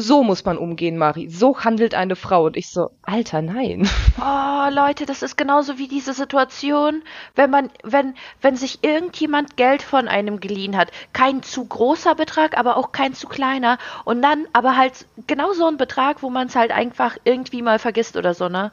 So 0.00 0.22
muss 0.22 0.44
man 0.44 0.58
umgehen, 0.58 0.96
Marie. 0.96 1.28
So 1.28 1.58
handelt 1.58 1.92
eine 1.92 2.14
Frau. 2.14 2.44
Und 2.44 2.56
ich 2.56 2.68
so, 2.68 2.92
Alter, 3.02 3.42
nein. 3.42 3.88
Oh, 4.20 4.68
Leute, 4.70 5.06
das 5.06 5.22
ist 5.22 5.36
genauso 5.36 5.78
wie 5.78 5.86
diese 5.86 6.12
Situation, 6.12 7.02
wenn 7.36 7.50
man, 7.50 7.70
wenn, 7.84 8.14
wenn 8.40 8.56
sich 8.56 8.82
irgendjemand 8.82 9.56
Geld 9.56 9.80
von 9.80 10.08
einem 10.08 10.40
geliehen 10.40 10.76
hat. 10.76 10.90
Kein 11.12 11.42
zu 11.42 11.64
großer 11.64 12.16
Betrag, 12.16 12.58
aber 12.58 12.76
auch 12.76 12.90
kein 12.90 13.14
zu 13.14 13.28
kleiner. 13.28 13.78
Und 14.04 14.22
dann 14.22 14.46
aber 14.52 14.76
halt 14.76 15.06
genau 15.26 15.52
so 15.52 15.66
ein 15.66 15.76
Betrag, 15.76 16.22
wo 16.22 16.30
man 16.30 16.48
es 16.48 16.56
halt 16.56 16.72
einfach 16.72 17.16
irgendwie 17.24 17.62
mal 17.62 17.78
vergisst 17.78 18.16
oder 18.16 18.34
so, 18.34 18.48
ne? 18.48 18.72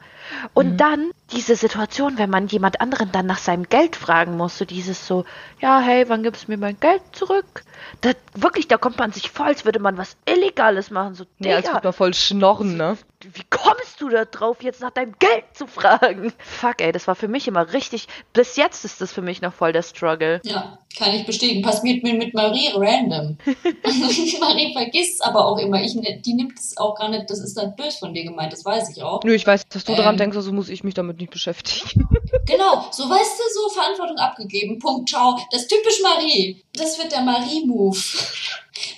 Und 0.52 0.72
mhm. 0.72 0.76
dann 0.76 1.10
diese 1.32 1.56
Situation, 1.56 2.18
wenn 2.18 2.30
man 2.30 2.46
jemand 2.46 2.80
anderen 2.80 3.10
dann 3.10 3.26
nach 3.26 3.38
seinem 3.38 3.68
Geld 3.68 3.96
fragen 3.96 4.36
muss, 4.36 4.58
so 4.58 4.64
dieses 4.64 5.06
so, 5.06 5.24
ja, 5.60 5.80
hey, 5.80 6.08
wann 6.08 6.22
gibst 6.22 6.46
du 6.46 6.52
mir 6.52 6.58
mein 6.58 6.78
Geld 6.78 7.02
zurück? 7.12 7.64
Da, 8.00 8.10
wirklich, 8.34 8.68
da 8.68 8.76
kommt 8.76 8.98
man 8.98 9.12
sich 9.12 9.30
voll, 9.30 9.46
als 9.46 9.64
würde 9.64 9.80
man 9.80 9.96
was 9.96 10.16
Illegales 10.24 10.90
machen. 10.90 11.15
So, 11.16 11.24
Digga, 11.38 11.50
ja, 11.50 11.56
als 11.56 11.66
würde 11.68 11.84
man 11.84 11.92
voll 11.92 12.14
schnorren, 12.14 12.76
ne? 12.76 12.98
Wie 13.22 13.44
kommst 13.48 14.00
du 14.00 14.10
da 14.10 14.26
drauf, 14.26 14.62
jetzt 14.62 14.82
nach 14.82 14.90
deinem 14.90 15.14
Geld 15.18 15.44
zu 15.54 15.66
fragen? 15.66 16.32
Fuck, 16.38 16.82
ey, 16.82 16.92
das 16.92 17.08
war 17.08 17.14
für 17.14 17.28
mich 17.28 17.48
immer 17.48 17.72
richtig. 17.72 18.08
Bis 18.34 18.56
jetzt 18.56 18.84
ist 18.84 19.00
das 19.00 19.12
für 19.12 19.22
mich 19.22 19.40
noch 19.40 19.54
voll 19.54 19.72
der 19.72 19.82
Struggle. 19.82 20.42
Ja, 20.44 20.78
kann 20.98 21.14
ich 21.14 21.24
bestätigen. 21.24 21.62
Passiert 21.62 22.02
mir 22.02 22.12
mit 22.12 22.34
Marie 22.34 22.68
random. 22.74 23.38
Marie 24.40 24.72
vergisst 24.74 25.24
aber 25.24 25.46
auch 25.46 25.58
immer. 25.58 25.82
Ich, 25.82 25.94
die 25.94 26.34
nimmt 26.34 26.58
es 26.58 26.76
auch 26.76 26.94
gar 26.94 27.08
nicht, 27.08 27.30
das 27.30 27.40
ist 27.40 27.56
dann 27.56 27.74
böse 27.74 27.98
von 27.98 28.12
dir 28.12 28.24
gemeint, 28.24 28.52
das 28.52 28.64
weiß 28.64 28.94
ich 28.94 29.02
auch. 29.02 29.22
Nö, 29.24 29.34
ich 29.34 29.46
weiß, 29.46 29.66
dass 29.68 29.84
du 29.84 29.92
ähm, 29.92 29.98
daran 29.98 30.18
denkst, 30.18 30.36
also 30.36 30.52
muss 30.52 30.68
ich 30.68 30.84
mich 30.84 30.94
damit 30.94 31.18
nicht 31.18 31.30
beschäftigen. 31.30 32.06
genau, 32.46 32.86
so 32.90 33.08
weißt 33.08 33.38
du, 33.38 33.42
so 33.54 33.68
Verantwortung 33.70 34.18
abgegeben. 34.18 34.78
Punkt, 34.78 35.08
ciao. 35.08 35.38
Das 35.50 35.62
ist 35.62 35.68
typisch 35.68 36.02
Marie. 36.02 36.62
Das 36.74 36.98
wird 36.98 37.12
der 37.12 37.22
Marie-Move. 37.22 37.98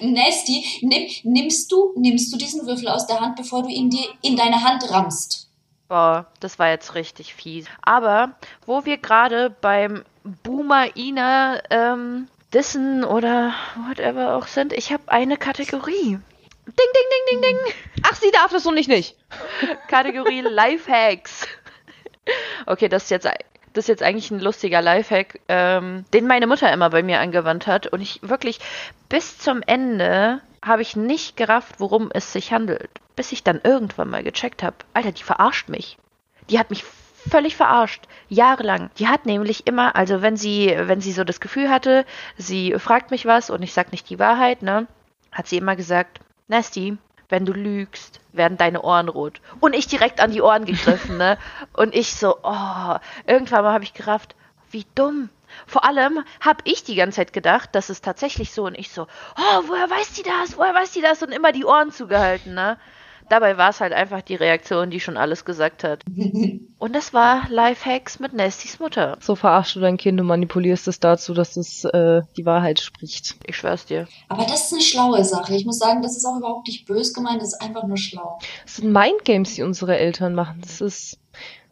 Nasty, 0.01 0.65
nimm, 0.83 1.09
nimmst 1.25 1.71
du, 1.73 1.93
nimmst 1.97 2.33
du 2.33 2.37
diesen 2.37 2.67
Würfel 2.67 2.89
aus 2.89 3.07
der 3.07 3.21
Hand, 3.21 3.37
bevor 3.37 3.63
du 3.63 3.69
ihn 3.69 3.91
dir 3.91 4.07
in 4.23 4.37
deine 4.37 4.63
Hand 4.63 4.91
rammst. 4.91 5.49
Boah, 5.89 6.27
das 6.41 6.59
war 6.59 6.69
jetzt 6.69 6.95
richtig 6.95 7.35
fies. 7.35 7.67
Aber 7.83 8.35
wo 8.67 8.85
wir 8.85 8.99
gerade 8.99 9.51
beim 9.51 10.05
Boomer 10.43 10.97
Ina 10.97 11.63
ähm, 11.71 12.29
Dissen 12.53 13.05
oder 13.05 13.55
whatever 13.89 14.37
auch 14.37 14.47
sind, 14.47 14.73
ich 14.73 14.93
habe 14.93 15.05
eine 15.07 15.37
Kategorie. 15.37 16.19
Ding, 16.67 16.75
ding, 16.77 17.09
ding, 17.11 17.41
ding, 17.41 17.43
ding. 17.43 17.75
Ach, 18.03 18.15
sie 18.15 18.31
darf 18.31 18.51
das 18.51 18.67
und 18.67 18.77
ich 18.77 18.89
nicht. 18.89 19.17
Kategorie 19.89 20.41
Lifehacks. 20.43 21.47
Okay, 22.67 22.89
das 22.89 23.05
ist 23.05 23.11
jetzt 23.11 23.27
das 23.79 23.85
ist 23.85 23.89
jetzt 23.89 24.03
eigentlich 24.03 24.33
ein 24.33 24.41
lustiger 24.41 24.83
Lifehack, 24.83 25.39
ähm, 25.47 26.05
den 26.13 26.27
meine 26.27 26.49
Mutter 26.49 26.73
immer 26.73 26.91
bei 26.91 27.05
mir 27.05 27.21
angewandt 27.21 27.69
hat. 27.69 27.87
Und 27.87 28.01
ich 28.01 28.19
wirklich 28.23 28.59
bis 29.09 29.39
zum 29.39 29.63
Ende 29.65 30.41
habe 30.65 30.83
ich 30.83 30.97
nicht 30.97 31.37
gerafft, 31.37 31.77
worum 31.79 32.11
es 32.13 32.33
sich 32.33 32.53
handelt. 32.53 32.91
Bis 33.15 33.31
ich 33.31 33.45
dann 33.45 33.61
irgendwann 33.63 34.11
mal 34.11 34.25
gecheckt 34.25 34.65
habe, 34.65 34.77
Alter, 34.95 35.13
die 35.13 35.23
verarscht 35.23 35.69
mich. 35.69 35.97
Die 36.51 36.59
hat 36.59 36.71
mich 36.71 36.83
völlig 36.83 37.55
verarscht, 37.55 38.03
jahrelang. 38.29 38.91
Die 38.99 39.07
hat 39.07 39.27
nämlich 39.27 39.69
immer, 39.69 39.95
also 39.95 40.23
wenn 40.23 40.37
sie, 40.37 40.75
wenn 40.77 41.01
sie 41.01 41.13
so 41.13 41.23
das 41.23 41.39
Gefühl 41.39 41.71
hatte, 41.71 42.05
sie 42.37 42.75
fragt 42.79 43.13
mich 43.13 43.27
was 43.27 43.49
und 43.49 43.63
ich 43.63 43.73
sag 43.73 43.93
nicht 43.93 44.11
die 44.11 44.19
Wahrheit, 44.19 44.63
ne, 44.63 44.89
hat 45.31 45.47
sie 45.47 45.57
immer 45.57 45.77
gesagt, 45.77 46.19
Nasty, 46.49 46.99
wenn 47.29 47.45
du 47.45 47.53
lügst, 47.53 48.21
werden 48.33 48.59
deine 48.59 48.83
Ohren 48.83 49.09
rot. 49.09 49.41
Und 49.61 49.75
ich 49.75 49.87
direkt 49.87 50.21
an 50.21 50.33
die 50.33 50.43
Ohren 50.43 50.65
gegriffen, 50.65 51.17
ne? 51.19 51.39
Und 51.75 51.95
ich 51.95 52.15
so, 52.15 52.37
oh, 52.43 52.97
irgendwann 53.27 53.65
mal 53.65 53.73
habe 53.73 53.85
ich 53.85 53.95
gerafft, 53.95 54.35
wie 54.71 54.87
dumm. 54.95 55.29
Vor 55.67 55.85
allem 55.85 56.25
habe 56.41 56.61
ich 56.65 56.85
die 56.85 56.95
ganze 56.95 57.17
Zeit 57.17 57.33
gedacht, 57.33 57.71
das 57.73 57.91
ist 57.91 58.05
tatsächlich 58.05 58.53
so. 58.53 58.65
Und 58.65 58.79
ich 58.79 58.91
so, 58.91 59.07
oh, 59.37 59.63
woher 59.67 59.91
weiß 59.91 60.13
die 60.15 60.23
das? 60.23 60.57
Woher 60.57 60.75
weiß 60.75 60.93
die 60.93 61.03
das? 61.03 61.23
Und 61.23 61.33
immer 61.33 61.53
die 61.53 61.65
Ohren 61.65 61.91
zugehalten, 61.91 62.55
ne? 62.55 62.79
Dabei 63.29 63.59
war 63.59 63.71
es 63.71 63.81
halt 63.81 63.93
einfach 63.93 64.23
die 64.23 64.37
Reaktion, 64.37 64.91
die 64.91 65.01
schon 65.01 65.17
alles 65.19 65.45
gesagt 65.45 65.85
hat. 65.85 66.03
Und 66.79 66.95
das 66.95 67.13
war 67.13 67.49
Lifehacks 67.51 68.21
mit 68.21 68.33
Nestys 68.33 68.79
Mutter. 68.79 69.17
So 69.21 69.35
verarschst 69.35 69.75
du 69.75 69.81
dein 69.81 69.97
Kind 69.97 70.21
und 70.21 70.29
manipulierst 70.29 70.87
es 70.87 71.01
dazu, 71.01 71.35
dass 71.35 71.57
es 71.57 71.85
äh, 71.85 72.23
die 72.37 72.47
Wahrheit 72.47 72.79
spricht. 72.79 73.35
Ich 73.45 73.57
schwör's 73.57 73.85
dir. 73.85 74.07
Aber 74.29 74.45
das 74.45 74.67
ist 74.67 74.73
eine 74.73 74.83
schlaue 74.83 75.25
Sache. 75.25 75.57
Ich 75.57 75.65
muss 75.65 75.79
sagen, 75.79 76.03
das 76.03 76.17
ist 76.17 76.25
auch 76.25 76.37
überhaupt 76.37 76.69
nicht 76.69 76.87
bös 76.87 77.13
gemeint, 77.13 77.43
das 77.43 77.55
ist 77.55 77.61
einfach 77.61 77.85
nur 77.85 77.97
schlau. 77.97 78.39
Das 78.65 78.77
sind 78.77 78.93
Mindgames, 78.93 79.55
die 79.57 79.63
unsere 79.63 79.99
Eltern 79.99 80.35
machen. 80.35 80.61
Das 80.61 80.81
ist 80.81 81.19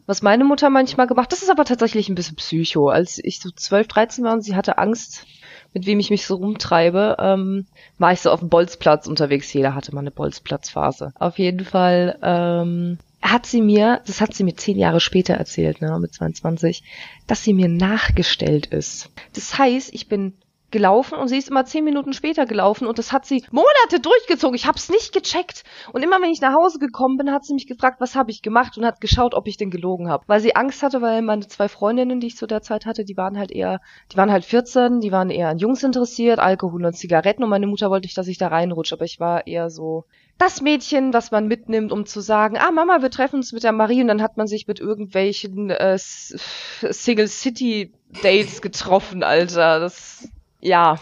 Was 0.07 0.21
meine 0.21 0.43
Mutter 0.43 0.69
manchmal 0.69 1.07
gemacht, 1.07 1.31
das 1.31 1.41
ist 1.41 1.49
aber 1.49 1.63
tatsächlich 1.63 2.09
ein 2.09 2.15
bisschen 2.15 2.35
psycho. 2.35 2.89
Als 2.89 3.17
ich 3.23 3.39
so 3.39 3.49
12, 3.49 3.87
13 3.87 4.25
war 4.25 4.33
und 4.33 4.41
sie 4.41 4.55
hatte 4.55 4.77
Angst, 4.77 5.25
mit 5.73 5.85
wem 5.85 5.99
ich 5.99 6.09
mich 6.09 6.25
so 6.25 6.35
rumtreibe, 6.35 7.15
ähm, 7.19 7.67
war 7.97 8.11
ich 8.11 8.19
so 8.19 8.31
auf 8.31 8.39
dem 8.39 8.49
Bolzplatz 8.49 9.07
unterwegs. 9.07 9.53
Jeder 9.53 9.73
hatte 9.73 9.93
mal 9.95 10.01
eine 10.01 10.11
Bolzplatzphase. 10.11 11.13
Auf 11.17 11.39
jeden 11.39 11.65
Fall 11.65 12.17
ähm, 12.21 12.99
hat 13.31 13.45
sie 13.45 13.61
mir, 13.61 14.01
das 14.05 14.21
hat 14.21 14.33
sie 14.33 14.43
mir 14.43 14.55
zehn 14.55 14.77
Jahre 14.77 14.99
später 14.99 15.33
erzählt, 15.35 15.81
ne, 15.81 15.97
mit 15.99 16.13
22, 16.13 16.83
dass 17.27 17.43
sie 17.43 17.53
mir 17.53 17.67
nachgestellt 17.67 18.67
ist. 18.67 19.09
Das 19.33 19.57
heißt, 19.57 19.93
ich 19.93 20.07
bin 20.07 20.33
gelaufen 20.71 21.17
und 21.17 21.29
sie 21.29 21.37
ist 21.37 21.49
immer 21.49 21.65
zehn 21.65 21.83
Minuten 21.83 22.13
später 22.13 22.45
gelaufen 22.45 22.87
und 22.87 22.99
das 22.99 23.13
hat 23.13 23.25
sie 23.25 23.43
Monate 23.51 24.01
durchgezogen. 24.01 24.55
Ich 24.55 24.67
hab's 24.67 24.89
nicht 24.89 25.13
gecheckt. 25.13 25.63
Und 25.93 26.03
immer 26.03 26.21
wenn 26.21 26.29
ich 26.29 26.41
nach 26.41 26.53
Hause 26.53 26.79
gekommen 26.79 27.17
bin, 27.17 27.31
hat 27.31 27.45
sie 27.45 27.53
mich 27.53 27.67
gefragt, 27.67 28.01
was 28.01 28.15
habe 28.15 28.31
ich 28.31 28.41
gemacht 28.41 28.77
und 28.77 28.85
hat 28.85 28.99
geschaut, 28.99 29.33
ob 29.33 29.47
ich 29.47 29.57
denn 29.57 29.71
gelogen 29.71 30.09
habe. 30.09 30.25
Weil 30.27 30.41
sie 30.41 30.55
Angst 30.55 30.83
hatte, 30.83 31.01
weil 31.01 31.21
meine 31.21 31.47
zwei 31.47 31.69
Freundinnen, 31.69 32.19
die 32.19 32.27
ich 32.27 32.37
zu 32.37 32.47
der 32.47 32.61
Zeit 32.61 32.85
hatte, 32.85 33.05
die 33.05 33.15
waren 33.15 33.37
halt 33.37 33.51
eher, 33.51 33.79
die 34.11 34.17
waren 34.17 34.31
halt 34.31 34.43
14, 34.43 34.99
die 34.99 35.11
waren 35.11 35.29
eher 35.29 35.49
an 35.49 35.57
Jungs 35.57 35.83
interessiert, 35.83 36.39
Alkohol 36.39 36.85
und 36.85 36.93
Zigaretten 36.93 37.43
und 37.43 37.49
meine 37.49 37.67
Mutter 37.67 37.89
wollte 37.89 38.05
nicht, 38.05 38.17
dass 38.17 38.27
ich 38.27 38.37
da 38.37 38.49
reinrutsche, 38.49 38.95
aber 38.95 39.05
ich 39.05 39.19
war 39.19 39.47
eher 39.47 39.69
so 39.69 40.05
das 40.37 40.61
Mädchen, 40.61 41.13
was 41.13 41.31
man 41.31 41.47
mitnimmt, 41.47 41.91
um 41.91 42.05
zu 42.05 42.21
sagen, 42.21 42.57
ah 42.57 42.71
Mama, 42.71 43.01
wir 43.01 43.09
treffen 43.09 43.37
uns 43.37 43.53
mit 43.53 43.63
der 43.63 43.71
Marie 43.71 44.01
und 44.01 44.07
dann 44.07 44.21
hat 44.21 44.37
man 44.37 44.47
sich 44.47 44.67
mit 44.67 44.79
irgendwelchen 44.79 45.69
äh, 45.69 45.97
Single 45.97 47.27
City 47.27 47.91
Dates 48.21 48.61
getroffen, 48.61 49.23
Alter. 49.23 49.79
Das 49.79 50.27
ja. 50.61 50.99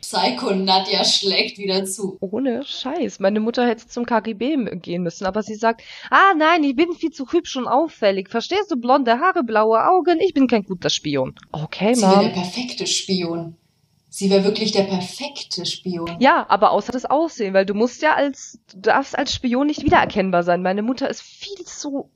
Psycho 0.00 0.54
Nadja 0.54 1.02
schlägt 1.02 1.58
wieder 1.58 1.86
zu. 1.86 2.18
Ohne 2.20 2.62
Scheiß. 2.64 3.20
Meine 3.20 3.40
Mutter 3.40 3.66
hätte 3.66 3.88
zum 3.88 4.04
KGB 4.04 4.76
gehen 4.76 5.02
müssen, 5.02 5.24
aber 5.24 5.42
sie 5.42 5.54
sagt, 5.54 5.82
ah 6.10 6.34
nein, 6.36 6.62
ich 6.62 6.76
bin 6.76 6.92
viel 6.92 7.10
zu 7.10 7.26
hübsch 7.32 7.56
und 7.56 7.66
auffällig. 7.66 8.28
Verstehst 8.28 8.70
du, 8.70 8.76
blonde 8.76 9.18
Haare, 9.18 9.42
blaue 9.42 9.82
Augen, 9.88 10.20
ich 10.20 10.34
bin 10.34 10.46
kein 10.46 10.64
guter 10.64 10.90
Spion. 10.90 11.34
Okay, 11.52 11.94
Sie 11.94 12.02
wäre 12.02 12.24
der 12.24 12.30
perfekte 12.30 12.86
Spion. 12.86 13.56
Sie 14.16 14.30
wäre 14.30 14.44
wirklich 14.44 14.70
der 14.70 14.84
perfekte 14.84 15.66
Spion. 15.66 16.08
Ja, 16.20 16.46
aber 16.48 16.70
außer 16.70 16.92
das 16.92 17.04
Aussehen, 17.04 17.52
weil 17.52 17.66
du 17.66 17.74
musst 17.74 18.00
ja 18.00 18.14
als, 18.14 18.60
du 18.72 18.78
darfst 18.78 19.18
als 19.18 19.34
Spion 19.34 19.66
nicht 19.66 19.82
wiedererkennbar 19.82 20.44
sein. 20.44 20.62
Meine 20.62 20.82
Mutter 20.82 21.10
ist 21.10 21.20
viel 21.20 21.64
zu 21.64 22.08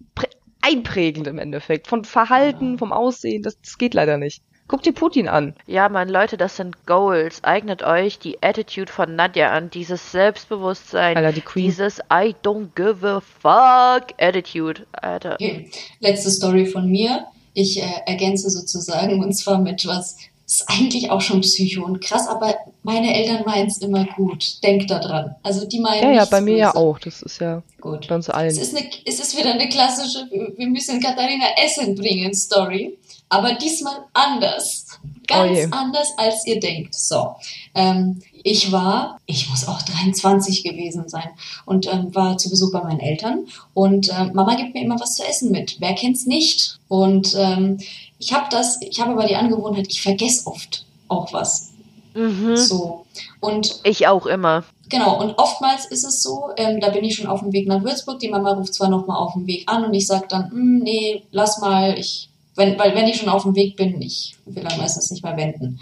einprägend 0.61 1.26
im 1.26 1.40
Endeffekt. 1.40 1.88
Von 1.88 2.05
Verhalten, 2.05 2.74
ja. 2.74 2.78
vom 2.78 2.92
Aussehen, 2.92 3.42
das, 3.42 3.61
das 3.61 3.78
geht 3.78 3.94
leider 3.94 4.16
nicht. 4.16 4.44
Guck 4.68 4.84
dir 4.84 4.92
Putin 4.92 5.26
an. 5.26 5.57
Ja, 5.66 5.88
Mann, 5.88 6.09
Leute, 6.09 6.36
das 6.36 6.55
sind 6.55 6.86
Goals. 6.86 7.42
Eignet 7.42 7.82
euch 7.82 8.20
die 8.20 8.40
Attitude 8.44 8.92
von 8.92 9.16
Nadja 9.16 9.51
an. 9.51 9.68
Dieses 9.68 10.12
Selbstbewusstsein. 10.12 11.16
Alter, 11.16 11.32
die 11.32 11.40
Queen. 11.40 11.64
Dieses 11.64 11.99
I 12.12 12.32
don't 12.44 12.68
give 12.76 13.05
a 13.05 13.20
fuck 13.20 14.14
Attitude. 14.18 14.86
Alter. 14.92 15.34
Okay. 15.34 15.68
Letzte 15.99 16.30
Story 16.30 16.64
von 16.64 16.88
mir. 16.88 17.26
Ich 17.55 17.82
äh, 17.82 17.86
ergänze 18.07 18.51
sozusagen 18.51 19.20
und 19.20 19.32
zwar 19.32 19.59
mit 19.59 19.84
was 19.84 20.16
ist 20.49 20.64
eigentlich 20.66 21.11
auch 21.11 21.20
schon 21.20 21.42
Psycho 21.42 21.84
und 21.84 22.01
krass, 22.01 22.26
aber 22.26 22.55
meine 22.82 23.14
Eltern 23.14 23.44
meinen 23.44 23.68
es 23.68 23.78
immer 23.78 24.07
gut. 24.16 24.62
Denkt 24.62 24.90
da 24.90 24.99
dran. 24.99 25.36
Also 25.42 25.66
die 25.66 25.78
meinen 25.78 26.03
Ja, 26.03 26.11
ja, 26.11 26.24
bei 26.24 26.40
mir 26.40 26.57
ja 26.57 26.74
auch. 26.74 26.99
Das 26.99 27.20
ist 27.20 27.38
ja 27.38 27.62
gut. 27.82 28.11
uns 28.11 28.30
allen. 28.30 28.49
Es 28.49 28.57
ist, 28.57 28.74
eine, 28.74 28.88
es 29.05 29.20
ist 29.20 29.36
wieder 29.36 29.53
eine 29.53 29.68
klassische, 29.68 30.26
wir 30.30 30.68
müssen 30.68 31.01
Katharina 31.01 31.44
Essen 31.62 31.94
bringen 31.94 32.32
Story 32.32 32.96
aber 33.28 33.55
diesmal 33.55 34.05
anders. 34.12 34.86
Ganz 35.26 35.59
oh 35.59 35.76
anders, 35.76 36.09
als 36.16 36.46
ihr 36.46 36.59
denkt. 36.59 36.94
So, 36.94 37.36
ähm, 37.74 38.22
ich 38.42 38.72
war, 38.72 39.18
ich 39.26 39.51
muss 39.51 39.68
auch 39.68 39.82
23 39.82 40.64
gewesen 40.64 41.07
sein 41.09 41.28
und 41.66 41.86
ähm, 41.92 42.14
war 42.14 42.38
zu 42.38 42.49
Besuch 42.49 42.72
bei 42.72 42.82
meinen 42.82 43.01
Eltern 43.01 43.46
und 43.74 44.11
ähm, 44.11 44.30
Mama 44.32 44.55
gibt 44.55 44.72
mir 44.72 44.82
immer 44.82 44.99
was 44.99 45.16
zu 45.16 45.24
essen 45.24 45.51
mit. 45.51 45.76
Wer 45.80 45.94
kennt's 45.94 46.24
nicht? 46.24 46.78
Und 46.88 47.34
ähm, 47.38 47.78
ich 48.19 48.33
habe 48.33 48.47
das, 48.51 48.81
ich 48.83 49.01
habe 49.01 49.12
aber 49.12 49.27
die 49.27 49.37
Angewohnheit, 49.37 49.87
ich 49.89 50.03
vergesse 50.03 50.47
oft 50.47 50.85
auch 51.09 51.33
was. 51.33 51.71
Mhm. 52.14 52.57
So 52.57 53.07
und 53.41 53.81
ich 53.85 54.07
auch 54.09 54.27
immer. 54.27 54.64
Genau, 54.89 55.21
und 55.21 55.39
oftmals 55.39 55.85
ist 55.87 56.05
es 56.05 56.23
so, 56.23 56.51
ähm, 56.57 56.81
da 56.81 56.89
bin 56.89 57.05
ich 57.05 57.16
schon 57.16 57.27
auf 57.27 57.41
dem 57.41 57.53
Weg 57.53 57.69
nach 57.69 57.85
Würzburg, 57.85 58.19
die 58.21 58.31
Mama 58.31 58.53
ruft 58.53 58.73
zwar 58.73 58.89
nochmal 58.89 59.19
auf 59.19 59.35
dem 59.35 59.47
Weg 59.47 59.64
an 59.66 59.85
und 59.85 59.93
ich 59.93 60.07
sage 60.07 60.27
dann, 60.29 60.51
hm, 60.51 60.79
nee, 60.79 61.23
lass 61.31 61.61
mal, 61.61 61.99
ich 61.99 62.31
wenn, 62.59 62.79
weil 62.79 62.95
wenn 62.95 63.07
ich 63.07 63.16
schon 63.16 63.29
auf 63.29 63.45
dem 63.45 63.55
Weg 63.55 63.77
bin, 63.77 64.03
ich 64.03 64.37
will 64.45 64.62
dann 64.64 64.79
meistens 64.79 65.11
nicht 65.11 65.23
mehr 65.23 65.37
wenden. 65.37 65.81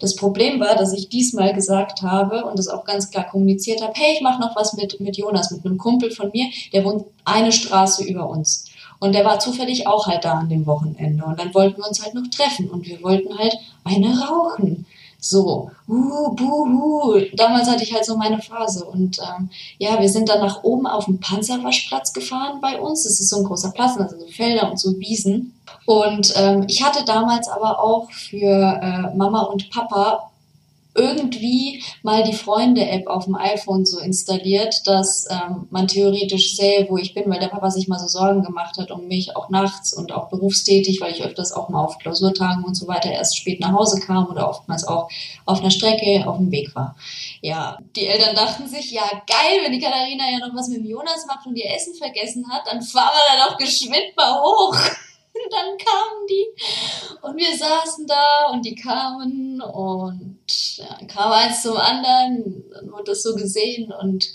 Das 0.00 0.16
Problem 0.16 0.60
war, 0.60 0.74
dass 0.74 0.92
ich 0.92 1.08
diesmal 1.08 1.54
gesagt 1.54 2.02
habe 2.02 2.44
und 2.44 2.58
das 2.58 2.68
auch 2.68 2.84
ganz 2.84 3.10
klar 3.10 3.26
kommuniziert 3.26 3.80
habe, 3.80 3.92
hey, 3.94 4.14
ich 4.14 4.20
mache 4.20 4.40
noch 4.40 4.56
was 4.56 4.74
mit, 4.74 5.00
mit 5.00 5.16
Jonas, 5.16 5.52
mit 5.52 5.64
einem 5.64 5.78
Kumpel 5.78 6.10
von 6.10 6.30
mir, 6.32 6.48
der 6.72 6.84
wohnt 6.84 7.04
eine 7.24 7.52
Straße 7.52 8.04
über 8.04 8.28
uns. 8.28 8.64
Und 8.98 9.14
der 9.14 9.24
war 9.24 9.38
zufällig 9.38 9.86
auch 9.86 10.06
halt 10.06 10.24
da 10.24 10.32
an 10.32 10.48
dem 10.48 10.66
Wochenende. 10.66 11.24
Und 11.24 11.38
dann 11.38 11.52
wollten 11.54 11.78
wir 11.78 11.88
uns 11.88 12.02
halt 12.02 12.14
noch 12.14 12.26
treffen 12.28 12.70
und 12.70 12.86
wir 12.86 13.02
wollten 13.02 13.36
halt 13.36 13.56
eine 13.84 14.18
rauchen. 14.20 14.86
So, 15.18 15.70
uh, 15.88 16.34
buhu. 16.34 17.20
Damals 17.34 17.68
hatte 17.68 17.82
ich 17.82 17.92
halt 17.92 18.04
so 18.04 18.16
meine 18.16 18.40
Phase. 18.40 18.84
Und 18.84 19.18
ähm, 19.18 19.50
ja, 19.78 20.00
wir 20.00 20.08
sind 20.08 20.28
dann 20.28 20.40
nach 20.40 20.62
oben 20.62 20.86
auf 20.86 21.06
den 21.06 21.18
Panzerwaschplatz 21.18 22.12
gefahren 22.12 22.60
bei 22.60 22.80
uns. 22.80 23.04
Das 23.04 23.18
ist 23.18 23.30
so 23.30 23.38
ein 23.38 23.44
großer 23.44 23.72
Platz, 23.72 23.96
also 23.98 24.18
so 24.18 24.26
Felder 24.26 24.70
und 24.70 24.78
so 24.78 24.98
Wiesen. 24.98 25.54
Und 25.86 26.32
ähm, 26.36 26.64
ich 26.68 26.84
hatte 26.84 27.04
damals 27.04 27.48
aber 27.48 27.82
auch 27.82 28.10
für 28.10 28.80
äh, 28.80 29.16
Mama 29.16 29.42
und 29.42 29.70
Papa 29.70 30.30
irgendwie 30.96 31.82
mal 32.02 32.22
die 32.22 32.32
Freunde-App 32.32 33.06
auf 33.06 33.24
dem 33.24 33.36
iPhone 33.36 33.84
so 33.84 33.98
installiert, 33.98 34.86
dass 34.86 35.26
ähm, 35.30 35.66
man 35.70 35.88
theoretisch 35.88 36.56
sähe, 36.56 36.86
wo 36.88 36.96
ich 36.96 37.14
bin, 37.14 37.30
weil 37.30 37.40
der 37.40 37.48
Papa 37.48 37.70
sich 37.70 37.88
mal 37.88 37.98
so 37.98 38.06
Sorgen 38.06 38.42
gemacht 38.42 38.76
hat 38.78 38.90
um 38.90 39.06
mich, 39.06 39.36
auch 39.36 39.48
nachts 39.48 39.92
und 39.92 40.12
auch 40.12 40.28
berufstätig, 40.28 41.00
weil 41.00 41.12
ich 41.12 41.22
öfters 41.22 41.52
auch 41.52 41.68
mal 41.68 41.84
auf 41.84 41.98
Klausurtagen 41.98 42.64
und 42.64 42.74
so 42.74 42.88
weiter 42.88 43.10
erst 43.10 43.36
spät 43.36 43.60
nach 43.60 43.72
Hause 43.72 44.00
kam 44.00 44.26
oder 44.26 44.48
oftmals 44.48 44.86
auch 44.86 45.08
auf 45.44 45.60
einer 45.60 45.70
Strecke 45.70 46.24
auf 46.26 46.38
dem 46.38 46.50
Weg 46.50 46.74
war. 46.74 46.96
Ja, 47.40 47.78
die 47.94 48.06
Eltern 48.06 48.34
dachten 48.34 48.66
sich, 48.66 48.90
ja 48.90 49.04
geil, 49.26 49.60
wenn 49.62 49.72
die 49.72 49.80
Katharina 49.80 50.24
ja 50.30 50.46
noch 50.46 50.54
was 50.54 50.68
mit 50.68 50.78
dem 50.78 50.86
Jonas 50.86 51.26
macht 51.26 51.46
und 51.46 51.56
ihr 51.56 51.70
Essen 51.74 51.94
vergessen 51.94 52.46
hat, 52.50 52.62
dann 52.66 52.82
fahren 52.82 53.10
wir 53.12 53.38
dann 53.38 53.48
auch 53.48 53.58
geschwind 53.58 54.16
mal 54.16 54.40
hoch. 54.40 54.76
Und 55.44 55.52
dann 55.52 55.76
kamen 55.78 56.26
die. 56.28 56.46
Und 57.22 57.36
wir 57.36 57.56
saßen 57.56 58.06
da 58.06 58.48
und 58.52 58.64
die 58.64 58.74
kamen 58.74 59.60
und 59.60 60.38
ja, 60.76 60.98
kam 61.06 61.32
eins 61.32 61.62
zum 61.62 61.76
anderen, 61.76 62.64
dann 62.70 62.90
wurde 62.90 63.12
das 63.12 63.22
so 63.22 63.34
gesehen 63.34 63.92
und 63.92 64.26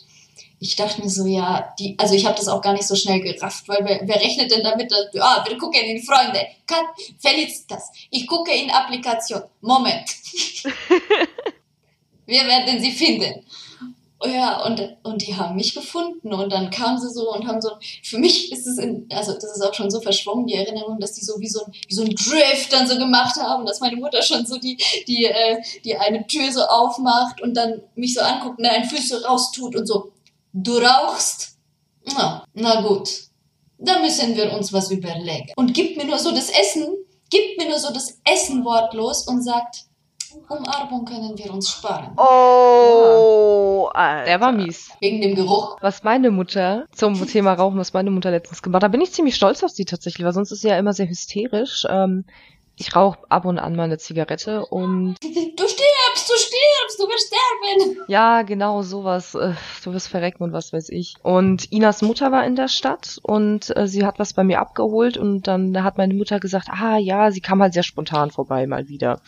ich 0.64 0.76
dachte 0.76 1.02
mir 1.02 1.10
so, 1.10 1.26
ja, 1.26 1.74
die, 1.80 1.95
also 1.97 2.14
ich 2.14 2.24
habe 2.24 2.38
das 2.38 2.47
auch 2.47 2.62
gar 2.62 2.74
nicht 2.74 2.88
so 2.88 2.95
schnell 2.95 3.20
gerafft, 3.20 3.68
weil 3.68 3.80
wer, 3.82 4.02
wer 4.04 4.22
rechnet 4.22 4.52
denn 4.52 4.62
damit, 4.62 4.91
dass, 4.91 5.08
ah, 5.20 5.43
wir 5.47 5.58
gucken 5.58 5.82
in 5.82 6.04
Freunde, 6.04 6.39
Kat, 6.68 6.86
Felicitas, 7.18 7.91
ich 8.12 8.28
gucke 8.28 8.54
in 8.54 8.70
Applikation, 8.70 9.41
Moment. 9.62 10.08
wir 12.28 12.45
werden 12.45 12.80
sie 12.80 12.91
finden. 12.91 13.43
Oh 14.24 14.28
ja, 14.28 14.63
und, 14.65 14.97
und 15.01 15.26
die 15.26 15.36
haben 15.36 15.55
mich 15.55 15.74
gefunden 15.74 16.32
und 16.32 16.51
dann 16.51 16.69
kamen 16.69 16.99
sie 16.99 17.09
so 17.09 17.34
und 17.34 17.47
haben 17.47 17.59
so, 17.59 17.72
für 18.03 18.19
mich 18.19 18.51
ist 18.51 18.67
es, 18.67 18.78
in, 18.78 19.07
also 19.11 19.34
das 19.34 19.45
ist 19.45 19.61
auch 19.63 19.74
schon 19.74 19.89
so 19.89 19.99
verschwommen, 19.99 20.45
die 20.45 20.53
Erinnerung, 20.53 20.99
dass 20.99 21.13
die 21.13 21.26
so 21.26 21.39
wie 21.39 21.47
so 21.47 21.65
ein, 21.65 21.74
wie 21.88 21.95
so 21.95 22.03
ein 22.03 22.13
Drift 22.13 22.72
dann 22.72 22.88
so 22.88 22.99
gemacht 22.99 23.36
haben, 23.38 23.65
dass 23.65 23.80
meine 23.80 23.95
Mutter 23.95 24.22
schon 24.22 24.45
so 24.45 24.59
die, 24.59 24.78
die, 25.07 25.26
äh, 25.26 25.59
die 25.84 25.97
eine 25.97 26.28
Tür 26.28 26.51
so 26.51 26.61
aufmacht 26.61 27.41
und 27.41 27.55
dann 27.55 27.82
mich 27.95 28.13
so 28.13 28.22
anguckt 28.22 28.59
und 28.59 28.65
einen 28.65 28.88
Füße 28.88 29.24
raustut 29.26 29.76
und 29.76 29.88
so, 29.88 30.11
du 30.53 30.78
rauchst? 30.78 31.57
Na, 32.05 32.45
na 32.53 32.82
gut, 32.82 33.09
da 33.80 33.99
müssen 33.99 34.36
wir 34.36 34.53
uns 34.53 34.72
was 34.72 34.91
überlegen. 34.91 35.51
Und 35.55 35.74
gibt 35.74 35.97
mir 35.97 36.05
nur 36.05 36.19
so 36.19 36.30
das 36.30 36.51
Essen, 36.51 36.95
gibt 37.32 37.57
mir 37.57 37.69
nur 37.69 37.80
so 37.80 37.91
das 37.91 38.19
Essen 38.24 38.63
wortlos 38.63 39.28
und 39.28 39.41
sagt, 39.41 39.86
Umarmung 40.47 41.05
können 41.05 41.38
wir 41.38 41.53
uns 41.53 41.69
sparen. 41.69 42.11
Oh, 42.17 43.89
Alter. 43.93 44.25
Der 44.25 44.41
war 44.41 44.51
mies. 44.51 44.91
Wegen 44.99 45.21
dem 45.21 45.36
Geruch. 45.36 45.77
Was 45.82 46.03
meine 46.03 46.32
Mutter 46.32 46.86
zum 46.91 47.25
Thema 47.27 47.53
Rauchen, 47.53 47.77
was 47.77 47.93
meine 47.93 48.11
Mutter 48.11 48.32
letztens 48.32 48.61
gemacht 48.61 48.84
hat, 48.84 48.84
da 48.84 48.88
bin 48.89 49.01
ich 49.01 49.11
ziemlich 49.11 49.36
stolz 49.36 49.63
auf 49.63 49.71
sie 49.71 49.86
tatsächlich, 49.86 50.25
weil 50.25 50.34
sonst 50.34 50.51
ist 50.51 50.61
sie 50.61 50.69
ja 50.69 50.77
immer 50.77 50.93
sehr 50.93 51.07
hysterisch. 51.09 51.86
Ähm, 51.89 52.25
ich 52.78 52.95
rauche 52.95 53.19
ab 53.30 53.45
und 53.45 53.59
an 53.59 53.76
mal 53.76 53.84
eine 53.84 53.97
Zigarette 53.97 54.65
und. 54.65 55.15
Du 55.22 55.67
stirbst, 55.67 56.30
du 56.30 56.34
stirbst, 56.34 56.99
du 56.99 57.03
wirst 57.03 57.28
sterben. 57.28 57.97
Ja, 58.07 58.41
genau, 58.41 58.82
sowas. 58.82 59.36
Äh, 59.36 59.53
du 59.84 59.93
wirst 59.93 60.07
verrecken 60.07 60.43
und 60.43 60.53
was 60.53 60.74
weiß 60.74 60.89
ich. 60.89 61.15
Und 61.22 61.72
Inas 61.72 62.01
Mutter 62.01 62.32
war 62.32 62.45
in 62.45 62.55
der 62.55 62.67
Stadt 62.67 63.19
und 63.22 63.76
äh, 63.76 63.88
sie 63.88 64.05
hat 64.05 64.17
was 64.17 64.34
bei 64.34 64.43
mir 64.43 64.59
abgeholt 64.59 65.17
und 65.17 65.47
dann 65.47 65.84
hat 65.84 65.97
meine 65.97 66.13
Mutter 66.13 66.39
gesagt, 66.39 66.69
ah 66.69 66.97
ja, 66.97 67.32
sie 67.32 67.41
kam 67.41 67.61
halt 67.61 67.74
sehr 67.74 67.84
spontan 67.84 68.32
vorbei 68.32 68.65
mal 68.65 68.88
wieder. 68.88 69.22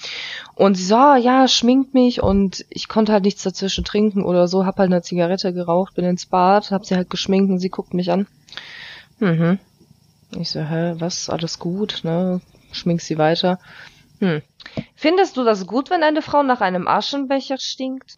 Und 0.55 0.75
sie 0.75 0.85
so, 0.85 0.95
ah, 0.95 1.17
ja, 1.17 1.47
schminkt 1.47 1.93
mich 1.93 2.23
und 2.23 2.65
ich 2.69 2.87
konnte 2.87 3.11
halt 3.11 3.23
nichts 3.23 3.43
dazwischen 3.43 3.83
trinken 3.83 4.23
oder 4.23 4.47
so, 4.47 4.65
hab 4.65 4.77
halt 4.77 4.91
eine 4.91 5.01
Zigarette 5.01 5.53
geraucht, 5.53 5.95
bin 5.95 6.05
ins 6.05 6.25
Bad, 6.25 6.71
hab 6.71 6.85
sie 6.85 6.95
halt 6.95 7.09
geschminkt 7.09 7.51
und 7.51 7.59
sie 7.59 7.69
guckt 7.69 7.93
mich 7.93 8.11
an. 8.11 8.25
Mhm. 9.19 9.59
Ich 10.39 10.49
so, 10.49 10.61
hä, 10.61 10.95
was, 10.97 11.29
alles 11.29 11.59
gut, 11.59 12.01
ne? 12.03 12.41
Schminkst 12.73 13.07
sie 13.07 13.17
weiter. 13.17 13.59
Hm. 14.19 14.41
Findest 14.95 15.37
du 15.37 15.43
das 15.43 15.67
gut, 15.67 15.89
wenn 15.89 16.03
eine 16.03 16.21
Frau 16.21 16.43
nach 16.43 16.61
einem 16.61 16.87
Aschenbecher 16.87 17.57
stinkt? 17.57 18.15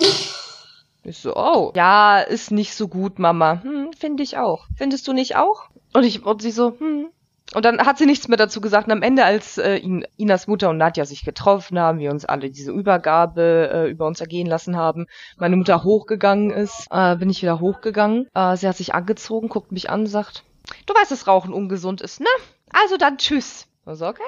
Ich 1.03 1.19
so, 1.19 1.35
oh, 1.35 1.71
ja, 1.75 2.19
ist 2.19 2.51
nicht 2.51 2.73
so 2.73 2.87
gut, 2.87 3.19
Mama. 3.19 3.61
Hm, 3.61 3.91
finde 3.93 4.23
ich 4.23 4.37
auch. 4.37 4.65
Findest 4.75 5.07
du 5.07 5.13
nicht 5.13 5.35
auch? 5.35 5.69
Und 5.93 6.03
ich, 6.03 6.25
und 6.25 6.41
sie 6.41 6.51
so, 6.51 6.75
hm, 6.79 7.09
Und 7.53 7.63
dann 7.63 7.79
hat 7.79 7.97
sie 7.99 8.07
nichts 8.07 8.27
mehr 8.27 8.37
dazu 8.37 8.59
gesagt. 8.59 8.87
Und 8.87 8.93
am 8.93 9.03
Ende, 9.03 9.23
als 9.23 9.57
äh, 9.57 9.79
Inas 10.17 10.47
Mutter 10.47 10.69
und 10.69 10.77
Nadja 10.77 11.05
sich 11.05 11.23
getroffen 11.23 11.79
haben, 11.79 11.99
wir 11.99 12.09
uns 12.09 12.25
alle 12.25 12.49
diese 12.49 12.71
Übergabe 12.71 13.69
äh, 13.71 13.89
über 13.91 14.07
uns 14.07 14.19
ergehen 14.19 14.47
lassen 14.47 14.75
haben, 14.77 15.05
meine 15.37 15.55
Mutter 15.55 15.83
hochgegangen 15.83 16.49
ist, 16.49 16.87
äh, 16.89 17.15
bin 17.15 17.29
ich 17.29 17.41
wieder 17.43 17.59
hochgegangen. 17.59 18.27
Äh, 18.33 18.57
sie 18.57 18.67
hat 18.67 18.77
sich 18.77 18.95
angezogen, 18.95 19.47
guckt 19.49 19.71
mich 19.71 19.89
an, 19.91 20.07
sagt, 20.07 20.43
du 20.87 20.93
weißt, 20.95 21.11
dass 21.11 21.27
Rauchen 21.27 21.53
ungesund 21.53 22.01
ist, 22.01 22.19
ne? 22.19 22.27
Also 22.73 22.97
dann 22.97 23.17
tschüss. 23.19 23.67
Also 23.85 24.07
okay. 24.07 24.23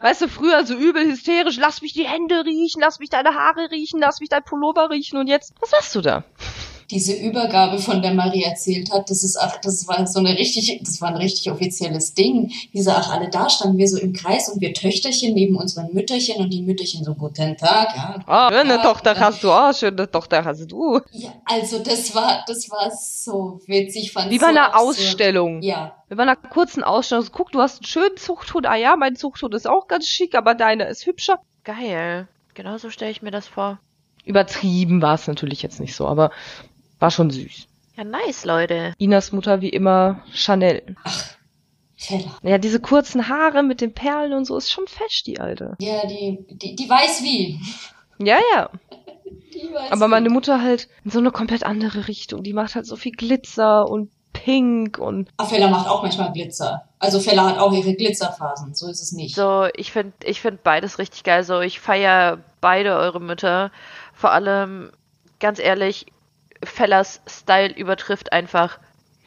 Weißt 0.00 0.22
du, 0.22 0.28
früher 0.28 0.64
so 0.64 0.74
übel 0.74 1.04
hysterisch, 1.04 1.56
lass 1.58 1.82
mich 1.82 1.92
die 1.92 2.06
Hände 2.06 2.44
riechen, 2.44 2.80
lass 2.80 2.98
mich 3.00 3.10
deine 3.10 3.34
Haare 3.34 3.70
riechen, 3.70 4.00
lass 4.00 4.20
mich 4.20 4.28
dein 4.28 4.44
Pullover 4.44 4.90
riechen 4.90 5.18
und 5.18 5.26
jetzt, 5.26 5.52
was 5.60 5.72
machst 5.72 5.94
du 5.94 6.00
da? 6.00 6.24
Diese 6.90 7.14
Übergabe, 7.14 7.78
von 7.78 8.02
der 8.02 8.14
Marie 8.14 8.42
erzählt 8.42 8.92
hat, 8.92 9.10
das 9.10 9.22
ist 9.22 9.36
ach, 9.36 9.58
das 9.62 9.86
war 9.86 10.06
so 10.06 10.18
eine 10.18 10.36
richtig, 10.36 10.80
das 10.82 11.00
war 11.00 11.08
ein 11.08 11.16
richtig 11.16 11.50
offizielles 11.50 12.14
Ding. 12.14 12.52
Diese, 12.72 12.94
ach, 12.94 13.10
alle 13.10 13.30
da 13.30 13.48
standen 13.48 13.78
wir 13.78 13.88
so 13.88 13.98
im 13.98 14.12
Kreis 14.12 14.48
und 14.48 14.60
wir 14.60 14.74
Töchterchen 14.74 15.34
neben 15.34 15.56
unseren 15.56 15.92
Mütterchen 15.92 16.42
und 16.42 16.52
die 16.52 16.62
Mütterchen 16.62 17.04
so, 17.04 17.14
guten 17.14 17.56
Tag, 17.56 17.96
ja. 17.96 18.18
Ah, 18.26 18.50
schöne 18.52 18.74
ja, 18.74 18.82
Tochter 18.82 19.14
ja. 19.14 19.20
hast 19.20 19.44
du, 19.44 19.50
ah, 19.50 19.72
schöne 19.72 20.10
Tochter 20.10 20.44
hast 20.44 20.70
du. 20.70 21.00
Ja, 21.12 21.32
also 21.44 21.78
das 21.78 22.14
war, 22.14 22.44
das 22.46 22.70
war 22.70 22.90
so 22.90 23.60
witzig, 23.66 24.12
fand 24.12 24.30
Wie 24.30 24.38
bei 24.38 24.46
so 24.46 24.50
einer 24.50 24.74
absurd. 24.74 24.88
Ausstellung. 24.88 25.62
Ja. 25.62 25.94
Wie 26.08 26.14
bei 26.14 26.22
einer 26.22 26.36
kurzen 26.36 26.82
Ausstellung. 26.82 27.24
So, 27.24 27.30
guck, 27.32 27.52
du 27.52 27.60
hast 27.60 27.78
einen 27.78 27.86
schönen 27.86 28.16
Zuchthund. 28.16 28.66
Ah 28.66 28.76
ja, 28.76 28.96
mein 28.96 29.16
Zuchthund 29.16 29.54
ist 29.54 29.68
auch 29.68 29.86
ganz 29.86 30.06
schick, 30.06 30.34
aber 30.34 30.54
deine 30.54 30.84
ist 30.88 31.06
hübscher. 31.06 31.38
Geil. 31.64 32.26
Genauso 32.54 32.90
stelle 32.90 33.10
ich 33.10 33.22
mir 33.22 33.30
das 33.30 33.46
vor. 33.46 33.78
Übertrieben 34.24 35.00
war 35.02 35.14
es 35.14 35.26
natürlich 35.26 35.62
jetzt 35.62 35.80
nicht 35.80 35.94
so, 35.94 36.06
aber 36.06 36.30
war 37.00 37.10
schon 37.10 37.30
süß. 37.30 37.66
Ja, 37.96 38.04
nice, 38.04 38.44
Leute. 38.44 38.94
Inas 38.98 39.32
Mutter 39.32 39.60
wie 39.60 39.68
immer 39.68 40.22
Chanel. 40.32 40.96
Ach, 41.04 41.34
Fella. 41.96 42.30
Ja, 42.42 42.56
diese 42.58 42.80
kurzen 42.80 43.28
Haare 43.28 43.62
mit 43.62 43.80
den 43.80 43.92
Perlen 43.92 44.32
und 44.32 44.46
so 44.46 44.56
ist 44.56 44.70
schon 44.70 44.86
fesch, 44.86 45.22
die 45.24 45.38
alte. 45.38 45.76
Ja, 45.80 46.06
die, 46.06 46.38
die, 46.48 46.74
die 46.74 46.88
weiß 46.88 47.22
wie. 47.22 47.60
Ja, 48.18 48.38
ja. 48.54 48.70
Die 49.52 49.74
weiß 49.74 49.90
Aber 49.90 50.06
meine 50.06 50.30
Mutter 50.30 50.62
halt 50.62 50.88
in 51.04 51.10
so 51.10 51.18
eine 51.18 51.32
komplett 51.32 51.64
andere 51.64 52.06
Richtung. 52.06 52.44
Die 52.44 52.52
macht 52.52 52.76
halt 52.76 52.86
so 52.86 52.94
viel 52.94 53.10
Glitzer 53.12 53.88
und 53.88 54.10
Pink 54.32 54.96
und. 54.98 55.28
Ah, 55.36 55.44
Fella 55.44 55.68
macht 55.68 55.88
auch 55.88 56.02
manchmal 56.02 56.32
Glitzer. 56.32 56.88
Also 57.00 57.18
Fella 57.18 57.48
hat 57.48 57.58
auch 57.58 57.72
ihre 57.72 57.94
Glitzerphasen, 57.94 58.74
so 58.74 58.88
ist 58.88 59.00
es 59.02 59.12
nicht. 59.12 59.34
So, 59.34 59.66
ich 59.74 59.90
finde 59.90 60.12
ich 60.24 60.40
find 60.40 60.62
beides 60.62 60.98
richtig 60.98 61.24
geil. 61.24 61.42
So, 61.42 61.60
ich 61.60 61.80
feiere 61.80 62.38
beide 62.60 62.94
eure 62.94 63.20
Mütter. 63.20 63.72
Vor 64.14 64.30
allem, 64.30 64.92
ganz 65.40 65.58
ehrlich, 65.58 66.06
Fellers 66.64 67.20
Style 67.26 67.72
übertrifft 67.74 68.32
einfach 68.32 68.78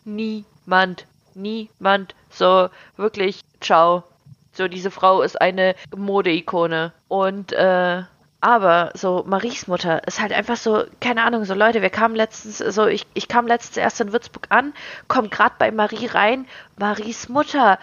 niemand. 0.06 1.08
Niemand. 1.36 2.16
So, 2.30 2.70
wirklich, 2.98 3.42
ciao. 3.60 4.04
So, 4.52 4.68
diese 4.68 4.92
Frau 4.92 5.22
ist 5.22 5.42
eine 5.42 5.76
Modeikone. 5.96 6.94
Und, 7.08 7.54
äh, 7.54 8.04
aber 8.44 8.92
so 8.94 9.24
Maries 9.26 9.68
Mutter 9.68 10.06
ist 10.06 10.20
halt 10.20 10.34
einfach 10.34 10.58
so, 10.58 10.84
keine 11.00 11.24
Ahnung, 11.24 11.46
so 11.46 11.54
Leute, 11.54 11.82
wir 11.82 11.90
kamen 11.90 12.14
letztens, 12.14 12.58
so 12.58 12.88
ich, 12.88 13.08
ich 13.14 13.30
kam 13.30 13.48
letztens 13.48 13.78
erst 13.78 14.02
in 14.02 14.12
Würzburg 14.12 14.48
an, 14.50 14.74
komm 15.08 15.30
grad 15.30 15.58
bei 15.58 15.72
Marie 15.72 16.08
rein, 16.08 16.46
Maries 16.78 17.30
Mutter, 17.30 17.80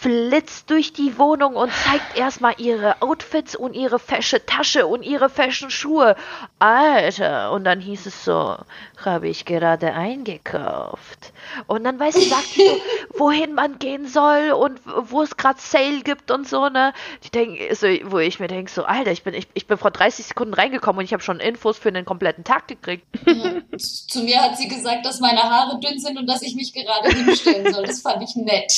flitzt 0.00 0.70
durch 0.70 0.94
die 0.94 1.18
Wohnung 1.18 1.56
und 1.56 1.70
zeigt 1.72 2.16
erstmal 2.16 2.54
ihre 2.56 3.02
Outfits 3.02 3.54
und 3.54 3.74
ihre 3.74 3.98
fesche 3.98 4.44
Tasche 4.46 4.86
und 4.86 5.02
ihre 5.02 5.28
feschen 5.28 5.70
Schuhe. 5.70 6.16
Alter, 6.58 7.52
und 7.52 7.64
dann 7.64 7.80
hieß 7.80 8.06
es 8.06 8.24
so, 8.24 8.56
habe 9.04 9.28
ich 9.28 9.44
gerade 9.44 9.92
eingekauft. 9.92 11.32
Und 11.66 11.84
dann 11.84 11.98
weiß 11.98 12.16
ich, 12.16 12.30
sagt 12.30 12.46
sie 12.46 12.66
so, 12.66 12.80
wohin 13.18 13.52
man 13.52 13.78
gehen 13.78 14.06
soll 14.06 14.52
und 14.52 14.80
wo 14.84 15.20
es 15.20 15.36
gerade 15.36 15.60
Sale 15.60 16.00
gibt 16.00 16.30
und 16.30 16.48
so, 16.48 16.70
ne? 16.70 16.94
Ich 17.22 17.30
denke, 17.30 17.74
so, 17.74 17.86
wo 18.04 18.18
ich 18.18 18.40
mir 18.40 18.48
denke, 18.48 18.70
so, 18.70 18.84
Alter, 18.84 19.12
ich 19.12 19.22
bin, 19.22 19.34
ich, 19.34 19.48
ich 19.52 19.66
bin 19.66 19.76
vor 19.76 19.90
30 19.90 20.24
Sekunden 20.24 20.54
reingekommen 20.54 21.00
und 21.00 21.04
ich 21.04 21.12
habe 21.12 21.22
schon 21.22 21.40
Infos 21.40 21.76
für 21.76 21.92
den 21.92 22.06
kompletten 22.06 22.44
Tag 22.44 22.68
gekriegt. 22.68 23.04
Zu 23.76 24.22
mir 24.22 24.40
hat 24.40 24.56
sie 24.56 24.68
gesagt, 24.68 25.04
dass 25.04 25.20
meine 25.20 25.42
Haare 25.42 25.78
dünn 25.78 25.98
sind 25.98 26.18
und 26.18 26.26
dass 26.26 26.40
ich 26.40 26.54
mich 26.54 26.72
gerade 26.72 27.10
hinstellen 27.10 27.72
soll. 27.72 27.84
Das 27.84 28.00
fand 28.00 28.22
ich 28.22 28.34
nett. 28.36 28.72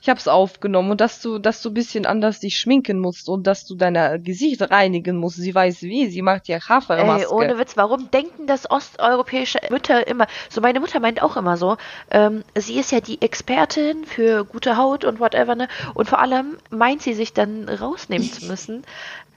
Ich 0.00 0.08
hab's 0.08 0.28
auch 0.28 0.45
aufgenommen 0.46 0.92
und 0.92 1.00
dass 1.00 1.20
du, 1.20 1.38
dass 1.38 1.60
du 1.60 1.70
ein 1.70 1.74
bisschen 1.74 2.06
anders 2.06 2.38
dich 2.38 2.56
schminken 2.56 3.00
musst 3.00 3.28
und 3.28 3.46
dass 3.48 3.66
du 3.66 3.74
dein 3.74 4.22
Gesicht 4.22 4.62
reinigen 4.70 5.16
musst. 5.16 5.38
Sie 5.38 5.54
weiß 5.54 5.82
wie, 5.82 6.08
sie 6.08 6.22
macht 6.22 6.46
ja 6.46 6.60
Hafermaske. 6.60 7.26
Ey, 7.28 7.32
ohne 7.32 7.58
Witz, 7.58 7.76
warum 7.76 8.10
denken 8.12 8.46
das 8.46 8.70
osteuropäische 8.70 9.58
Mütter 9.70 10.06
immer, 10.06 10.28
so 10.48 10.60
meine 10.60 10.78
Mutter 10.78 11.00
meint 11.00 11.20
auch 11.20 11.36
immer 11.36 11.56
so, 11.56 11.76
ähm, 12.12 12.44
sie 12.54 12.78
ist 12.78 12.92
ja 12.92 13.00
die 13.00 13.20
Expertin 13.20 14.04
für 14.04 14.44
gute 14.44 14.76
Haut 14.76 15.04
und 15.04 15.18
whatever, 15.18 15.56
ne? 15.56 15.66
Und 15.94 16.08
vor 16.08 16.20
allem 16.20 16.58
meint 16.70 17.02
sie 17.02 17.14
sich 17.14 17.32
dann 17.32 17.68
rausnehmen 17.68 18.30
zu 18.30 18.46
müssen, 18.46 18.84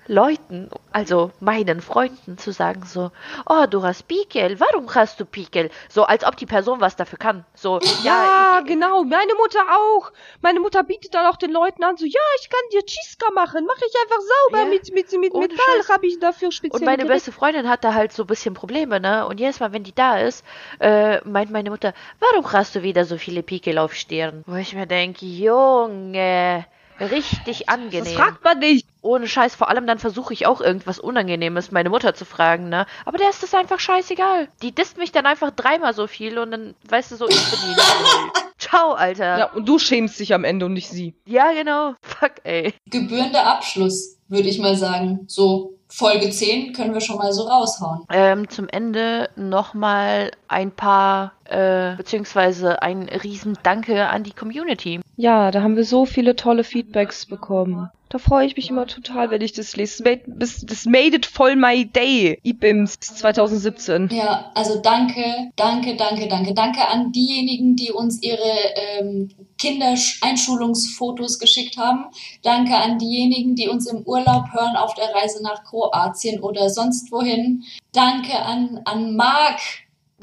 Leuten, 0.09 0.71
also 0.91 1.31
meinen 1.39 1.81
Freunden 1.81 2.39
zu 2.39 2.51
sagen 2.51 2.83
so, 2.83 3.11
oh, 3.45 3.65
du 3.69 3.83
hast 3.83 4.07
Pickel, 4.07 4.59
warum 4.59 4.93
hast 4.95 5.19
du 5.19 5.25
Pickel? 5.25 5.69
So, 5.87 6.03
als 6.03 6.25
ob 6.25 6.35
die 6.35 6.47
Person 6.47 6.81
was 6.81 6.95
dafür 6.95 7.19
kann. 7.19 7.45
So, 7.53 7.79
ja, 8.03 8.23
ja 8.23 8.61
genau, 8.65 9.03
meine 9.03 9.35
Mutter 9.35 9.59
auch. 9.69 10.11
Meine 10.41 10.59
Mutter 10.59 10.81
bietet 10.81 11.13
dann 11.13 11.27
auch 11.27 11.37
den 11.37 11.51
Leuten 11.51 11.83
an, 11.83 11.95
so, 11.95 12.05
ja, 12.05 12.21
ich 12.41 12.49
kann 12.49 12.59
dir 12.73 12.83
Chiska 12.83 13.29
machen, 13.35 13.67
mache 13.67 13.85
ich 13.87 13.93
einfach 14.01 14.19
sauber 14.19 14.63
ja, 14.63 14.69
mit, 14.69 14.91
mit, 14.93 15.11
mit 15.11 15.33
Metall, 15.35 15.87
habe 15.93 16.07
ich 16.07 16.19
dafür 16.19 16.51
speziell. 16.51 16.79
Und 16.79 16.85
meine 16.85 17.05
beste 17.05 17.31
Freundin 17.31 17.69
hat 17.69 17.83
da 17.83 17.93
halt 17.93 18.11
so 18.11 18.23
ein 18.23 18.27
bisschen 18.27 18.55
Probleme, 18.55 18.99
ne? 18.99 19.27
Und 19.27 19.39
jedes 19.39 19.59
Mal, 19.59 19.73
wenn 19.73 19.83
die 19.83 19.93
da 19.93 20.17
ist, 20.17 20.43
äh, 20.79 21.21
meint 21.23 21.51
meine 21.51 21.69
Mutter, 21.69 21.93
warum 22.19 22.51
hast 22.51 22.73
du 22.73 22.81
wieder 22.81 23.05
so 23.05 23.17
viele 23.17 23.43
Pickel 23.43 23.77
auf 23.77 23.93
Stirn? 23.93 24.43
Wo 24.47 24.55
ich 24.55 24.73
mir 24.73 24.87
denke, 24.87 25.27
Junge, 25.27 26.65
Richtig 26.99 27.69
angenehm. 27.69 28.03
Das 28.03 28.13
fragt 28.13 28.43
man 28.43 28.59
nicht. 28.59 28.85
Ohne 29.01 29.27
Scheiß, 29.27 29.55
vor 29.55 29.69
allem 29.69 29.87
dann 29.87 29.99
versuche 29.99 30.33
ich 30.33 30.45
auch 30.45 30.59
irgendwas 30.59 30.99
Unangenehmes 30.99 31.71
meine 31.71 31.89
Mutter 31.89 32.13
zu 32.13 32.25
fragen, 32.25 32.67
ne? 32.69 32.85
Aber 33.05 33.17
der 33.17 33.29
ist 33.29 33.41
das 33.41 33.53
einfach 33.53 33.79
scheißegal. 33.79 34.49
Die 34.61 34.73
disst 34.73 34.97
mich 34.97 35.11
dann 35.11 35.25
einfach 35.25 35.51
dreimal 35.51 35.93
so 35.93 36.07
viel 36.07 36.37
und 36.37 36.51
dann, 36.51 36.75
weißt 36.89 37.11
du 37.11 37.15
so, 37.15 37.29
ich 37.29 37.49
bin 37.49 37.59
die. 37.63 38.39
Ciao, 38.57 38.91
Alter. 38.91 39.39
Ja, 39.39 39.45
und 39.53 39.67
du 39.67 39.79
schämst 39.79 40.19
dich 40.19 40.33
am 40.33 40.43
Ende 40.43 40.65
und 40.65 40.73
nicht 40.73 40.89
sie. 40.89 41.15
Ja, 41.25 41.53
genau. 41.53 41.93
Fuck, 42.01 42.33
ey. 42.43 42.73
Gebührender 42.87 43.45
Abschluss, 43.45 44.17
würde 44.27 44.49
ich 44.49 44.59
mal 44.59 44.75
sagen. 44.75 45.21
So, 45.27 45.79
Folge 45.87 46.29
10 46.29 46.73
können 46.73 46.93
wir 46.93 47.01
schon 47.01 47.17
mal 47.17 47.33
so 47.33 47.43
raushauen. 47.43 48.05
Ähm, 48.11 48.47
zum 48.49 48.67
Ende 48.69 49.29
nochmal 49.35 50.31
ein 50.47 50.71
paar, 50.71 51.33
äh, 51.49 51.95
beziehungsweise 51.95 52.81
ein 52.81 53.09
riesen 53.09 53.57
Danke 53.63 54.07
an 54.07 54.23
die 54.23 54.33
Community. 54.33 54.99
Ja, 55.17 55.51
da 55.51 55.61
haben 55.61 55.75
wir 55.75 55.83
so 55.83 56.05
viele 56.05 56.35
tolle 56.35 56.63
Feedbacks 56.63 57.25
bekommen. 57.25 57.89
Da 58.09 58.17
freue 58.17 58.47
ich 58.47 58.55
mich 58.55 58.71
immer 58.71 58.87
total, 58.87 59.29
wenn 59.29 59.41
ich 59.41 59.53
das 59.53 59.75
lese. 59.75 60.03
Das 60.25 60.85
made 60.85 61.15
it 61.15 61.27
voll 61.27 61.55
my 61.55 61.85
day. 61.85 62.39
IBIMS 62.43 62.99
2017. 62.99 64.09
Ja, 64.11 64.51
also 64.55 64.81
danke, 64.81 65.51
danke, 65.55 65.95
danke, 65.95 66.27
danke. 66.27 66.55
Danke 66.55 66.87
an 66.87 67.11
diejenigen, 67.11 67.75
die 67.75 67.91
uns 67.91 68.23
ihre 68.23 68.51
ähm, 68.75 69.29
Kindereinschulungsfotos 69.59 71.37
geschickt 71.37 71.77
haben. 71.77 72.05
Danke 72.41 72.75
an 72.75 72.97
diejenigen, 72.97 73.55
die 73.55 73.67
uns 73.67 73.85
im 73.85 74.01
Urlaub 74.01 74.45
hören 74.53 74.75
auf 74.75 74.95
der 74.95 75.13
Reise 75.13 75.43
nach 75.43 75.63
Kroatien 75.63 76.39
oder 76.39 76.71
sonst 76.71 77.11
wohin. 77.11 77.63
Danke 77.91 78.39
an, 78.39 78.81
an 78.85 79.15
Marc, 79.15 79.59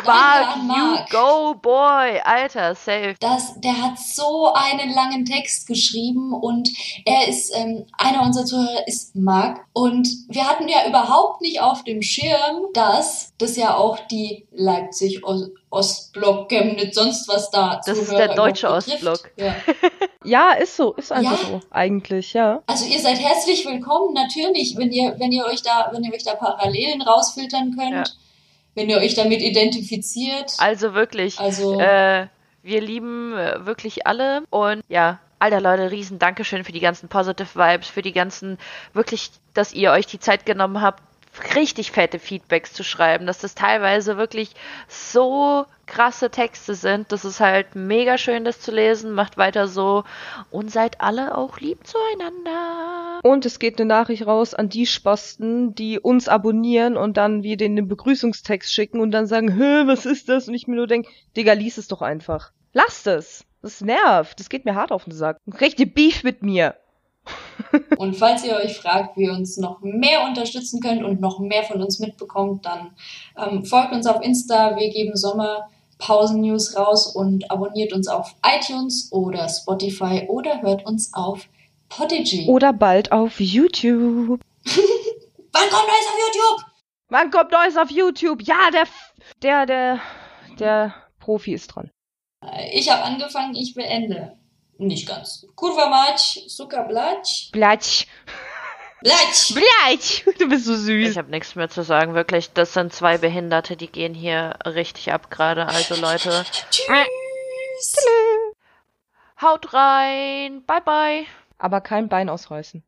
Mark, 0.05 0.57
you 0.57 0.97
go, 1.11 1.55
boy. 1.55 2.21
Alter, 2.25 2.75
safe. 2.75 3.15
Das, 3.21 3.59
der 3.61 3.83
hat 3.83 3.99
so 3.99 4.53
einen 4.53 4.93
langen 4.95 5.25
Text 5.25 5.67
geschrieben 5.67 6.33
und 6.33 6.71
er 7.05 7.29
ist, 7.29 7.53
ähm, 7.55 7.87
einer 7.97 8.23
unserer 8.23 8.45
Zuhörer 8.45 8.87
ist 8.87 9.17
Mark. 9.17 9.65
Und 9.73 10.09
wir 10.29 10.47
hatten 10.47 10.69
ja 10.69 10.87
überhaupt 10.89 11.41
nicht 11.41 11.61
auf 11.61 11.85
dem 11.85 12.03
Schirm, 12.03 12.67
dass 12.75 13.33
das 13.39 13.57
ja 13.57 13.77
auch 13.77 13.99
die 14.11 14.47
Leipzig 14.53 15.23
Ostblock, 15.71 16.49
Chemnitz, 16.49 16.95
sonst 16.95 17.29
was 17.29 17.51
da 17.51 17.81
Das 17.85 17.99
ist 17.99 18.13
der 18.13 18.35
deutsche 18.35 18.71
Ostblock. 18.71 19.31
Ja. 19.37 19.55
ja. 20.25 20.53
ist 20.53 20.77
so, 20.77 20.95
ist 20.95 21.13
einfach 21.13 21.43
ja. 21.43 21.49
so, 21.49 21.61
eigentlich, 21.71 22.33
ja. 22.33 22.63
Also 22.67 22.87
ihr 22.87 23.01
seid 23.01 23.19
herzlich 23.19 23.67
willkommen, 23.67 24.15
natürlich, 24.15 24.77
wenn 24.77 24.93
ihr, 24.93 25.15
wenn 25.19 25.33
ihr 25.33 25.45
euch 25.45 25.63
da, 25.63 25.89
wenn 25.93 26.05
ihr 26.05 26.13
euch 26.13 26.25
da 26.25 26.35
Parallelen 26.35 27.03
rausfiltern 27.03 27.75
könnt. 27.77 28.09
Ja 28.09 28.26
wenn 28.77 28.89
ihr 28.89 28.99
euch 28.99 29.15
damit 29.15 29.43
identifiziert. 29.43 30.53
Also 30.59 30.95
wirklich. 30.95 31.41
Also 31.41 31.81
äh, 31.81 32.27
wir 32.63 32.81
lieben 32.81 33.37
äh, 33.37 33.67
wirklich 33.67 34.07
alle 34.07 34.45
und 34.51 34.83
ja, 34.89 35.19
Alter 35.39 35.61
Leute, 35.61 35.91
riesen 35.91 36.19
Dankeschön 36.19 36.65
für 36.65 36.73
die 36.73 36.81
ganzen 36.81 37.09
Positive 37.09 37.55
Vibes, 37.55 37.89
für 37.89 38.03
die 38.03 38.13
ganzen, 38.13 38.59
wirklich, 38.95 39.31
dass 39.53 39.73
ihr 39.73 39.91
euch 39.93 40.07
die 40.07 40.19
Zeit 40.19 40.47
genommen 40.47 40.81
habt, 40.81 41.03
richtig 41.55 41.93
fette 41.93 42.19
Feedbacks 42.19 42.73
zu 42.73 42.85
schreiben, 42.85 43.27
dass 43.27 43.39
das 43.39 43.55
teilweise 43.55 44.17
wirklich 44.17 44.51
so 44.89 45.67
krasse 45.87 46.31
Texte 46.31 46.75
sind. 46.75 47.13
Das 47.13 47.25
ist 47.25 47.41
halt 47.41 47.75
mega 47.75 48.19
schön, 48.19 48.45
das 48.45 48.61
zu 48.61 48.73
lesen. 48.73 49.13
Macht 49.13 49.37
weiter 49.37 49.69
so 49.69 50.05
und 50.51 50.71
seid 50.71 51.01
alle 51.01 51.37
auch 51.37 51.59
lieb 51.59 51.87
zueinander. 51.87 53.21
Und 53.23 53.47
es 53.47 53.59
geht 53.59 53.79
eine 53.79 53.89
Nachricht 53.89 54.27
raus 54.27 54.55
an 54.55 54.69
die 54.69 54.87
Spasten, 54.87 55.75
die 55.75 55.99
uns 55.99 56.29
abonnieren 56.29 56.97
und 56.97 57.17
dann 57.17 57.43
wir 57.43 57.57
denen 57.57 57.77
den 57.77 57.89
Begrüßungstext 57.89 58.73
schicken 58.73 59.01
und 59.01 59.11
dann 59.11 59.27
sagen, 59.27 59.49
hä, 59.49 59.87
was 59.87 60.07
ist 60.07 60.29
das? 60.29 60.49
Und 60.49 60.55
ich 60.55 60.67
mir 60.67 60.77
nur 60.77 60.87
denke, 60.87 61.11
Digga, 61.37 61.53
lies 61.53 61.79
es 61.79 61.89
doch 61.89 62.03
einfach. 62.03 62.53
Lasst 62.73 63.07
es. 63.07 63.45
Das 63.63 63.81
nervt. 63.81 64.39
Das 64.39 64.49
geht 64.49 64.65
mir 64.65 64.75
hart 64.75 64.93
auf 64.93 65.05
den 65.05 65.13
Sack. 65.13 65.39
Richtig 65.61 65.95
Beef 65.95 66.23
mit 66.23 66.43
mir. 66.43 66.77
Und 67.99 68.15
falls 68.17 68.45
ihr 68.45 68.57
euch 68.57 68.77
fragt, 68.77 69.17
wie 69.17 69.25
ihr 69.25 69.33
uns 69.33 69.57
noch 69.57 69.81
mehr 69.81 70.25
unterstützen 70.25 70.81
könnt 70.81 71.03
und 71.03 71.21
noch 71.21 71.39
mehr 71.39 71.65
von 71.65 71.83
uns 71.83 71.99
mitbekommt, 71.99 72.67
dann 72.67 72.93
ähm, 73.37 73.65
folgt 73.65 73.93
uns 73.93 74.07
auf 74.07 74.23
Insta. 74.23 74.77
Wir 74.77 74.91
geben 74.91 75.17
Sommerpausen-News 75.17 76.77
raus 76.77 77.07
und 77.15 77.51
abonniert 77.51 77.93
uns 77.93 78.09
auf 78.09 78.35
iTunes 78.45 79.11
oder 79.13 79.49
Spotify 79.49 80.27
oder 80.29 80.63
hört 80.63 80.87
uns 80.87 81.13
auf 81.15 81.49
Podigy. 81.89 82.47
Oder 82.49 82.73
bald 82.73 83.13
auf 83.13 83.41
YouTube. 83.41 84.41
Wann 84.65 85.71
kommt 85.71 85.87
Neues 85.87 86.07
auf 86.09 86.19
YouTube? 86.27 86.67
Wann 87.09 87.31
kommt 87.31 87.53
Neues 87.53 87.77
auf 87.77 87.91
YouTube? 87.91 88.43
Ja, 88.43 88.71
der, 88.73 88.87
der, 89.43 89.67
der, 89.67 90.01
der 90.59 90.95
Profi 91.21 91.55
ist 91.55 91.69
dran. 91.69 91.91
Ich 92.73 92.91
habe 92.91 93.03
angefangen, 93.03 93.55
ich 93.55 93.75
beende. 93.75 94.37
Nicht 94.79 95.09
ganz. 95.09 95.47
Kurva 95.55 95.89
mać, 95.89 96.41
suka 96.49 96.83
blać. 96.85 97.49
Blatsch. 97.53 98.07
Blać! 99.03 99.55
Blatsch. 99.55 100.25
Du 100.39 100.49
bist 100.49 100.65
so 100.65 100.75
süß. 100.75 101.11
Ich 101.11 101.19
habe 101.19 101.31
nichts 101.31 101.55
mehr 101.55 101.69
zu 101.69 101.83
sagen, 101.83 102.15
wirklich. 102.15 102.53
Das 102.53 102.73
sind 102.73 102.93
zwei 102.93 103.19
Behinderte, 103.19 103.77
die 103.77 103.89
gehen 103.89 104.15
hier 104.15 104.57
richtig 104.65 105.13
ab 105.13 105.31
gerade. 105.31 105.67
Also 105.67 105.95
Leute, 105.97 106.45
Tschüss! 106.71 107.97
haut 109.41 109.73
rein. 109.73 110.65
Bye 110.67 110.81
bye. 110.85 111.27
Aber 111.59 111.81
kein 111.81 112.09
Bein 112.09 112.29
ausreißen. 112.29 112.83